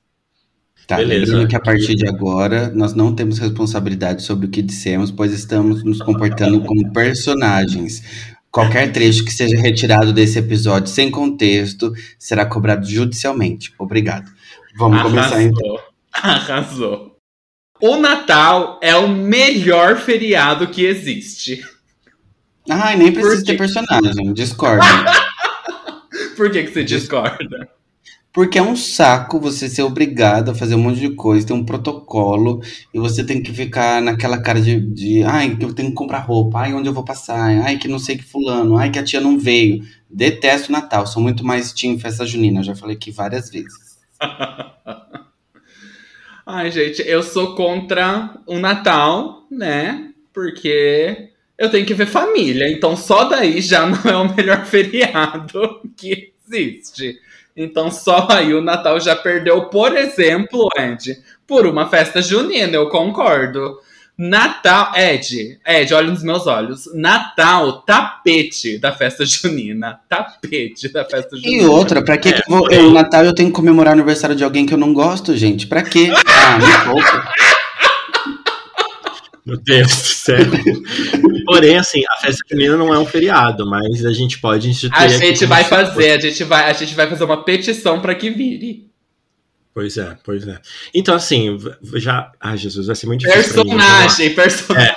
tá. 0.87 0.97
Beleza. 0.97 1.27
Lembrando 1.27 1.49
que 1.49 1.57
a 1.57 1.61
partir 1.61 1.95
de 1.95 2.09
agora 2.09 2.69
nós 2.75 2.95
não 2.95 3.15
temos 3.15 3.39
responsabilidade 3.39 4.23
sobre 4.25 4.47
o 4.47 4.51
que 4.51 4.61
dissemos, 4.61 5.11
pois 5.11 5.33
estamos 5.33 5.85
nos 5.85 5.99
comportando 6.03 6.61
como 6.65 6.93
personagens. 6.93 8.03
Qualquer 8.51 8.91
trecho 8.91 9.25
que 9.25 9.31
seja 9.31 9.57
retirado 9.57 10.13
desse 10.13 10.39
episódio 10.41 10.89
sem 10.89 11.09
contexto 11.11 11.93
será 12.19 12.45
cobrado 12.45 12.85
judicialmente. 12.89 13.73
Obrigado. 13.79 14.29
Vamos 14.81 15.03
começar 15.03 15.43
então. 15.43 15.79
Arrasou. 16.11 16.55
Arrasou. 16.55 17.17
O 17.83 17.97
Natal 17.97 18.81
é 18.83 18.97
o 18.97 19.07
melhor 19.07 19.99
feriado 19.99 20.69
que 20.69 20.87
existe. 20.87 21.63
Ai, 22.69 22.97
nem 22.97 23.13
precisa 23.13 23.45
ter 23.45 23.59
personagem, 23.59 24.33
discordo. 24.33 24.83
Por 26.35 26.51
que, 26.51 26.63
que 26.63 26.73
você 26.73 26.83
discorda? 26.83 27.69
Porque 28.33 28.59
é 28.59 28.63
um 28.63 28.75
saco 28.75 29.39
você 29.39 29.69
ser 29.69 29.83
obrigado 29.83 30.51
a 30.51 30.55
fazer 30.55 30.77
um 30.77 30.83
monte 30.83 31.01
de 31.01 31.11
coisa, 31.11 31.47
tem 31.47 31.55
um 31.55 31.65
protocolo, 31.65 32.63
e 32.95 32.99
você 32.99 33.23
tem 33.23 33.43
que 33.43 33.53
ficar 33.53 34.01
naquela 34.01 34.41
cara 34.41 34.63
de, 34.63 34.81
de 34.81 35.23
ai, 35.25 35.57
que 35.57 35.65
eu 35.65 35.75
tenho 35.75 35.91
que 35.91 35.95
comprar 35.95 36.21
roupa, 36.21 36.61
ai, 36.61 36.73
onde 36.73 36.89
eu 36.89 36.95
vou 36.95 37.05
passar, 37.05 37.39
ai, 37.39 37.77
que 37.77 37.89
não 37.89 37.99
sei 37.99 38.17
que 38.17 38.25
fulano, 38.25 38.79
ai, 38.79 38.91
que 38.91 38.99
a 38.99 39.05
tia 39.05 39.21
não 39.21 39.39
veio. 39.39 39.85
Detesto 40.09 40.71
o 40.71 40.73
Natal, 40.73 41.07
sou 41.07 41.23
muito 41.23 41.45
mais 41.45 41.71
team 41.73 41.99
festa 41.99 42.25
junina, 42.25 42.63
já 42.63 42.75
falei 42.75 42.97
aqui 42.97 43.11
várias 43.11 43.51
vezes. 43.51 43.90
Ai, 46.47 46.71
gente, 46.71 47.03
eu 47.07 47.23
sou 47.23 47.55
contra 47.55 48.35
o 48.47 48.59
Natal, 48.59 49.47
né? 49.51 50.13
Porque 50.33 51.31
eu 51.59 51.71
tenho 51.71 51.87
que 51.87 51.95
ver 51.95 52.07
família. 52.07 52.71
Então 52.71 52.97
só 52.97 53.25
daí 53.25 53.61
já 53.61 53.87
não 53.87 54.11
é 54.11 54.17
o 54.17 54.35
melhor 54.35 54.65
feriado 54.65 55.81
que 55.97 56.33
existe. 56.47 57.21
Então 57.57 57.91
só 57.91 58.27
aí 58.31 58.55
o 58.55 58.63
Natal 58.63 58.99
já 59.01 59.15
perdeu, 59.15 59.67
por 59.67 59.97
exemplo, 59.97 60.69
Ed, 60.77 61.23
por 61.47 61.67
uma 61.67 61.89
festa 61.89 62.23
junina, 62.23 62.75
eu 62.75 62.89
concordo. 62.89 63.79
Natal, 64.23 64.93
Ed, 64.95 65.59
Ed, 65.67 65.95
olha 65.95 66.11
nos 66.11 66.23
meus 66.23 66.47
olhos. 66.47 66.91
Natal, 66.95 67.81
tapete 67.81 68.77
da 68.77 68.93
festa 68.93 69.25
junina. 69.25 69.99
Tapete 70.11 70.93
da 70.93 71.07
festa 71.07 71.35
junina. 71.39 71.63
E 71.63 71.67
outra, 71.67 72.03
pra 72.03 72.19
que, 72.19 72.31
que 72.31 72.41
eu 72.41 72.45
vou, 72.47 72.71
eu, 72.71 72.83
no 72.83 72.91
Natal 72.91 73.25
eu 73.25 73.35
tenho 73.35 73.49
que 73.49 73.55
comemorar 73.55 73.95
o 73.95 73.97
aniversário 73.97 74.37
de 74.37 74.45
alguém 74.45 74.67
que 74.67 74.75
eu 74.75 74.79
não 74.79 74.93
gosto, 74.93 75.35
gente? 75.35 75.67
Pra 75.67 75.83
quê? 75.83 76.11
Ah, 76.43 76.59
me 76.59 76.85
poupa. 76.85 77.33
Meu 79.47 79.57
Deus 79.57 79.89
do 79.89 80.09
céu. 80.09 80.37
Porém, 81.47 81.79
assim, 81.79 82.03
a 82.11 82.21
festa 82.21 82.45
junina 82.51 82.77
não 82.77 82.93
é 82.93 82.99
um 82.99 83.07
feriado, 83.07 83.69
mas 83.69 84.05
a 84.05 84.13
gente 84.13 84.39
pode 84.39 84.69
instituir. 84.69 85.03
A 85.03 85.09
gente 85.09 85.47
vai 85.47 85.65
fazer, 85.65 86.11
a 86.13 86.21
gente 86.21 86.45
vai, 86.45 86.71
a 86.71 86.73
gente 86.73 86.95
vai 86.95 87.07
fazer 87.09 87.25
uma 87.25 87.43
petição 87.43 88.01
pra 88.01 88.15
que 88.15 88.31
vire. 88.31 88.90
Pois 89.73 89.97
é, 89.97 90.17
pois 90.25 90.47
é. 90.49 90.59
Então, 90.95 91.15
assim, 91.15 91.57
já. 91.97 92.31
Ai, 92.41 92.57
Jesus, 92.57 92.87
vai 92.89 92.97
ser 92.97 93.07
muito 93.07 93.21
difícil. 93.21 93.53
pra 93.55 93.65
mim. 93.65 93.71
Personagem, 93.71 94.35
personagem. 94.35 94.95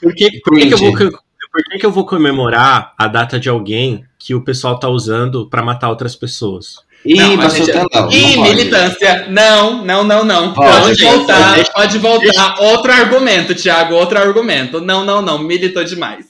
Por 0.00 0.14
que, 0.14 0.40
por 0.40 0.54
que, 0.58 0.66
que 0.66 0.74
eu 0.74 0.78
vou, 0.78 0.92
por 0.92 1.64
que, 1.70 1.78
que 1.78 1.86
eu 1.86 1.90
vou 1.90 2.04
comemorar 2.06 2.92
a 2.98 3.08
data 3.08 3.40
de 3.40 3.48
alguém 3.48 4.04
que 4.18 4.34
o 4.34 4.44
pessoal 4.44 4.78
tá 4.78 4.88
usando 4.88 5.48
pra 5.48 5.62
matar 5.62 5.88
outras 5.88 6.14
pessoas? 6.14 6.84
Ih, 7.04 7.14
Não, 7.14 7.36
passou 7.38 7.64
gente- 7.64 7.74
lá. 7.94 8.08
Ih, 8.10 8.36
militância. 8.42 9.26
Não, 9.30 9.84
não, 9.84 10.04
não, 10.04 10.24
não. 10.24 10.52
Pode, 10.52 10.80
Pode, 10.82 11.02
voltar, 11.04 11.54
deixa- 11.54 11.72
pode 11.72 11.98
voltar. 11.98 12.60
Outro 12.60 12.92
argumento, 12.92 13.54
Thiago, 13.54 13.94
outro 13.94 14.18
argumento. 14.18 14.80
Não, 14.80 15.04
não, 15.04 15.22
não. 15.22 15.38
Militou 15.38 15.84
demais. 15.84 16.26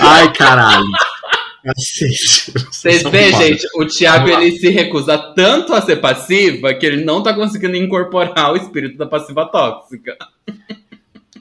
Ai, 0.00 0.32
caralho. 0.32 0.84
Cacete. 1.74 2.52
Vocês 2.70 3.02
veem, 3.02 3.36
gente, 3.36 3.66
o 3.74 3.84
Thiago 3.84 4.28
ele 4.28 4.58
se 4.58 4.70
recusa 4.70 5.18
tanto 5.34 5.74
a 5.74 5.82
ser 5.82 5.96
passiva 5.96 6.72
que 6.72 6.86
ele 6.86 7.04
não 7.04 7.22
tá 7.22 7.34
conseguindo 7.34 7.76
incorporar 7.76 8.52
o 8.52 8.56
espírito 8.56 8.96
da 8.96 9.06
passiva 9.06 9.44
tóxica. 9.46 10.16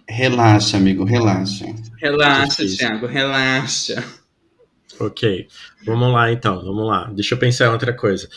Relaxa, 0.08 0.78
amigo, 0.78 1.06
relaxa. 1.06 1.66
Relaxa. 2.02 2.66
Thiago, 2.66 3.08
relaxa. 3.08 4.04
Ok, 5.00 5.48
vamos 5.86 6.12
lá 6.12 6.32
então, 6.32 6.62
vamos 6.63 6.88
lá. 6.88 7.10
Deixa 7.13 7.36
eu 7.36 7.40
pensar 7.40 7.68
em 7.68 7.72
outra 7.72 7.94
coisa. 7.94 8.28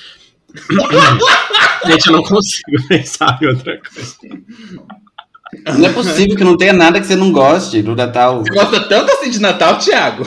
Gente, 1.86 2.06
eu 2.06 2.12
não 2.12 2.22
consigo 2.22 2.86
pensar 2.86 3.38
em 3.42 3.46
outra 3.46 3.80
coisa. 3.80 4.16
Não 5.76 5.88
é 5.88 5.92
possível 5.92 6.36
que 6.36 6.44
não 6.44 6.56
tenha 6.56 6.72
nada 6.72 7.00
que 7.00 7.06
você 7.06 7.16
não 7.16 7.32
goste 7.32 7.82
do 7.82 7.96
Natal. 7.96 8.42
Você 8.42 8.50
gosta 8.50 8.80
tanto 8.88 9.10
assim 9.12 9.30
de 9.30 9.40
Natal, 9.40 9.78
Thiago? 9.78 10.24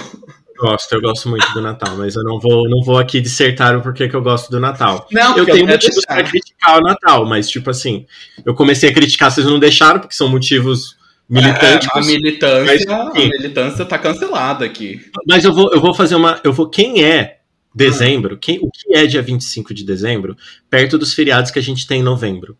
Gosto, 0.63 0.93
eu 0.93 1.01
gosto 1.01 1.27
muito 1.27 1.45
do 1.53 1.61
Natal, 1.61 1.97
mas 1.97 2.15
eu 2.15 2.23
não 2.23 2.39
vou, 2.39 2.69
não 2.69 2.81
vou 2.83 2.97
aqui 2.97 3.19
dissertar 3.19 3.75
o 3.77 3.81
porquê 3.81 4.07
que 4.07 4.15
eu 4.15 4.21
gosto 4.21 4.49
do 4.49 4.61
Natal. 4.61 5.05
Não, 5.11 5.31
Eu 5.31 5.45
porque 5.45 5.51
tenho 5.51 5.65
quero 5.65 5.75
motivos 5.77 5.95
deixar. 5.95 6.13
pra 6.13 6.23
criticar 6.23 6.77
o 6.77 6.81
Natal, 6.81 7.25
mas 7.25 7.49
tipo 7.49 7.69
assim, 7.69 8.05
eu 8.45 8.53
comecei 8.55 8.89
a 8.89 8.93
criticar, 8.93 9.29
vocês 9.29 9.45
não 9.45 9.59
deixaram, 9.59 9.99
porque 9.99 10.15
são 10.15 10.29
motivos 10.29 10.95
militantes. 11.29 11.89
É, 11.93 11.99
a 11.99 12.01
militância, 12.01 12.63
Mas, 12.65 12.87
a 12.87 13.13
militância 13.13 13.85
tá 13.85 13.97
cancelada 13.97 14.63
aqui. 14.63 15.01
Mas 15.27 15.43
eu 15.43 15.53
vou, 15.53 15.73
eu 15.73 15.81
vou 15.81 15.93
fazer 15.93 16.15
uma. 16.15 16.39
Eu 16.43 16.53
vou. 16.53 16.69
Quem 16.69 17.03
é 17.03 17.39
dezembro? 17.75 18.37
Quem, 18.37 18.59
o 18.61 18.69
que 18.71 18.95
é 18.95 19.05
dia 19.05 19.21
25 19.21 19.73
de 19.73 19.83
dezembro? 19.83 20.37
Perto 20.69 20.97
dos 20.97 21.13
feriados 21.13 21.51
que 21.51 21.59
a 21.59 21.63
gente 21.63 21.85
tem 21.87 21.99
em 21.99 22.03
novembro. 22.03 22.57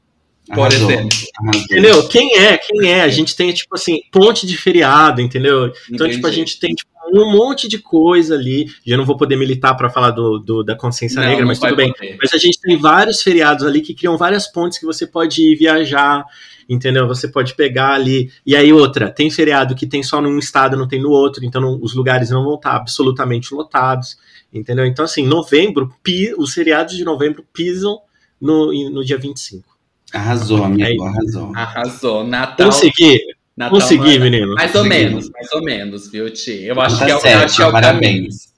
Por 0.47 0.59
Arrasou, 0.59 0.91
exemplo. 0.91 1.17
arrasou. 1.41 1.61
Entendeu? 1.63 2.07
Quem 2.09 2.37
é? 2.37 2.57
Quem 2.57 2.91
é? 2.91 3.01
A 3.01 3.07
gente 3.07 3.33
tem, 3.33 3.53
tipo 3.53 3.73
assim, 3.75 4.01
ponte 4.11 4.45
de 4.45 4.57
feriado, 4.57 5.21
entendeu? 5.21 5.71
Então, 5.89 6.09
tipo, 6.09 6.27
a 6.27 6.31
gente 6.31 6.59
tem 6.59 6.73
tipo, 6.73 6.91
um 7.11 7.31
monte 7.31 7.67
de 7.67 7.79
coisa 7.79 8.35
ali. 8.35 8.67
Já 8.85 8.95
não 8.97 9.05
vou 9.05 9.17
poder 9.17 9.35
militar 9.35 9.75
pra 9.75 9.89
falar 9.89 10.11
do, 10.11 10.39
do- 10.39 10.63
da 10.63 10.75
consciência 10.75 11.19
Não, 11.21 11.27
negra, 11.27 11.41
não 11.41 11.47
mas 11.47 11.59
tudo 11.59 11.75
bem. 11.75 11.91
poder. 11.93 12.17
Mas 12.21 12.33
a 12.33 12.37
gente 12.37 12.59
tem 12.59 12.77
vários 12.77 13.21
feriados 13.21 13.65
ali 13.65 13.81
que 13.81 13.93
criam 13.93 14.17
várias 14.17 14.47
pontes 14.47 14.77
que 14.77 14.85
você 14.85 15.05
pode 15.07 15.41
ir 15.41 15.55
viajar, 15.55 16.23
entendeu? 16.69 17.07
Você 17.07 17.27
pode 17.27 17.55
pegar 17.55 17.93
ali. 17.93 18.31
E 18.45 18.55
aí, 18.55 18.71
outra, 18.71 19.09
tem 19.09 19.29
feriado 19.29 19.75
que 19.75 19.85
tem 19.87 20.01
só 20.03 20.21
num 20.21 20.37
estado, 20.39 20.77
não 20.77 20.87
tem 20.87 21.01
no 21.01 21.09
outro, 21.09 21.43
então 21.45 21.61
não- 21.61 21.79
os 21.81 21.93
lugares 21.93 22.29
não 22.29 22.43
vão 22.43 22.55
estar 22.55 22.75
absolutamente 22.75 23.53
lotados, 23.53 24.17
entendeu? 24.53 24.85
Então, 24.85 25.03
assim, 25.05 25.25
novembro, 25.25 25.93
pi- 26.03 26.33
os 26.37 26.53
feriados 26.53 26.95
de 26.95 27.03
novembro 27.03 27.43
pisam 27.53 27.99
no, 28.41 28.71
no 28.89 29.03
dia 29.03 29.17
25. 29.17 29.73
Arrasou, 30.13 30.63
amigo, 30.63 31.03
É 31.03 31.07
arrasou. 31.07 31.51
Arrasou. 31.55 32.23
Natal. 32.23 32.67
Consegui, 32.67 33.19
Natal 33.55 33.79
consegui, 33.79 34.03
não 34.03 34.11
é- 34.11 34.19
menino. 34.19 34.53
Mais 34.55 34.73
ou 34.75 34.83
Consegui. 34.83 34.89
menos, 35.05 35.29
mais 35.29 35.51
ou 35.51 35.63
menos, 35.63 36.11
viu, 36.11 36.29
Ti? 36.31 36.63
Eu 36.63 36.81
acho 36.81 36.97
Tá 36.97 37.05
que 37.05 37.11
é, 37.11 37.19
certo, 37.19 37.43
acho 37.45 37.55
que 37.57 37.61
é 37.61 37.65
o 37.67 37.71
caminho. 37.71 37.87
parabéns. 37.91 38.53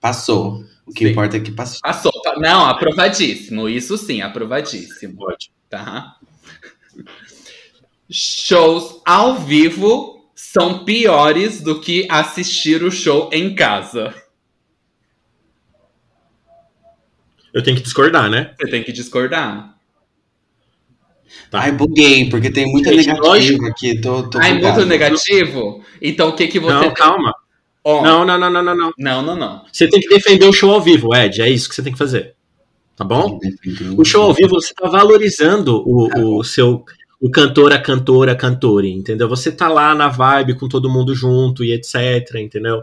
Passou. 0.00 0.64
O 0.84 0.92
que 0.92 1.04
Sim. 1.04 1.10
importa 1.12 1.36
é 1.36 1.40
que 1.40 1.52
passou. 1.52 1.80
Passou. 1.80 2.12
pa- 2.22 2.34
Não, 2.38 2.64
aprovadíssimo. 2.66 3.68
Isso 3.68 3.96
sim, 3.96 4.20
aprovadíssimo. 4.20 5.14
Pode. 5.16 5.50
Tá? 5.70 6.16
Shows 8.10 9.00
ao 9.06 9.38
vivo 9.38 10.28
são 10.34 10.84
piores 10.84 11.60
do 11.62 11.80
que 11.80 12.06
assistir 12.10 12.82
o 12.82 12.90
show 12.90 13.30
em 13.32 13.54
casa. 13.54 14.12
Eu 17.54 17.62
tenho 17.62 17.76
que 17.76 17.82
discordar, 17.82 18.28
né? 18.30 18.54
Você 18.58 18.68
tem 18.70 18.82
que 18.82 18.92
discordar. 18.92 19.71
Tá. 21.50 21.60
Ai, 21.60 21.72
buguei, 21.72 22.28
porque 22.28 22.50
tem 22.50 22.70
muita 22.70 22.90
Gente, 22.90 23.06
negativa 23.08 23.28
lógico. 23.28 23.66
aqui. 23.66 24.00
Tô, 24.00 24.22
tô 24.28 24.38
Ai, 24.38 24.54
muito 24.54 24.86
negativo? 24.86 25.82
Então 26.00 26.30
o 26.30 26.36
que 26.36 26.46
que 26.46 26.58
você... 26.58 26.72
Não, 26.72 26.94
calma. 26.94 27.34
Ó, 27.84 28.02
Não, 28.02 28.24
não, 28.24 28.38
não, 28.38 28.50
não, 28.50 28.62
não, 28.62 28.76
não. 28.76 28.92
não, 28.96 29.22
não, 29.22 29.36
não. 29.36 29.62
Você 29.70 29.88
tem 29.88 30.00
que 30.00 30.08
defender 30.08 30.46
o 30.46 30.52
show 30.52 30.72
ao 30.72 30.80
vivo, 30.80 31.14
Ed. 31.14 31.42
É 31.42 31.50
isso 31.50 31.68
que 31.68 31.74
você 31.74 31.82
tem 31.82 31.92
que 31.92 31.98
fazer. 31.98 32.34
Tá 32.96 33.04
bom? 33.04 33.38
O 33.96 34.04
show 34.04 34.22
ao 34.24 34.34
vivo 34.34 34.60
você 34.60 34.72
tá 34.74 34.88
valorizando 34.88 35.82
o, 35.86 36.38
o 36.38 36.44
seu 36.44 36.84
o 37.20 37.30
cantor, 37.30 37.72
a 37.72 37.78
cantora, 37.78 38.32
a 38.32 38.36
cantora, 38.36 38.86
entendeu? 38.86 39.28
Você 39.28 39.52
tá 39.52 39.68
lá 39.68 39.94
na 39.94 40.08
vibe 40.08 40.58
com 40.58 40.68
todo 40.68 40.90
mundo 40.90 41.14
junto 41.14 41.62
e 41.62 41.72
etc, 41.72 42.34
entendeu? 42.36 42.82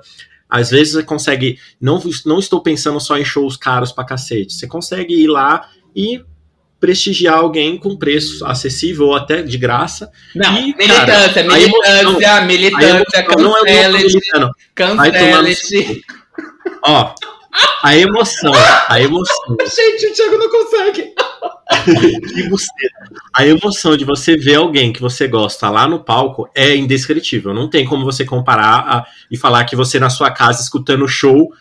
Às 0.50 0.70
vezes 0.72 0.94
você 0.94 1.04
consegue, 1.04 1.60
não, 1.80 2.02
não 2.26 2.40
estou 2.40 2.62
pensando 2.64 3.00
só 3.02 3.18
em 3.18 3.26
shows 3.26 3.58
caros 3.58 3.92
pra 3.92 4.06
cacete, 4.06 4.54
você 4.54 4.66
consegue 4.66 5.14
ir 5.14 5.28
lá 5.28 5.68
e 5.94 6.24
prestigiar 6.80 7.36
alguém 7.40 7.78
com 7.78 7.98
preço 7.98 8.46
acessível 8.46 9.08
ou 9.08 9.16
até 9.16 9.42
de 9.42 9.58
graça. 9.58 10.10
Não, 10.36 10.58
E, 10.58 10.76
militância, 10.78 11.44
cara, 11.44 11.44
militância, 11.44 12.36
A 12.36 12.42
militância, 12.42 13.20
emoção 13.20 13.42
não 13.44 15.06
é 15.06 15.12
tomar 15.12 15.42
no 15.42 15.48
cancele. 15.48 16.02
Ó, 16.84 17.14
a 17.84 17.98
emoção, 17.98 18.54
a 18.88 19.02
emoção 19.02 19.58
Gente, 19.76 20.08
o 20.08 20.14
Thiago 20.14 20.38
não 20.38 20.50
consegue. 20.50 21.14
que 22.34 22.50
você, 22.50 22.68
a 23.36 23.46
emoção 23.46 23.98
de 23.98 24.06
você 24.06 24.38
ver 24.38 24.56
alguém 24.56 24.94
que 24.94 25.02
você 25.02 25.28
gosta 25.28 25.70
lá 25.70 25.88
no 25.88 26.00
palco 26.04 26.50
é 26.56 26.76
indescritível. 26.76 27.54
Não 27.54 27.70
tem 27.70 27.86
como 27.86 28.06
você 28.06 28.24
comparar 28.24 28.80
a- 28.88 29.06
e 29.30 29.38
falar 29.38 29.66
que 29.66 29.76
você 29.76 30.00
na 30.00 30.10
sua 30.10 30.32
casa 30.32 30.62
escutando 30.62 31.04
o 31.04 31.08
show 31.08 31.52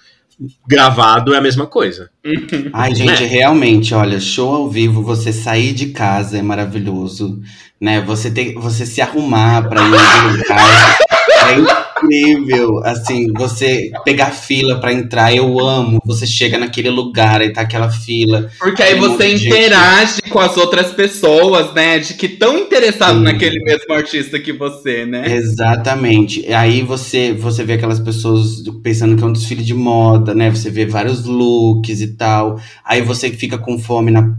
gravado 0.66 1.34
é 1.34 1.38
a 1.38 1.40
mesma 1.40 1.66
coisa. 1.66 2.10
Ai, 2.72 2.94
gente, 2.94 3.22
Né? 3.22 3.26
realmente, 3.26 3.94
olha, 3.94 4.20
show 4.20 4.54
ao 4.54 4.70
vivo, 4.70 5.02
você 5.02 5.32
sair 5.32 5.72
de 5.72 5.86
casa 5.86 6.38
é 6.38 6.42
maravilhoso, 6.42 7.40
né? 7.80 8.00
Você 8.02 8.30
ter, 8.30 8.54
você 8.54 8.86
se 8.86 9.00
arrumar 9.00 9.68
pra 9.68 9.80
ir 9.82 9.86
em 9.86 10.36
lugar 10.36 10.98
é 11.97 11.97
incrível. 12.12 12.80
Assim, 12.84 13.32
você 13.32 13.90
pegar 14.04 14.30
fila 14.30 14.80
pra 14.80 14.92
entrar, 14.92 15.34
eu 15.34 15.58
amo. 15.58 16.00
Você 16.04 16.26
chega 16.26 16.58
naquele 16.58 16.90
lugar 16.90 17.42
e 17.42 17.52
tá 17.52 17.62
aquela 17.62 17.90
fila. 17.90 18.50
Porque 18.58 18.82
aí 18.82 18.98
você 18.98 19.34
de 19.34 19.36
gente. 19.38 19.48
interage 19.48 20.22
com 20.30 20.38
as 20.38 20.56
outras 20.56 20.92
pessoas, 20.92 21.72
né? 21.74 21.98
De 21.98 22.14
que 22.14 22.26
estão 22.26 22.58
interessados 22.58 23.22
naquele 23.22 23.62
mesmo 23.62 23.92
artista 23.92 24.38
que 24.38 24.52
você, 24.52 25.04
né? 25.04 25.24
Exatamente. 25.34 26.52
Aí 26.52 26.82
você, 26.82 27.32
você 27.32 27.64
vê 27.64 27.74
aquelas 27.74 28.00
pessoas 28.00 28.62
pensando 28.82 29.16
que 29.16 29.22
é 29.22 29.26
um 29.26 29.32
desfile 29.32 29.62
de 29.62 29.74
moda, 29.74 30.34
né? 30.34 30.50
Você 30.50 30.70
vê 30.70 30.86
vários 30.86 31.24
looks 31.24 32.00
e 32.00 32.16
tal. 32.16 32.60
Aí 32.84 33.02
você 33.02 33.30
fica 33.30 33.58
com 33.58 33.78
fome 33.78 34.10
na, 34.10 34.34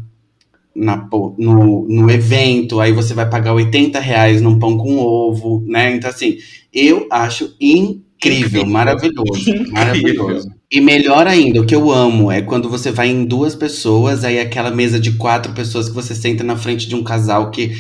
na, 0.76 1.08
no, 1.38 1.86
no 1.88 2.10
evento, 2.12 2.80
aí 2.80 2.92
você 2.92 3.14
vai 3.14 3.30
pagar 3.30 3.54
80 3.54 4.00
reais 4.00 4.42
num 4.42 4.60
pão 4.60 4.78
com 4.78 4.98
ovo, 4.98 5.64
né? 5.68 5.96
Então, 5.96 6.10
assim, 6.10 6.38
eu 6.74 7.08
acho 7.12 7.56
incrível, 7.60 8.02
Incrível. 8.20 8.66
maravilhoso. 8.66 9.50
Incrível. 9.50 9.72
Maravilhoso. 9.72 10.60
E 10.72 10.80
melhor 10.80 11.26
ainda, 11.26 11.62
o 11.62 11.66
que 11.66 11.74
eu 11.74 11.92
amo 11.92 12.32
é 12.32 12.42
quando 12.44 12.70
você 12.70 12.92
vai 12.92 13.10
em 13.10 13.26
duas 13.26 13.56
pessoas, 13.56 14.24
aí 14.24 14.40
aquela 14.40 14.70
mesa 14.70 15.00
de 15.00 15.14
quatro 15.14 15.52
pessoas 15.54 15.90
que 15.90 15.96
você 15.96 16.14
senta 16.14 16.44
na 16.44 16.56
frente 16.56 16.88
de 16.88 16.96
um 16.96 17.04
casal 17.04 17.50
que 17.50 17.72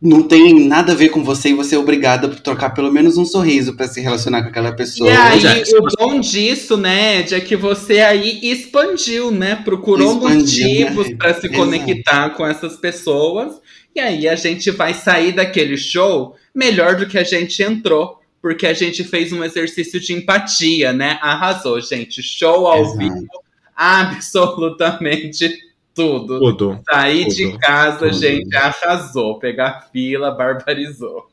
não 0.00 0.22
tem 0.22 0.66
nada 0.66 0.92
a 0.92 0.94
ver 0.94 1.10
com 1.10 1.22
você 1.22 1.50
e 1.50 1.54
você 1.54 1.74
é 1.74 1.78
obrigado 1.78 2.26
a 2.26 2.28
trocar 2.30 2.70
pelo 2.70 2.90
menos 2.90 3.18
um 3.18 3.24
sorriso 3.24 3.76
pra 3.76 3.86
se 3.86 4.00
relacionar 4.00 4.42
com 4.42 4.48
aquela 4.48 4.72
pessoa. 4.72 5.10
E 5.10 5.14
aí, 5.14 5.44
é, 5.44 5.78
o 5.78 5.86
bom 5.98 6.18
disso, 6.18 6.78
né, 6.78 7.20
Ed, 7.20 7.34
é 7.34 7.40
que 7.40 7.54
você 7.54 8.00
aí 8.00 8.40
expandiu, 8.42 9.30
né? 9.30 9.56
Procurou 9.56 10.14
Expandiu, 10.14 10.86
motivos 10.86 11.10
né? 11.10 11.16
pra 11.16 11.34
se 11.34 11.46
Exato. 11.46 11.54
conectar 11.54 12.30
com 12.30 12.46
essas 12.46 12.76
pessoas. 12.76 13.60
E 13.94 14.00
aí 14.00 14.26
a 14.26 14.36
gente 14.36 14.70
vai 14.70 14.94
sair 14.94 15.32
daquele 15.32 15.76
show 15.76 16.34
melhor 16.54 16.96
do 16.96 17.06
que 17.06 17.18
a 17.18 17.24
gente 17.24 17.62
entrou. 17.62 18.18
Porque 18.40 18.66
a 18.66 18.72
gente 18.72 19.04
fez 19.04 19.34
um 19.34 19.44
exercício 19.44 20.00
de 20.00 20.14
empatia, 20.14 20.94
né? 20.94 21.18
Arrasou, 21.20 21.78
gente. 21.78 22.22
Show 22.22 22.66
ao 22.66 22.80
Exato. 22.80 22.98
vivo, 22.98 23.26
absolutamente 23.76 25.69
tudo. 26.00 26.38
Tudo. 26.38 26.80
Sair 26.90 27.28
de 27.28 27.46
Tudo. 27.46 27.58
casa, 27.58 27.98
Tudo. 27.98 28.12
gente, 28.12 28.56
arrasou. 28.56 29.38
Pegar 29.38 29.88
fila, 29.92 30.30
barbarizou. 30.30 31.28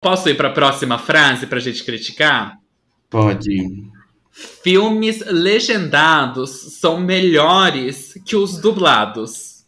Posso 0.00 0.28
ir 0.28 0.36
para 0.36 0.48
a 0.48 0.52
próxima 0.52 0.98
frase 0.98 1.46
para 1.46 1.58
a 1.58 1.60
gente 1.60 1.84
criticar? 1.84 2.56
Pode. 3.08 3.90
Filmes 4.30 5.22
legendados 5.26 6.50
são 6.80 6.98
melhores 6.98 8.14
que 8.24 8.34
os 8.34 8.58
dublados. 8.58 9.64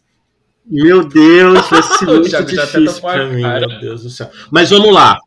Meu 0.65 1.07
Deus, 1.07 1.69
vai 1.69 1.83
ser 1.83 2.05
muito 2.07 2.29
já 2.29 2.41
difícil 2.41 3.07
a 3.07 3.13
pra 3.13 3.27
mim, 3.27 3.43
meu 3.43 3.79
Deus 3.79 4.03
do 4.03 4.09
céu. 4.09 4.29
Mas 4.51 4.71
vamos 4.71 4.91
lá. 4.91 5.19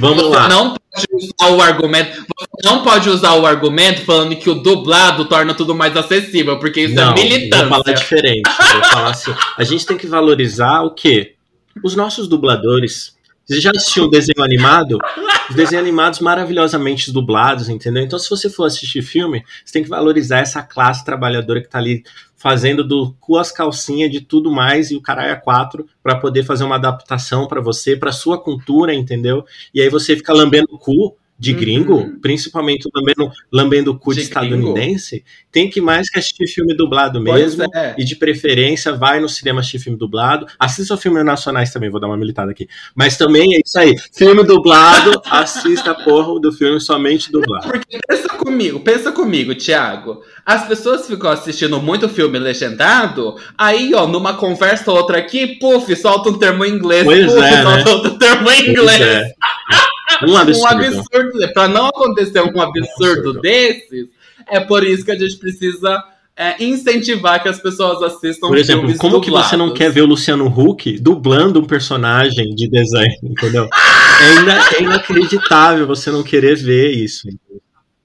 Vamos 0.00 0.22
Você 0.24 0.36
lá. 0.36 0.48
não 0.48 0.74
pode 0.74 1.06
usar 1.12 1.50
o 1.54 1.60
argumento. 1.60 2.16
Você 2.16 2.68
não 2.68 2.82
pode 2.82 3.08
usar 3.10 3.34
o 3.34 3.46
argumento 3.46 4.02
falando 4.02 4.36
que 4.36 4.48
o 4.48 4.54
dublado 4.54 5.24
torna 5.26 5.54
tudo 5.54 5.74
mais 5.74 5.96
acessível, 5.96 6.58
porque 6.58 6.82
isso 6.82 6.94
Não, 6.94 7.12
é 7.12 7.14
militância. 7.14 7.66
Vou 7.66 7.82
falar 7.82 7.94
diferente. 7.96 8.50
Vou 8.72 8.84
falar 8.84 9.10
assim. 9.10 9.34
A 9.56 9.64
gente 9.64 9.86
tem 9.86 9.96
que 9.96 10.06
valorizar 10.06 10.82
o 10.82 10.94
quê? 10.94 11.34
Os 11.82 11.94
nossos 11.94 12.28
dubladores. 12.28 13.14
Você 13.44 13.60
já 13.60 13.70
assistiu 13.70 14.06
um 14.06 14.10
desenho 14.10 14.42
animado? 14.42 14.98
Os 15.48 15.54
desenhos 15.54 15.84
animados 15.84 16.18
maravilhosamente 16.18 17.12
dublados, 17.12 17.68
entendeu? 17.68 18.02
Então, 18.02 18.18
se 18.18 18.28
você 18.28 18.50
for 18.50 18.64
assistir 18.64 19.02
filme, 19.02 19.44
você 19.64 19.74
tem 19.74 19.84
que 19.84 19.88
valorizar 19.88 20.38
essa 20.38 20.62
classe 20.62 21.04
trabalhadora 21.04 21.62
que 21.62 21.68
tá 21.68 21.78
ali 21.78 22.02
fazendo 22.36 22.86
do 22.86 23.14
cu 23.18 23.38
as 23.38 23.50
calcinhas 23.50 24.10
de 24.10 24.20
tudo 24.20 24.50
mais 24.50 24.90
e 24.90 24.96
o 24.96 25.00
caralho 25.00 25.32
a 25.32 25.36
quatro 25.36 25.86
para 26.02 26.16
poder 26.16 26.44
fazer 26.44 26.64
uma 26.64 26.76
adaptação 26.76 27.48
para 27.48 27.60
você, 27.60 27.96
para 27.96 28.12
sua 28.12 28.40
cultura, 28.40 28.94
entendeu? 28.94 29.44
E 29.74 29.80
aí 29.80 29.88
você 29.88 30.14
fica 30.14 30.32
lambendo 30.32 30.68
o 30.70 30.78
cu 30.78 31.16
de 31.38 31.52
Uhum. 31.52 31.58
gringo, 31.58 32.20
principalmente 32.20 32.88
lambendo, 32.94 33.30
lambendo 33.52 33.90
o 33.90 33.98
cu 33.98 34.14
de, 34.14 34.20
estadunidense, 34.20 35.24
tem 35.52 35.68
que 35.68 35.80
mais 35.80 36.08
que 36.08 36.18
assistir 36.18 36.46
filme 36.46 36.74
dublado 36.74 37.20
mesmo. 37.20 37.64
é. 37.74 37.94
E 37.98 38.04
de 38.04 38.16
preferência, 38.16 38.92
vai 38.92 39.20
no 39.20 39.28
cinema 39.28 39.60
assistir 39.60 39.78
filme 39.78 39.98
dublado. 39.98 40.46
Assista 40.58 40.96
filmes 40.96 41.24
nacionais 41.24 41.70
também, 41.72 41.90
vou 41.90 42.00
dar 42.00 42.06
uma 42.06 42.16
militada 42.16 42.50
aqui. 42.50 42.68
Mas 42.94 43.16
também 43.16 43.54
é 43.54 43.60
isso 43.64 43.78
aí. 43.78 43.94
Filme 44.12 44.44
dublado, 44.44 45.20
assista 45.30 45.90
a 45.90 45.94
porra 45.94 46.40
do 46.40 46.52
filme 46.52 46.80
somente 46.80 47.30
dublado. 47.30 47.68
Porque 47.68 47.98
pensa 48.08 48.28
comigo, 48.28 48.80
pensa 48.80 49.12
comigo, 49.12 49.54
Thiago. 49.54 50.22
As 50.44 50.66
pessoas 50.66 51.06
ficam 51.06 51.30
assistindo 51.30 51.80
muito 51.80 52.08
filme 52.08 52.38
legendado, 52.38 53.34
aí, 53.58 53.92
ó, 53.94 54.06
numa 54.06 54.34
conversa 54.34 54.90
ou 54.90 54.96
outra 54.96 55.18
aqui, 55.18 55.58
puf, 55.58 55.94
solta 55.96 56.30
um 56.30 56.38
termo 56.38 56.64
em 56.64 56.70
inglês, 56.72 57.04
Pois 57.04 57.26
puf, 57.26 57.38
é, 57.42 57.62
solta 57.62 57.90
outro 57.90 58.18
termo 58.18 58.50
em 58.50 58.70
inglês. 58.70 58.98
Pois 58.98 59.00
é. 59.00 59.32
Um 60.24 60.32
Um 60.32 60.36
absurdo. 60.36 60.66
absurdo. 60.84 61.52
Pra 61.52 61.68
não 61.68 61.86
acontecer 61.86 62.40
um 62.40 62.60
absurdo 62.60 63.30
absurdo. 63.30 63.40
desses, 63.40 64.06
é 64.48 64.60
por 64.60 64.84
isso 64.84 65.04
que 65.04 65.10
a 65.12 65.18
gente 65.18 65.36
precisa 65.36 66.02
é, 66.36 66.62
incentivar 66.62 67.42
que 67.42 67.48
as 67.48 67.58
pessoas 67.60 68.02
assistam 68.02 68.48
Por 68.48 68.58
exemplo, 68.58 68.94
como 68.98 69.20
que 69.20 69.30
você 69.30 69.56
não 69.56 69.66
dublados. 69.68 69.78
quer 69.78 69.90
ver 69.90 70.02
o 70.02 70.06
Luciano 70.06 70.46
Huck 70.46 70.98
dublando 70.98 71.60
um 71.60 71.64
personagem 71.64 72.54
de 72.54 72.68
desenho, 72.68 73.16
entendeu? 73.22 73.68
É, 74.18 74.40
ina- 74.40 74.58
é 74.78 74.82
inacreditável 74.82 75.86
você 75.86 76.10
não 76.10 76.22
querer 76.22 76.56
ver 76.56 76.90
isso. 76.90 77.28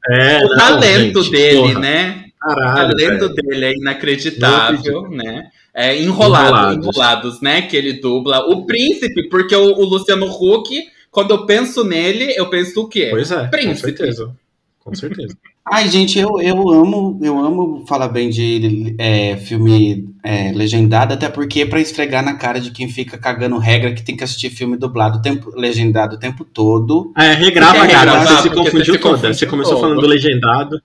É, 0.09 0.39
O 0.43 0.49
não, 0.49 0.57
talento 0.57 1.23
gente, 1.23 1.31
dele, 1.31 1.57
porra, 1.57 1.79
né? 1.79 2.25
O 2.43 2.47
Caralho, 2.47 2.75
talento 2.97 3.19
velho. 3.29 3.33
dele 3.35 3.65
é 3.65 3.73
inacreditável, 3.77 5.09
né? 5.09 5.45
É 5.73 6.01
enrolado, 6.01 6.47
Enrolados. 6.47 6.77
enrolados. 6.87 7.41
né? 7.41 7.61
Que 7.61 7.77
ele 7.77 7.93
dubla. 7.93 8.39
O 8.49 8.65
príncipe, 8.65 9.29
porque 9.29 9.55
o, 9.55 9.63
o 9.73 9.85
Luciano 9.85 10.25
Huck, 10.25 10.69
quando 11.11 11.31
eu 11.31 11.45
penso 11.45 11.83
nele, 11.83 12.33
eu 12.37 12.49
penso 12.49 12.81
o 12.81 12.87
quê? 12.87 13.09
Pois 13.11 13.29
é, 13.29 13.43
com 13.43 13.49
Príncipe. 13.49 13.81
certeza. 13.81 14.35
Com 14.79 14.95
certeza. 14.95 15.37
Ai, 15.63 15.87
gente, 15.89 16.17
eu, 16.17 16.41
eu 16.41 16.69
amo, 16.71 17.19
eu 17.21 17.37
amo 17.37 17.85
falar 17.87 18.07
bem 18.07 18.31
de 18.31 18.95
é, 18.97 19.37
filme 19.37 20.09
é, 20.23 20.51
legendado, 20.53 21.13
até 21.13 21.29
porque 21.29 21.61
é 21.61 21.65
pra 21.67 21.79
esfregar 21.79 22.25
na 22.25 22.33
cara 22.33 22.59
de 22.59 22.71
quem 22.71 22.89
fica 22.89 23.15
cagando 23.15 23.59
regra 23.59 23.93
que 23.93 24.01
tem 24.01 24.17
que 24.17 24.23
assistir 24.23 24.49
filme 24.49 24.75
dublado 24.75 25.19
o 25.19 25.21
tempo, 25.21 25.51
legendado 25.55 26.15
o 26.15 26.19
tempo 26.19 26.43
todo. 26.43 27.13
É, 27.15 27.33
regrava, 27.33 27.85
é 27.85 27.87
cara. 27.87 28.25
Você 28.25 28.41
se 28.41 28.49
confundiu 28.49 28.85
você 28.85 28.91
se 28.93 28.97
toda. 28.97 29.33
Você 29.33 29.45
começou 29.45 29.73
todo. 29.73 29.81
falando 29.81 30.01
do 30.01 30.07
legendado. 30.07 30.81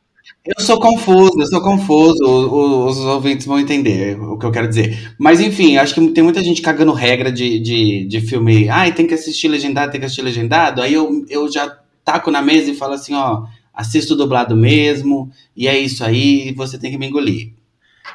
Eu 0.47 0.65
sou 0.65 0.79
confuso, 0.79 1.33
eu 1.41 1.47
sou 1.47 1.61
confuso, 1.61 2.23
o- 2.25 2.85
o- 2.85 2.87
os 2.87 2.99
ouvintes 2.99 3.47
vão 3.47 3.59
entender 3.59 4.17
o 4.21 4.39
que 4.39 4.47
eu 4.47 4.53
quero 4.53 4.69
dizer. 4.69 5.15
Mas 5.19 5.41
enfim, 5.41 5.77
acho 5.77 5.93
que 5.95 6.09
tem 6.11 6.23
muita 6.23 6.43
gente 6.43 6.63
cagando 6.63 6.93
regra 6.93 7.33
de, 7.33 7.59
de, 7.59 8.05
de 8.07 8.21
filme. 8.21 8.69
Ai, 8.69 8.93
tem 8.95 9.07
que 9.09 9.15
assistir 9.15 9.49
legendado, 9.49 9.91
tem 9.91 9.99
que 10.01 10.07
assistir 10.07 10.23
legendado. 10.23 10.81
Aí 10.83 10.95
eu, 10.95 11.25
eu 11.29 11.51
já 11.51 11.77
taco 12.05 12.31
na 12.31 12.41
mesa 12.43 12.71
e 12.71 12.77
falo 12.77 12.93
assim, 12.95 13.13
ó, 13.15 13.45
assisto 13.75 14.15
dublado 14.15 14.55
mesmo, 14.57 15.31
e 15.57 15.67
é 15.67 15.77
isso 15.79 16.05
aí, 16.05 16.53
você 16.53 16.79
tem 16.79 16.93
que 16.93 16.99
me 16.99 17.07
engolir. 17.09 17.51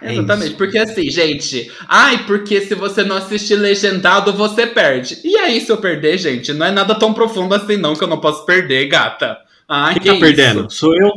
É 0.02 0.14
Exatamente, 0.14 0.56
isso. 0.56 0.58
porque 0.58 0.78
assim, 0.78 1.10
gente, 1.12 1.72
ai, 1.88 2.26
porque 2.26 2.62
se 2.62 2.76
você 2.76 3.04
não 3.04 3.18
assistir 3.18 3.56
legendado, 3.56 4.34
você 4.34 4.66
perde. 4.66 5.20
E 5.24 5.36
aí, 5.38 5.62
se 5.62 5.72
eu 5.72 5.78
perder, 5.78 6.18
gente, 6.18 6.54
não 6.54 6.66
é 6.66 6.72
nada 6.72 6.96
tão 6.96 7.14
profundo 7.14 7.54
assim, 7.54 7.78
não, 7.78 7.96
que 7.96 8.04
eu 8.04 8.08
não 8.08 8.20
posso 8.20 8.46
perder, 8.46 8.88
gata. 8.88 9.38
Ai, 9.68 9.94
Quem 9.94 10.02
que 10.02 10.08
tá 10.08 10.14
isso? 10.14 10.20
perdendo? 10.20 10.70
Sou 10.72 10.96
eu. 10.96 11.12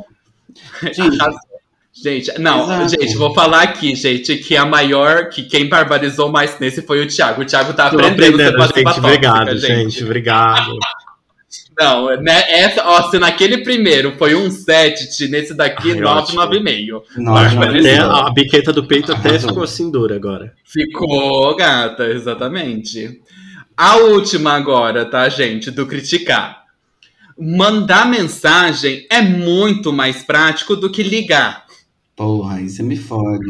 Gente. 0.83 1.19
Gente, 1.97 2.41
não, 2.41 2.65
Exato. 2.65 3.01
gente, 3.01 3.17
vou 3.17 3.33
falar 3.33 3.63
aqui, 3.63 3.95
gente, 3.95 4.37
que 4.39 4.57
a 4.57 4.67
maior, 4.67 5.29
que 5.29 5.45
quem 5.45 5.69
barbarizou 5.69 6.29
mais 6.29 6.59
nesse 6.59 6.83
foi 6.83 7.01
o 7.01 7.07
Thiago. 7.07 7.43
O 7.43 7.45
Thiago 7.45 7.73
tá 7.73 7.89
Tô 7.89 7.97
aprendendo, 7.97 8.35
aprendendo, 8.43 8.63
ser 8.67 8.75
gente. 8.75 8.85
tóxica, 8.85 9.07
Obrigado, 9.07 9.59
gente. 9.59 10.05
Obrigado. 10.05 10.77
Não, 11.79 12.07
né, 12.21 12.43
essa, 12.49 12.85
ó, 12.85 13.11
se 13.11 13.19
naquele 13.19 13.59
primeiro 13.59 14.17
foi 14.17 14.35
um 14.35 14.49
7, 14.51 15.29
nesse 15.29 15.55
daqui, 15.55 15.93
Ai, 15.93 16.01
9, 16.01 16.21
ótimo. 16.21 16.41
9,5. 16.41 17.03
Nove, 17.17 17.55
nove, 17.57 17.79
Até 17.81 17.99
a 17.99 18.31
biqueta 18.31 18.73
do 18.73 18.87
peito 18.87 19.13
até 19.13 19.39
ficou 19.39 19.63
assim 19.63 19.91
dura 19.91 20.15
agora. 20.15 20.53
Ficou, 20.65 21.55
gata, 21.57 22.07
exatamente. 22.07 23.21
A 23.77 23.97
última 23.97 24.53
agora, 24.53 25.05
tá, 25.05 25.29
gente, 25.29 25.71
do 25.71 25.85
criticar. 25.87 26.64
Mandar 27.39 28.09
mensagem 28.09 29.07
é 29.11 29.21
muito 29.21 29.93
mais 29.93 30.23
prático 30.23 30.77
do 30.77 30.91
que 30.91 31.03
ligar. 31.03 31.65
Porra, 32.17 32.57
aí 32.57 32.69
você 32.69 32.83
me 32.83 32.97
fode. 32.97 33.45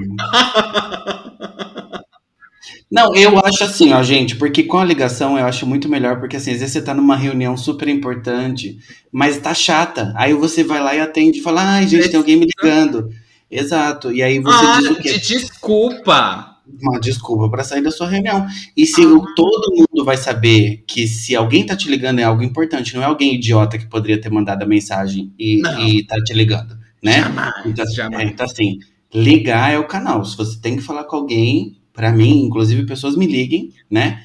Não, 2.91 3.15
eu 3.15 3.39
acho 3.41 3.65
assim, 3.65 3.93
ó, 3.93 4.03
gente, 4.03 4.37
porque 4.37 4.63
com 4.63 4.79
a 4.79 4.85
ligação 4.85 5.37
eu 5.37 5.45
acho 5.45 5.67
muito 5.67 5.89
melhor, 5.89 6.21
porque 6.21 6.37
assim, 6.37 6.53
às 6.53 6.61
vezes 6.61 6.73
você 6.73 6.81
tá 6.81 6.95
numa 6.95 7.17
reunião 7.17 7.57
super 7.57 7.89
importante, 7.89 8.79
mas 9.11 9.39
tá 9.39 9.53
chata. 9.53 10.13
Aí 10.17 10.33
você 10.33 10.63
vai 10.63 10.81
lá 10.81 10.95
e 10.95 11.01
atende 11.01 11.41
e 11.41 11.43
fala, 11.43 11.63
ai, 11.63 11.89
gente, 11.89 12.09
tem 12.09 12.19
alguém 12.19 12.37
me 12.37 12.47
ligando. 12.47 13.11
Exato. 13.51 14.13
E 14.13 14.23
aí 14.23 14.39
você 14.39 14.65
ah, 14.65 14.79
diz 14.79 14.91
o 14.91 14.95
quê? 14.97 15.19
de 15.19 15.21
desculpa. 15.21 16.54
Uma 16.81 16.99
desculpa 16.99 17.49
pra 17.51 17.63
sair 17.63 17.83
da 17.83 17.91
sua 17.91 18.09
reunião. 18.09 18.47
E 18.77 18.87
se 18.87 19.05
o- 19.05 19.25
todo 19.35 19.71
mundo 19.77 20.05
vai 20.05 20.17
saber 20.17 20.83
que 20.87 21.07
se 21.07 21.37
alguém 21.37 21.65
tá 21.67 21.77
te 21.77 21.89
ligando 21.91 22.21
é 22.21 22.23
algo 22.25 22.43
importante, 22.43 22.95
não 22.95 23.03
é 23.03 23.07
alguém 23.07 23.35
idiota 23.35 23.79
que 23.79 23.87
poderia 23.87 24.21
ter 24.21 24.31
mandado 24.31 24.63
a 24.63 24.67
mensagem 24.67 25.33
e, 25.39 25.59
Não. 25.61 25.87
e 25.87 26.03
tá 26.05 26.17
te 26.25 26.33
ligando, 26.33 26.77
né? 27.03 27.21
Jamais, 27.23 27.55
Então, 27.67 27.85
jamais. 27.95 28.23
é, 28.29 28.33
então, 28.33 28.47
assim, 28.47 28.79
ligar 29.15 29.73
é 29.73 29.79
o 29.79 29.87
canal. 29.87 30.25
Se 30.25 30.37
você 30.37 30.59
tem 30.59 30.77
que 30.77 30.83
falar 30.83 31.05
com 31.05 31.17
alguém, 31.17 31.77
pra 31.93 32.11
mim, 32.11 32.45
inclusive 32.45 32.87
pessoas 32.87 33.15
me 33.17 33.27
liguem, 33.27 33.71
né? 33.91 34.23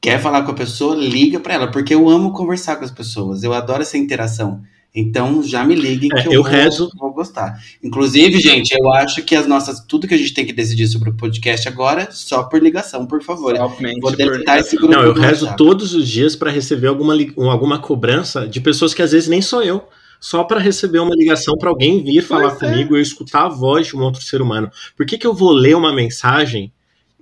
Quer 0.00 0.20
falar 0.20 0.42
com 0.42 0.50
a 0.50 0.54
pessoa, 0.54 0.96
liga 0.96 1.40
pra 1.40 1.54
ela, 1.54 1.70
porque 1.70 1.94
eu 1.94 2.08
amo 2.08 2.32
conversar 2.32 2.76
com 2.76 2.84
as 2.84 2.90
pessoas. 2.90 3.42
Eu 3.44 3.52
adoro 3.54 3.82
essa 3.82 3.96
interação. 3.96 4.62
Então, 4.94 5.42
já 5.42 5.64
me 5.64 5.74
liguem 5.74 6.10
É, 6.12 6.20
que 6.22 6.28
eu, 6.28 6.32
eu 6.32 6.42
vou, 6.42 6.52
rezo- 6.52 6.90
vou 6.98 7.12
gostar. 7.14 7.58
Inclusive, 7.82 8.38
gente, 8.38 8.72
eu 8.78 8.92
acho 8.92 9.22
que 9.22 9.34
as 9.34 9.46
nossas. 9.46 9.80
Tudo 9.80 10.06
que 10.06 10.14
a 10.14 10.18
gente 10.18 10.34
tem 10.34 10.44
que 10.44 10.52
decidir 10.52 10.86
sobre 10.86 11.08
o 11.08 11.14
podcast 11.14 11.66
agora, 11.66 12.08
só 12.10 12.42
por 12.42 12.62
ligação, 12.62 13.06
por 13.06 13.22
favor. 13.22 13.56
Vou 13.56 13.70
por 14.00 14.16
deletar 14.16 14.58
esse 14.58 14.76
ligação. 14.76 14.78
grupo. 14.78 14.92
Não, 14.94 15.02
eu 15.02 15.14
rezo 15.14 15.44
WhatsApp. 15.46 15.56
todos 15.56 15.94
os 15.94 16.06
dias 16.06 16.36
para 16.36 16.50
receber 16.50 16.88
alguma, 16.88 17.14
um, 17.38 17.50
alguma 17.50 17.78
cobrança 17.78 18.46
de 18.46 18.60
pessoas 18.60 18.92
que 18.92 19.00
às 19.00 19.12
vezes 19.12 19.28
nem 19.28 19.40
sou 19.40 19.62
eu. 19.62 19.82
Só 20.20 20.44
para 20.44 20.60
receber 20.60 21.00
uma 21.00 21.16
ligação 21.16 21.56
para 21.58 21.68
alguém 21.68 22.04
vir 22.04 22.22
falar 22.22 22.52
é. 22.52 22.54
comigo 22.54 22.94
e 22.94 22.98
eu 22.98 23.02
escutar 23.02 23.46
a 23.46 23.48
voz 23.48 23.88
de 23.88 23.96
um 23.96 24.02
outro 24.02 24.22
ser 24.22 24.40
humano. 24.40 24.70
Por 24.96 25.04
que, 25.04 25.18
que 25.18 25.26
eu 25.26 25.34
vou 25.34 25.50
ler 25.52 25.74
uma 25.74 25.92
mensagem 25.92 26.72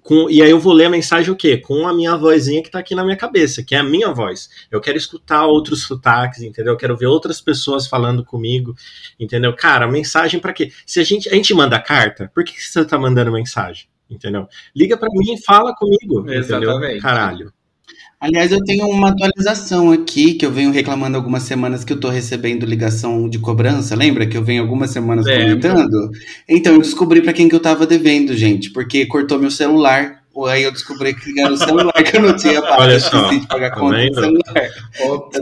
com, 0.02 0.30
e 0.30 0.42
aí 0.42 0.50
eu 0.50 0.58
vou 0.58 0.72
ler 0.72 0.86
a 0.86 0.90
mensagem 0.90 1.30
o 1.30 1.36
quê? 1.36 1.56
Com 1.56 1.86
a 1.86 1.94
minha 1.94 2.16
vozinha 2.16 2.62
que 2.62 2.70
tá 2.70 2.78
aqui 2.78 2.94
na 2.94 3.04
minha 3.04 3.16
cabeça, 3.16 3.62
que 3.62 3.74
é 3.74 3.78
a 3.78 3.84
minha 3.84 4.12
voz. 4.12 4.48
Eu 4.70 4.80
quero 4.80 4.96
escutar 4.96 5.46
outros 5.46 5.82
sotaques, 5.82 6.42
entendeu? 6.42 6.72
Eu 6.72 6.76
quero 6.76 6.96
ver 6.96 7.06
outras 7.06 7.40
pessoas 7.40 7.86
falando 7.86 8.24
comigo, 8.24 8.74
entendeu? 9.18 9.54
Cara, 9.54 9.86
mensagem 9.86 10.40
para 10.40 10.52
quê? 10.52 10.72
Se 10.86 11.00
a 11.00 11.04
gente, 11.04 11.28
a 11.28 11.34
gente 11.34 11.52
manda 11.54 11.78
carta, 11.80 12.30
por 12.34 12.44
que, 12.44 12.60
você 12.60 12.84
tá 12.84 12.98
mandando 12.98 13.30
mensagem? 13.32 13.86
Entendeu? 14.10 14.48
Liga 14.74 14.96
para 14.96 15.08
mim 15.12 15.34
e 15.34 15.42
fala 15.42 15.74
comigo, 15.74 16.20
entendeu? 16.20 16.40
Exatamente. 16.40 17.00
Caralho. 17.00 17.52
Aliás, 18.20 18.52
eu 18.52 18.62
tenho 18.62 18.86
uma 18.86 19.08
atualização 19.08 19.90
aqui 19.90 20.34
que 20.34 20.44
eu 20.44 20.52
venho 20.52 20.70
reclamando 20.70 21.16
algumas 21.16 21.42
semanas 21.44 21.84
que 21.84 21.92
eu 21.94 21.98
tô 21.98 22.10
recebendo 22.10 22.66
ligação 22.66 23.26
de 23.30 23.38
cobrança. 23.38 23.96
Lembra 23.96 24.26
que 24.26 24.36
eu 24.36 24.44
venho 24.44 24.60
algumas 24.60 24.90
semanas 24.90 25.24
comentando? 25.24 26.10
Então, 26.46 26.74
eu 26.74 26.82
descobri 26.82 27.22
pra 27.22 27.32
quem 27.32 27.48
que 27.48 27.54
eu 27.54 27.60
tava 27.60 27.86
devendo, 27.86 28.36
gente, 28.36 28.70
porque 28.70 29.06
cortou 29.06 29.38
meu 29.38 29.50
celular. 29.50 30.20
Aí 30.48 30.62
eu 30.62 30.72
descobri 30.72 31.12
que 31.14 31.38
era 31.40 31.52
o 31.52 31.56
celular 31.56 31.92
que 31.92 32.16
eu 32.16 32.22
não 32.22 32.36
tinha 32.36 32.60
pago. 32.62 32.82
Olha 32.82 33.00
só, 33.00 33.28
de 33.30 33.46
pagar 33.46 33.70
tá 33.70 33.80
conta 33.80 33.96
do 33.96 34.14
celular. 34.14 34.42
Tá? 34.44 35.40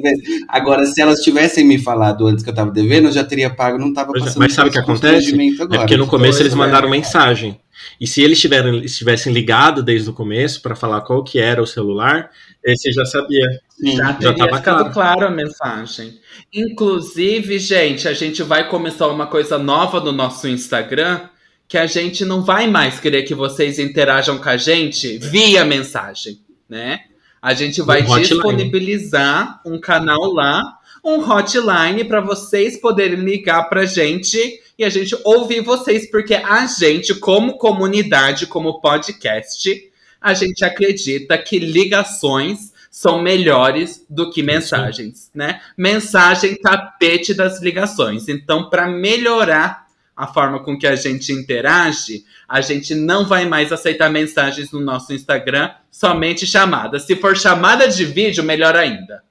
Agora, 0.49 0.87
se 0.87 1.01
elas 1.01 1.21
tivessem 1.21 1.65
me 1.65 1.79
falado 1.79 2.27
antes 2.27 2.43
que 2.43 2.51
eu 2.51 2.55
tava 2.55 2.71
devendo, 2.71 3.09
eu 3.09 3.13
já 3.13 3.23
teria 3.23 3.51
pago, 3.51 3.77
não 3.79 3.93
tava 3.93 4.13
Pois 4.13 4.23
é, 4.23 4.27
passando 4.27 4.43
mas 4.43 4.53
sabe 4.55 4.71
o 4.71 4.73
que 4.73 4.79
acontece? 4.79 5.35
É 5.35 5.63
Agora. 5.63 5.81
porque 5.81 5.97
no 5.97 6.07
começo 6.07 6.41
eles 6.41 6.53
Pois 6.55 6.63
é. 6.63 6.67
mandaram 6.67 6.89
mensagem. 6.89 7.61
E 8.01 8.07
se 8.07 8.23
eles 8.23 8.41
tiveram, 8.41 8.77
estivessem 8.79 9.33
ligado 9.33 9.83
desde 9.83 10.09
o 10.11 10.13
começo 10.13 10.63
para 10.63 10.75
falar 10.75 11.01
qual 11.03 11.23
que 11.23 11.39
era 11.39 11.63
o 11.63 11.67
celular, 11.67 12.31
esse 12.73 12.93
já 12.93 13.05
sabia. 13.05 13.61
Sim. 13.69 13.97
Já, 13.97 14.05
Já 14.07 14.15
teria 14.15 14.37
tava 14.37 14.57
ficado 14.57 14.79
claro. 14.79 14.93
claro 14.93 15.27
a 15.27 15.31
mensagem. 15.31 16.19
Inclusive, 16.53 17.59
gente, 17.59 18.09
a 18.09 18.15
gente 18.15 18.43
vai 18.43 18.69
começar 18.69 19.09
uma 19.09 19.27
coisa 19.27 19.59
nova 19.59 20.01
no 20.01 20.13
nosso 20.13 20.49
Instagram, 20.49 21.29
que 21.67 21.77
a 21.77 21.87
gente 21.87 22.25
não 22.25 22.43
vai 22.43 22.67
mais 22.67 22.99
querer 22.99 23.23
que 23.25 23.35
vocês 23.35 23.79
interajam 23.79 24.39
com 24.39 24.49
a 24.49 24.57
gente 24.57 25.19
via 25.19 25.65
mensagem, 25.65 26.41
né? 26.69 27.01
A 27.41 27.55
gente 27.55 27.83
vai 27.83 28.03
Um 28.03 28.21
disponibilizar 28.21 29.61
um 29.65 29.79
canal 29.79 30.33
lá, 30.33 30.63
um 31.05 31.21
hotline 31.21 32.05
para 32.05 32.21
vocês 32.21 32.81
poderem 32.81 33.21
ligar 33.21 33.69
pra 33.69 33.85
gente 33.85 34.61
e 34.79 34.85
a 34.85 34.89
gente 34.89 35.17
ouvir 35.25 35.61
vocês, 35.61 36.11
porque 36.11 36.35
a 36.35 36.67
gente, 36.67 37.15
como 37.15 37.59
comunidade, 37.59 38.47
como 38.47 38.81
podcast, 38.81 39.91
a 40.21 40.35
gente 40.35 40.65
acredita 40.65 41.37
que 41.39 41.59
ligações 41.59 42.73
são 42.91 43.23
melhores 43.23 44.05
do 44.09 44.31
que 44.31 44.43
mensagens, 44.43 45.31
né? 45.35 45.61
Mensagem 45.77 46.57
tapete 46.57 47.35
das 47.35 47.63
ligações. 47.63 48.29
Então, 48.29 48.69
para 48.69 48.89
melhorar 48.89 49.87
a 50.17 50.27
forma 50.27 50.59
com 50.65 50.77
que 50.77 50.87
a 50.87 50.97
gente 50.97 51.33
interage, 51.33 52.25
a 52.49 52.61
gente 52.61 52.95
não 52.95 53.25
vai 53.25 53.47
mais 53.47 53.71
aceitar 53.71 54.11
mensagens 54.11 54.73
no 54.73 54.81
nosso 54.81 55.13
Instagram, 55.13 55.71
somente 55.91 56.45
chamadas. 56.45 57.05
Se 57.05 57.15
for 57.15 57.37
chamada 57.37 57.87
de 57.87 58.05
vídeo, 58.05 58.43
melhor 58.43 58.75
ainda. 58.75 59.23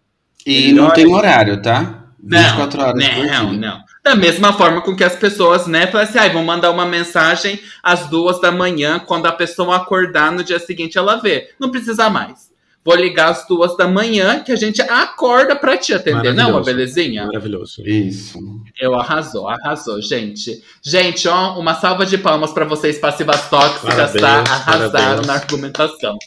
E 0.46 0.72
não 0.72 0.92
tem 0.92 1.06
horário, 1.14 1.62
tá? 1.62 2.06
Não, 2.24 2.40
24 2.40 2.82
horas 2.82 3.06
por 3.06 3.26
não, 3.26 3.54
não. 3.54 3.82
Da 4.08 4.16
mesma 4.16 4.54
forma 4.54 4.80
com 4.80 4.96
que 4.96 5.04
as 5.04 5.18
pessoas, 5.18 5.68
né, 5.68 5.86
falam 5.88 6.08
assim, 6.08 6.18
ah, 6.18 6.30
vão 6.30 6.42
mandar 6.42 6.72
uma 6.72 6.86
mensagem 6.86 7.60
às 7.84 8.08
duas 8.08 8.40
da 8.40 8.50
manhã, 8.54 9.00
quando 9.00 9.26
a 9.26 9.34
pessoa 9.34 9.76
acordar 9.76 10.32
no 10.32 10.46
dia 10.46 10.60
seguinte 10.60 10.98
ela 10.98 11.18
vê. 11.18 11.50
Não 11.60 11.70
precisa 11.70 12.10
mais. 12.10 12.50
Vou 12.86 12.96
ligar 12.96 13.32
às 13.32 13.46
duas 13.46 13.76
da 13.76 13.86
manhã 13.86 14.40
que 14.40 14.54
a 14.54 14.56
gente 14.56 14.82
acorda 14.82 15.58
pra 15.58 15.76
te 15.76 15.94
atender. 15.94 16.34
Não, 16.34 16.52
uma 16.52 16.60
Maravilhoso. 16.62 16.66
belezinha? 16.66 17.26
Maravilhoso. 17.26 17.82
Isso. 17.86 18.40
Eu 18.80 18.96
arrasou, 18.96 19.50
arrasou, 19.50 20.02
gente. 20.02 20.64
Gente, 20.82 21.28
ó, 21.28 21.60
uma 21.60 21.74
salva 21.74 22.06
de 22.06 22.18
palmas 22.18 22.54
pra 22.54 22.64
vocês 22.64 22.98
passivas 22.98 23.50
tóxicas, 23.50 23.94
Parabéns, 23.94 24.22
tá? 24.22 24.40
Arrasaram 24.40 24.92
parabéns. 24.92 25.28
na 25.28 25.34
argumentação. 25.34 26.18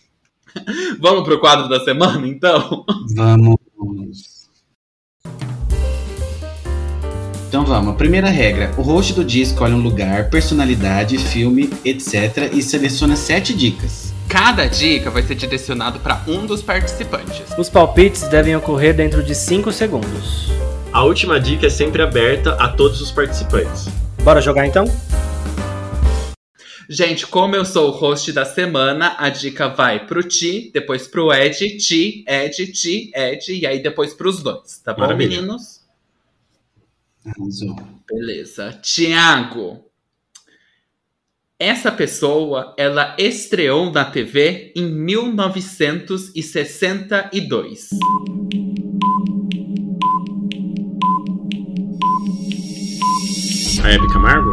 Vamos 1.00 1.24
pro 1.24 1.40
quadro 1.40 1.66
da 1.66 1.80
semana, 1.82 2.28
então? 2.28 2.84
Vamos. 3.16 3.56
Então 7.50 7.64
vamos. 7.64 7.96
Primeira 7.96 8.28
regra: 8.28 8.70
o 8.78 8.80
host 8.82 9.12
do 9.12 9.24
dia 9.24 9.42
escolhe 9.42 9.74
um 9.74 9.82
lugar, 9.82 10.30
personalidade, 10.30 11.18
filme, 11.18 11.68
etc. 11.84 12.48
e 12.52 12.62
seleciona 12.62 13.16
sete 13.16 13.52
dicas. 13.52 14.14
Cada 14.28 14.68
dica 14.68 15.10
vai 15.10 15.20
ser 15.24 15.34
direcionado 15.34 15.98
para 15.98 16.22
um 16.28 16.46
dos 16.46 16.62
participantes. 16.62 17.42
Os 17.58 17.68
palpites 17.68 18.22
devem 18.28 18.54
ocorrer 18.54 18.94
dentro 18.94 19.20
de 19.20 19.34
5 19.34 19.72
segundos. 19.72 20.48
A 20.92 21.02
última 21.02 21.40
dica 21.40 21.66
é 21.66 21.70
sempre 21.70 22.00
aberta 22.00 22.52
a 22.54 22.68
todos 22.68 23.00
os 23.00 23.10
participantes. 23.10 23.88
Bora 24.22 24.40
jogar 24.40 24.68
então? 24.68 24.84
Gente, 26.88 27.26
como 27.26 27.56
eu 27.56 27.64
sou 27.64 27.88
o 27.88 27.90
host 27.90 28.32
da 28.32 28.44
semana, 28.44 29.16
a 29.18 29.28
dica 29.28 29.66
vai 29.66 30.06
pro 30.06 30.22
Ti, 30.22 30.70
depois 30.72 31.08
pro 31.08 31.32
Ed, 31.32 31.78
Ti, 31.78 32.24
Ed, 32.28 32.72
Ti, 32.72 33.10
Ed, 33.12 33.52
e 33.52 33.66
aí 33.66 33.82
depois 33.82 34.14
pros 34.14 34.40
dois, 34.40 34.78
tá 34.84 34.92
bom, 34.94 35.00
Maravilha. 35.00 35.40
meninos? 35.40 35.79
Arrasou. 37.24 37.76
Beleza. 38.08 38.72
Tiago. 38.82 39.86
Essa 41.58 41.90
pessoa, 41.92 42.74
ela 42.78 43.14
estreou 43.18 43.90
na 43.92 44.04
TV 44.04 44.72
em 44.74 44.90
1962. 44.90 47.90
A 53.82 53.90
Hebe 53.90 54.12
Camargo? 54.12 54.50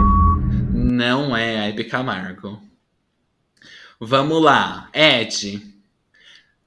Não 0.73 1.35
é 1.35 1.59
a 1.59 1.67
Hebe 1.69 1.83
Camargo. 1.85 2.61
Vamos 3.99 4.43
lá, 4.43 4.89
Ed. 4.93 5.61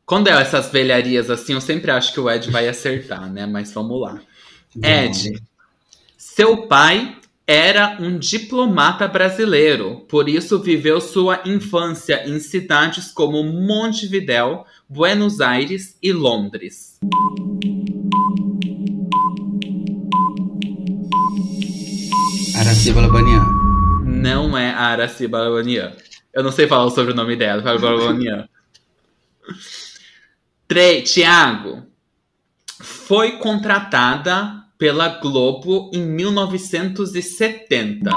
Quando 0.06 0.28
é 0.28 0.32
essas 0.32 0.72
velharias 0.72 1.30
assim, 1.30 1.52
eu 1.52 1.60
sempre 1.60 1.90
acho 1.90 2.14
que 2.14 2.20
o 2.20 2.30
Ed 2.30 2.50
vai 2.50 2.66
acertar, 2.66 3.30
né? 3.30 3.44
Mas 3.46 3.72
vamos 3.72 4.00
lá. 4.00 4.20
Ed, 4.82 5.40
seu 6.34 6.68
pai 6.68 7.16
era 7.44 7.96
um 7.98 8.16
diplomata 8.16 9.08
brasileiro, 9.08 10.06
por 10.08 10.28
isso 10.28 10.60
viveu 10.60 11.00
sua 11.00 11.42
infância 11.44 12.22
em 12.24 12.38
cidades 12.38 13.10
como 13.10 13.42
Montevidéu, 13.42 14.64
Buenos 14.88 15.40
Aires 15.40 15.98
e 16.00 16.12
Londres. 16.12 17.00
Araciba 22.56 23.00
Labanian. 23.00 23.44
Não 24.04 24.56
é 24.56 24.70
a 24.70 24.82
Araci 24.82 25.26
Balonian. 25.26 25.92
Eu 26.32 26.44
não 26.44 26.52
sei 26.52 26.68
falar 26.68 26.84
o 26.84 26.90
sobrenome 26.90 27.34
dela, 27.34 27.60
Balonian. 27.60 28.48
Três, 30.68 31.12
Tiago. 31.12 31.82
Foi 32.78 33.32
contratada 33.32 34.60
pela 34.80 35.20
Globo 35.20 35.88
em 35.92 36.02
1970. 36.02 38.10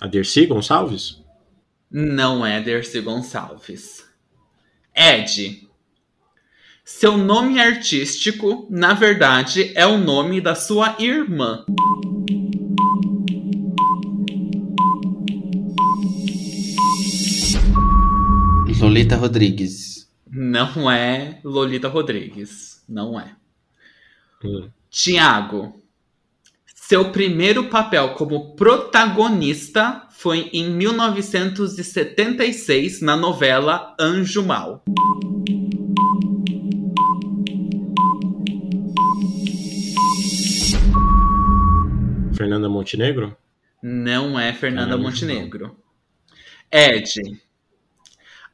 A 0.00 0.06
Dercy 0.06 0.46
Gonçalves? 0.46 1.22
Não 1.90 2.46
é 2.46 2.62
Dercy 2.62 3.02
Gonçalves. 3.02 4.02
Ed. 4.96 5.68
Seu 6.82 7.18
nome 7.18 7.60
artístico, 7.60 8.66
na 8.70 8.94
verdade, 8.94 9.72
é 9.74 9.86
o 9.86 9.98
nome 9.98 10.40
da 10.40 10.54
sua 10.54 10.96
irmã. 10.98 11.66
Lolita 18.82 19.16
Rodrigues. 19.16 20.10
Não 20.28 20.90
é 20.90 21.38
Lolita 21.44 21.86
Rodrigues. 21.86 22.82
Não 22.88 23.20
é. 23.20 23.36
Hum. 24.44 24.68
Tiago. 24.90 25.80
Seu 26.66 27.12
primeiro 27.12 27.70
papel 27.70 28.14
como 28.14 28.56
protagonista 28.56 30.08
foi 30.10 30.50
em 30.52 30.68
1976 30.68 33.00
na 33.00 33.16
novela 33.16 33.94
Anjo 34.00 34.42
Mal. 34.42 34.82
Fernanda 42.34 42.68
Montenegro? 42.68 43.36
Não 43.80 44.36
é 44.36 44.52
Fernanda 44.52 44.98
Montenegro. 44.98 45.76
Ed. 46.68 47.40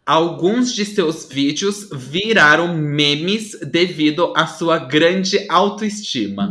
Alguns 0.09 0.73
de 0.75 0.87
seus 0.87 1.29
vídeos 1.31 1.87
viraram 1.93 2.75
memes 2.75 3.51
devido 3.61 4.33
à 4.35 4.47
sua 4.47 4.79
grande 4.79 5.45
autoestima. 5.51 6.49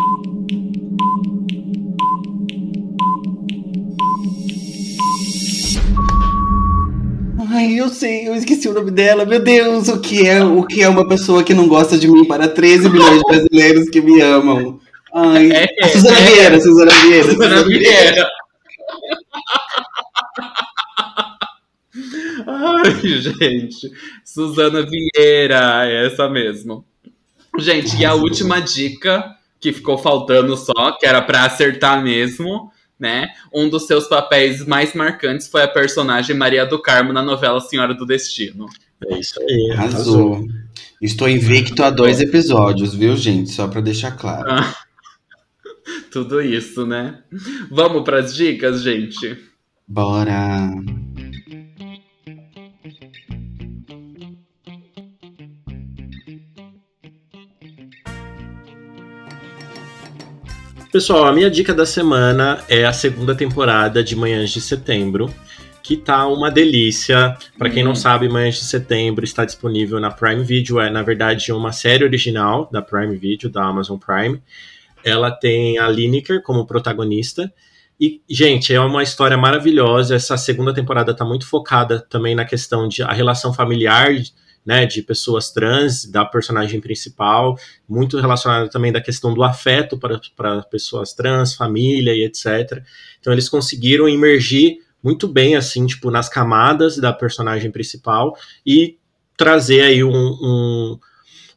Ai, 7.50 7.74
eu 7.80 7.90
sei, 7.90 8.28
eu 8.28 8.36
esqueci 8.36 8.70
o 8.70 8.74
nome 8.74 8.92
dela. 8.92 9.26
Meu 9.26 9.40
Deus, 9.40 9.88
o 9.88 10.00
que 10.00 10.28
é, 10.28 10.44
o 10.44 10.62
que 10.62 10.84
é 10.84 10.88
uma 10.88 11.10
pessoa 11.10 11.44
que 11.44 11.56
não 11.56 11.68
gosta 11.68 11.98
de 11.98 12.08
mim 12.08 12.26
para 12.26 12.48
13 12.48 12.88
milhões 12.92 13.18
de 13.18 13.24
brasileiros 13.24 13.90
que 13.90 14.02
me 14.02 14.22
amam? 14.22 14.80
Ai, 15.16 15.50
É, 15.82 15.84
a 15.84 15.90
Suzana 15.90 16.20
é. 16.20 16.32
Vieira, 16.32 16.62
Suzana 16.62 16.92
Vieira. 16.92 17.32
Suzana 17.32 17.64
Vieira. 17.64 18.30
Ai, 22.48 22.92
gente. 23.02 23.92
Suzana 24.24 24.86
Vieira, 24.86 25.86
é 25.86 26.06
essa 26.08 26.30
mesmo. 26.30 26.86
Gente, 27.60 27.98
e 27.98 28.06
a 28.06 28.14
última 28.14 28.62
dica 28.62 29.36
que 29.60 29.74
ficou 29.74 29.98
faltando 29.98 30.56
só, 30.56 30.94
que 30.98 31.06
era 31.06 31.22
pra 31.22 31.44
acertar 31.44 32.02
mesmo, 32.02 32.72
né? 32.98 33.28
Um 33.54 33.68
dos 33.70 33.86
seus 33.86 34.08
papéis 34.08 34.66
mais 34.66 34.94
marcantes 34.94 35.48
foi 35.48 35.64
a 35.64 35.68
personagem 35.68 36.36
Maria 36.36 36.66
do 36.66 36.82
Carmo 36.82 37.12
na 37.12 37.22
novela 37.22 37.60
Senhora 37.60 37.94
do 37.94 38.06
Destino. 38.06 38.68
É 39.06 39.20
isso 39.20 39.40
aí. 39.42 39.72
Arrasou. 39.74 40.34
Arrasou. 40.34 40.48
Estou 41.02 41.30
invicto 41.30 41.84
a 41.84 41.90
dois 41.90 42.22
episódios, 42.22 42.96
viu, 42.96 43.16
gente? 43.16 43.52
Só 43.52 43.68
pra 43.68 43.82
deixar 43.82 44.12
claro. 44.12 44.50
Ah. 44.50 44.76
Tudo 46.12 46.42
isso, 46.42 46.86
né? 46.86 47.20
Vamos 47.70 48.04
pras 48.04 48.34
dicas, 48.34 48.82
gente? 48.82 49.38
Bora. 49.88 50.72
Pessoal, 60.98 61.28
a 61.28 61.32
minha 61.32 61.52
dica 61.52 61.76
da 61.76 61.86
semana 61.86 62.64
é 62.68 62.84
a 62.84 62.92
segunda 62.92 63.36
temporada 63.36 64.04
de 64.04 64.16
Manhãs 64.16 64.50
de 64.50 64.60
Setembro, 64.60 65.32
que 65.84 65.96
tá 65.96 66.26
uma 66.26 66.50
delícia. 66.50 67.38
Pra 67.56 67.70
quem 67.70 67.84
Hum. 67.84 67.90
não 67.90 67.96
sabe, 67.96 68.28
Manhãs 68.28 68.56
de 68.56 68.64
Setembro 68.64 69.24
está 69.24 69.46
disponível 69.46 70.00
na 70.00 70.10
Prime 70.10 70.44
Video, 70.44 70.80
é 70.80 70.90
na 70.90 71.04
verdade 71.04 71.52
uma 71.52 71.72
série 71.72 72.04
original 72.04 72.68
da 72.72 72.82
Prime 72.82 73.16
Video, 73.16 73.48
da 73.48 73.64
Amazon 73.64 74.00
Prime. 74.00 74.42
Ela 75.04 75.30
tem 75.30 75.78
a 75.78 75.88
Lineker 75.88 76.42
como 76.42 76.66
protagonista. 76.66 77.54
E, 78.02 78.20
gente, 78.28 78.74
é 78.74 78.80
uma 78.80 79.04
história 79.04 79.38
maravilhosa. 79.38 80.16
Essa 80.16 80.36
segunda 80.36 80.74
temporada 80.74 81.14
tá 81.14 81.24
muito 81.24 81.46
focada 81.48 82.00
também 82.00 82.34
na 82.34 82.44
questão 82.44 82.88
de 82.88 83.04
a 83.04 83.14
relação 83.14 83.54
familiar, 83.54 84.16
né, 84.68 84.86
de 84.86 85.02
pessoas 85.02 85.50
trans, 85.50 86.04
da 86.04 86.26
personagem 86.26 86.82
principal, 86.82 87.58
muito 87.88 88.20
relacionada 88.20 88.70
também 88.70 88.92
da 88.92 89.00
questão 89.00 89.34
do 89.34 89.42
afeto 89.42 89.98
para, 89.98 90.20
para 90.36 90.62
pessoas 90.64 91.14
trans, 91.14 91.56
família 91.56 92.14
e 92.14 92.26
etc. 92.26 92.84
Então 93.18 93.32
eles 93.32 93.48
conseguiram 93.48 94.10
imergir 94.10 94.80
muito 95.02 95.26
bem, 95.26 95.56
assim, 95.56 95.86
tipo, 95.86 96.12
nas 96.12 96.28
camadas 96.28 96.98
da 96.98 97.14
personagem 97.14 97.72
principal 97.72 98.38
e 98.66 98.98
trazer 99.38 99.84
aí 99.84 100.04
um, 100.04 100.12
um, 100.12 101.00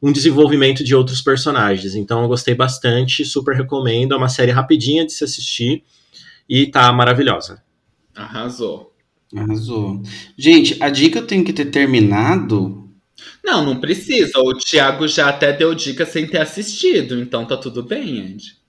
um 0.00 0.12
desenvolvimento 0.12 0.84
de 0.84 0.94
outros 0.94 1.20
personagens. 1.20 1.96
Então 1.96 2.22
eu 2.22 2.28
gostei 2.28 2.54
bastante, 2.54 3.24
super 3.24 3.56
recomendo. 3.56 4.14
É 4.14 4.16
uma 4.16 4.28
série 4.28 4.52
rapidinha 4.52 5.04
de 5.04 5.12
se 5.12 5.24
assistir 5.24 5.82
e 6.48 6.66
tá 6.66 6.92
maravilhosa. 6.92 7.60
Arrasou. 8.14 8.94
Arrasou. 9.34 10.00
Gente, 10.38 10.80
a 10.80 10.88
dica 10.88 11.18
eu 11.18 11.26
tenho 11.26 11.44
que 11.44 11.52
ter 11.52 11.64
terminado. 11.64 12.89
Não, 13.44 13.64
não 13.64 13.80
precisa. 13.80 14.38
O 14.38 14.54
Thiago 14.54 15.06
já 15.08 15.28
até 15.28 15.52
deu 15.52 15.74
dica 15.74 16.04
sem 16.06 16.26
ter 16.26 16.40
assistido, 16.40 17.20
então 17.20 17.44
tá 17.44 17.56
tudo 17.56 17.82
bem, 17.82 18.20
Andy. 18.20 18.60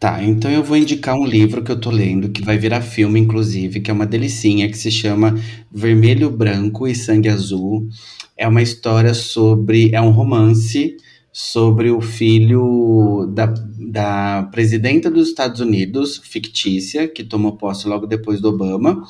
Tá, 0.00 0.22
então 0.24 0.50
eu 0.50 0.64
vou 0.64 0.78
indicar 0.78 1.14
um 1.14 1.26
livro 1.26 1.62
que 1.62 1.70
eu 1.70 1.78
tô 1.78 1.90
lendo, 1.90 2.30
que 2.30 2.42
vai 2.42 2.56
virar 2.56 2.80
filme, 2.80 3.20
inclusive, 3.20 3.80
que 3.80 3.90
é 3.90 3.94
uma 3.94 4.06
delicinha, 4.06 4.66
que 4.70 4.78
se 4.78 4.90
chama 4.90 5.38
Vermelho, 5.70 6.30
Branco 6.30 6.88
e 6.88 6.94
Sangue 6.94 7.28
Azul. 7.28 7.86
É 8.34 8.48
uma 8.48 8.62
história 8.62 9.12
sobre. 9.12 9.94
É 9.94 10.00
um 10.00 10.10
romance 10.10 10.96
sobre 11.32 11.90
o 11.90 12.00
filho 12.00 13.30
da, 13.34 13.46
da 13.46 14.48
presidenta 14.50 15.10
dos 15.10 15.28
Estados 15.28 15.60
Unidos, 15.60 16.20
fictícia, 16.24 17.06
que 17.06 17.22
tomou 17.22 17.56
posse 17.56 17.86
logo 17.86 18.06
depois 18.06 18.40
do 18.40 18.48
Obama, 18.48 19.04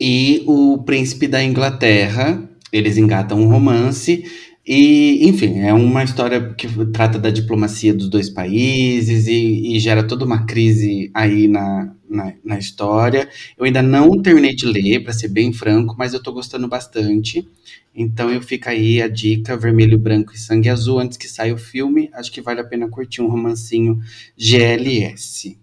e 0.00 0.42
o 0.46 0.78
príncipe 0.78 1.28
da 1.28 1.42
Inglaterra. 1.42 2.48
Eles 2.72 2.96
engatam 2.96 3.40
um 3.40 3.48
romance. 3.48 4.24
E, 4.66 5.26
enfim, 5.26 5.60
é 5.60 5.72
uma 5.72 6.04
história 6.04 6.52
que 6.52 6.68
trata 6.92 7.18
da 7.18 7.30
diplomacia 7.30 7.94
dos 7.94 8.10
dois 8.10 8.28
países 8.28 9.26
e, 9.26 9.74
e 9.74 9.80
gera 9.80 10.02
toda 10.06 10.26
uma 10.26 10.44
crise 10.44 11.10
aí 11.14 11.48
na, 11.48 11.94
na, 12.08 12.34
na 12.44 12.58
história. 12.58 13.28
Eu 13.56 13.64
ainda 13.64 13.80
não 13.82 14.20
terminei 14.20 14.54
de 14.54 14.66
ler, 14.66 15.00
para 15.02 15.12
ser 15.14 15.28
bem 15.28 15.52
franco, 15.52 15.94
mas 15.98 16.12
eu 16.12 16.22
tô 16.22 16.32
gostando 16.32 16.68
bastante. 16.68 17.48
Então 17.94 18.30
eu 18.30 18.42
fico 18.42 18.68
aí 18.68 19.00
a 19.00 19.08
dica: 19.08 19.56
Vermelho, 19.56 19.98
Branco 19.98 20.34
e 20.34 20.38
Sangue 20.38 20.68
Azul, 20.68 20.98
antes 20.98 21.16
que 21.16 21.28
saia 21.28 21.54
o 21.54 21.58
filme. 21.58 22.10
Acho 22.12 22.30
que 22.30 22.42
vale 22.42 22.60
a 22.60 22.64
pena 22.64 22.88
curtir 22.88 23.22
um 23.22 23.28
romancinho 23.28 24.00
GLS. 24.36 25.58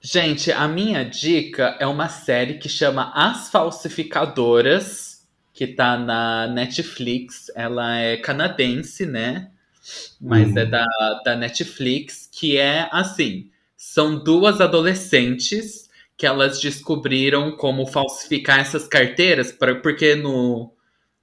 Gente, 0.00 0.52
a 0.52 0.68
minha 0.68 1.02
dica 1.02 1.76
é 1.80 1.86
uma 1.86 2.08
série 2.08 2.54
que 2.58 2.68
chama 2.68 3.10
As 3.14 3.50
Falsificadoras, 3.50 5.07
que 5.58 5.66
tá 5.68 5.98
na 5.98 6.46
Netflix. 6.48 7.50
Ela 7.56 7.98
é 7.98 8.16
canadense, 8.18 9.06
né? 9.06 9.50
Mas 10.20 10.54
Uhum. 10.54 10.56
é 10.56 10.66
da, 10.66 10.86
da 11.24 11.36
Netflix, 11.36 12.28
que 12.32 12.56
é 12.58 12.88
assim: 12.92 13.50
são 13.76 14.22
duas 14.22 14.60
adolescentes 14.60 15.88
que 16.16 16.26
elas 16.26 16.60
descobriram 16.60 17.52
como 17.56 17.86
falsificar 17.86 18.60
essas 18.60 18.88
carteiras, 18.88 19.52
pra, 19.52 19.76
porque 19.76 20.16
no, 20.16 20.72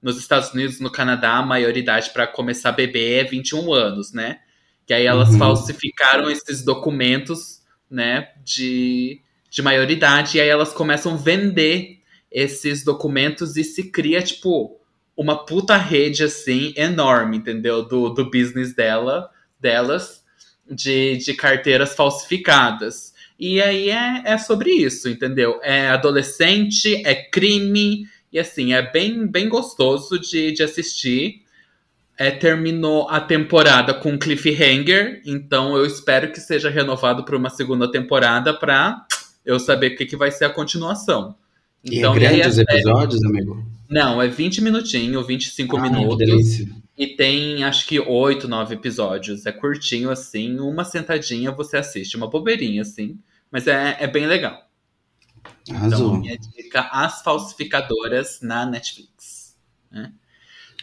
nos 0.02 0.18
Estados 0.18 0.52
Unidos, 0.52 0.80
no 0.80 0.90
Canadá, 0.90 1.34
a 1.36 1.42
maioridade 1.46 2.10
para 2.10 2.26
começar 2.26 2.70
a 2.70 2.72
beber 2.72 3.20
é 3.20 3.28
21 3.28 3.72
anos, 3.74 4.12
né? 4.12 4.40
Que 4.86 4.94
aí 4.94 5.06
elas 5.06 5.30
Uhum. 5.30 5.38
falsificaram 5.38 6.30
esses 6.30 6.62
documentos, 6.64 7.62
né, 7.90 8.30
de, 8.44 9.20
de 9.50 9.62
maioridade, 9.62 10.38
e 10.38 10.40
aí 10.40 10.48
elas 10.48 10.72
começam 10.72 11.14
a 11.14 11.16
vender 11.16 11.95
esses 12.36 12.84
documentos 12.84 13.56
e 13.56 13.64
se 13.64 13.90
cria, 13.90 14.20
tipo, 14.20 14.78
uma 15.16 15.46
puta 15.46 15.74
rede, 15.78 16.22
assim, 16.22 16.74
enorme, 16.76 17.38
entendeu? 17.38 17.82
Do, 17.82 18.10
do 18.10 18.30
business 18.30 18.74
dela, 18.74 19.30
delas, 19.58 20.22
de, 20.70 21.16
de 21.16 21.32
carteiras 21.32 21.94
falsificadas. 21.94 23.14
E 23.38 23.62
aí 23.62 23.88
é, 23.88 24.22
é 24.26 24.36
sobre 24.36 24.70
isso, 24.70 25.08
entendeu? 25.08 25.58
É 25.62 25.88
adolescente, 25.88 27.02
é 27.06 27.14
crime, 27.14 28.06
e 28.30 28.38
assim, 28.38 28.74
é 28.74 28.82
bem, 28.82 29.26
bem 29.26 29.48
gostoso 29.48 30.18
de, 30.18 30.52
de 30.52 30.62
assistir. 30.62 31.42
é, 32.18 32.30
terminou 32.30 33.08
a 33.08 33.20
temporada 33.20 33.92
com 33.92 34.18
cliffhanger, 34.18 35.22
então 35.24 35.76
eu 35.76 35.84
espero 35.84 36.32
que 36.32 36.40
seja 36.40 36.70
renovado 36.70 37.24
para 37.24 37.36
uma 37.36 37.50
segunda 37.50 37.90
temporada 37.90 38.54
para 38.54 39.06
eu 39.44 39.60
saber 39.60 39.92
o 39.92 39.96
que, 39.96 40.06
que 40.06 40.16
vai 40.16 40.30
ser 40.30 40.46
a 40.46 40.50
continuação. 40.50 41.36
Então, 41.90 42.14
e 42.14 42.16
é 42.16 42.20
grande 42.20 42.48
os 42.48 42.58
episódios, 42.58 43.24
amigo? 43.24 43.64
Não, 43.88 44.20
é 44.20 44.26
20 44.26 44.60
minutinhos, 44.60 45.26
25 45.26 45.76
ah, 45.76 45.80
minutos. 45.80 46.18
delícia. 46.18 46.68
E 46.98 47.06
tem 47.06 47.62
acho 47.62 47.86
que 47.86 48.00
8, 48.00 48.48
9 48.48 48.74
episódios. 48.74 49.46
É 49.46 49.52
curtinho 49.52 50.10
assim, 50.10 50.58
uma 50.58 50.84
sentadinha 50.84 51.52
você 51.52 51.76
assiste, 51.76 52.16
uma 52.16 52.28
bobeirinha 52.28 52.82
assim, 52.82 53.18
mas 53.50 53.66
é, 53.66 53.96
é 54.00 54.06
bem 54.06 54.26
legal. 54.26 54.66
Arrasou. 55.70 56.08
Então, 56.08 56.20
minha 56.20 56.38
dica: 56.38 56.88
As 56.92 57.22
Falsificadoras 57.22 58.40
na 58.40 58.66
Netflix. 58.66 59.56
Né? 59.90 60.12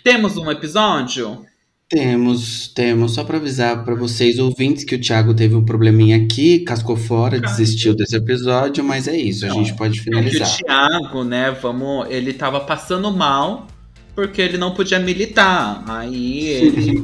Temos 0.03 0.37
um 0.37 0.49
episódio? 0.49 1.45
Temos, 1.93 2.69
temos. 2.69 3.13
Só 3.13 3.23
para 3.23 3.37
avisar 3.37 3.85
para 3.85 3.93
vocês, 3.93 4.39
ouvintes, 4.39 4.83
que 4.83 4.95
o 4.95 4.99
Thiago 4.99 5.31
teve 5.31 5.53
um 5.53 5.63
probleminha 5.63 6.17
aqui, 6.17 6.59
cascou 6.59 6.97
fora, 6.97 7.39
Caramba. 7.39 7.55
desistiu 7.55 7.95
desse 7.95 8.15
episódio, 8.15 8.83
mas 8.83 9.07
é 9.07 9.15
isso, 9.15 9.45
a 9.45 9.49
Não, 9.49 9.55
gente 9.57 9.75
pode 9.75 10.01
finalizar. 10.01 10.47
É 10.47 10.57
que 10.57 10.63
o 10.63 10.65
Thiago, 10.65 11.23
né, 11.23 11.51
vamos, 11.51 12.07
ele 12.09 12.33
tava 12.33 12.59
passando 12.61 13.11
mal 13.11 13.67
porque 14.15 14.41
ele 14.41 14.57
não 14.57 14.73
podia 14.73 14.97
militar. 14.99 15.83
Aí 15.87 16.47
ele 16.47 17.03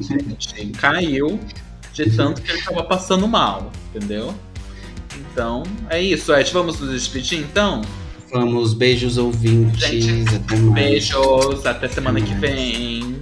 caiu 0.76 1.40
de 1.94 2.10
tanto 2.10 2.42
que 2.42 2.52
ele 2.52 2.62
tava 2.64 2.84
passando 2.84 3.28
mal, 3.28 3.72
entendeu? 3.94 4.34
Então, 5.32 5.62
é 5.88 6.02
isso, 6.02 6.34
Ed. 6.34 6.52
Vamos 6.52 6.80
nos 6.80 6.92
despedir 6.92 7.40
então? 7.40 7.82
Vamos, 8.32 8.74
beijos 8.74 9.18
ouvintes. 9.20 9.88
Gente, 9.88 10.36
até 10.36 10.56
mais. 10.58 10.74
Beijos, 10.74 11.66
até 11.66 11.88
semana 11.88 12.20
que 12.22 12.34
vem. 12.34 13.18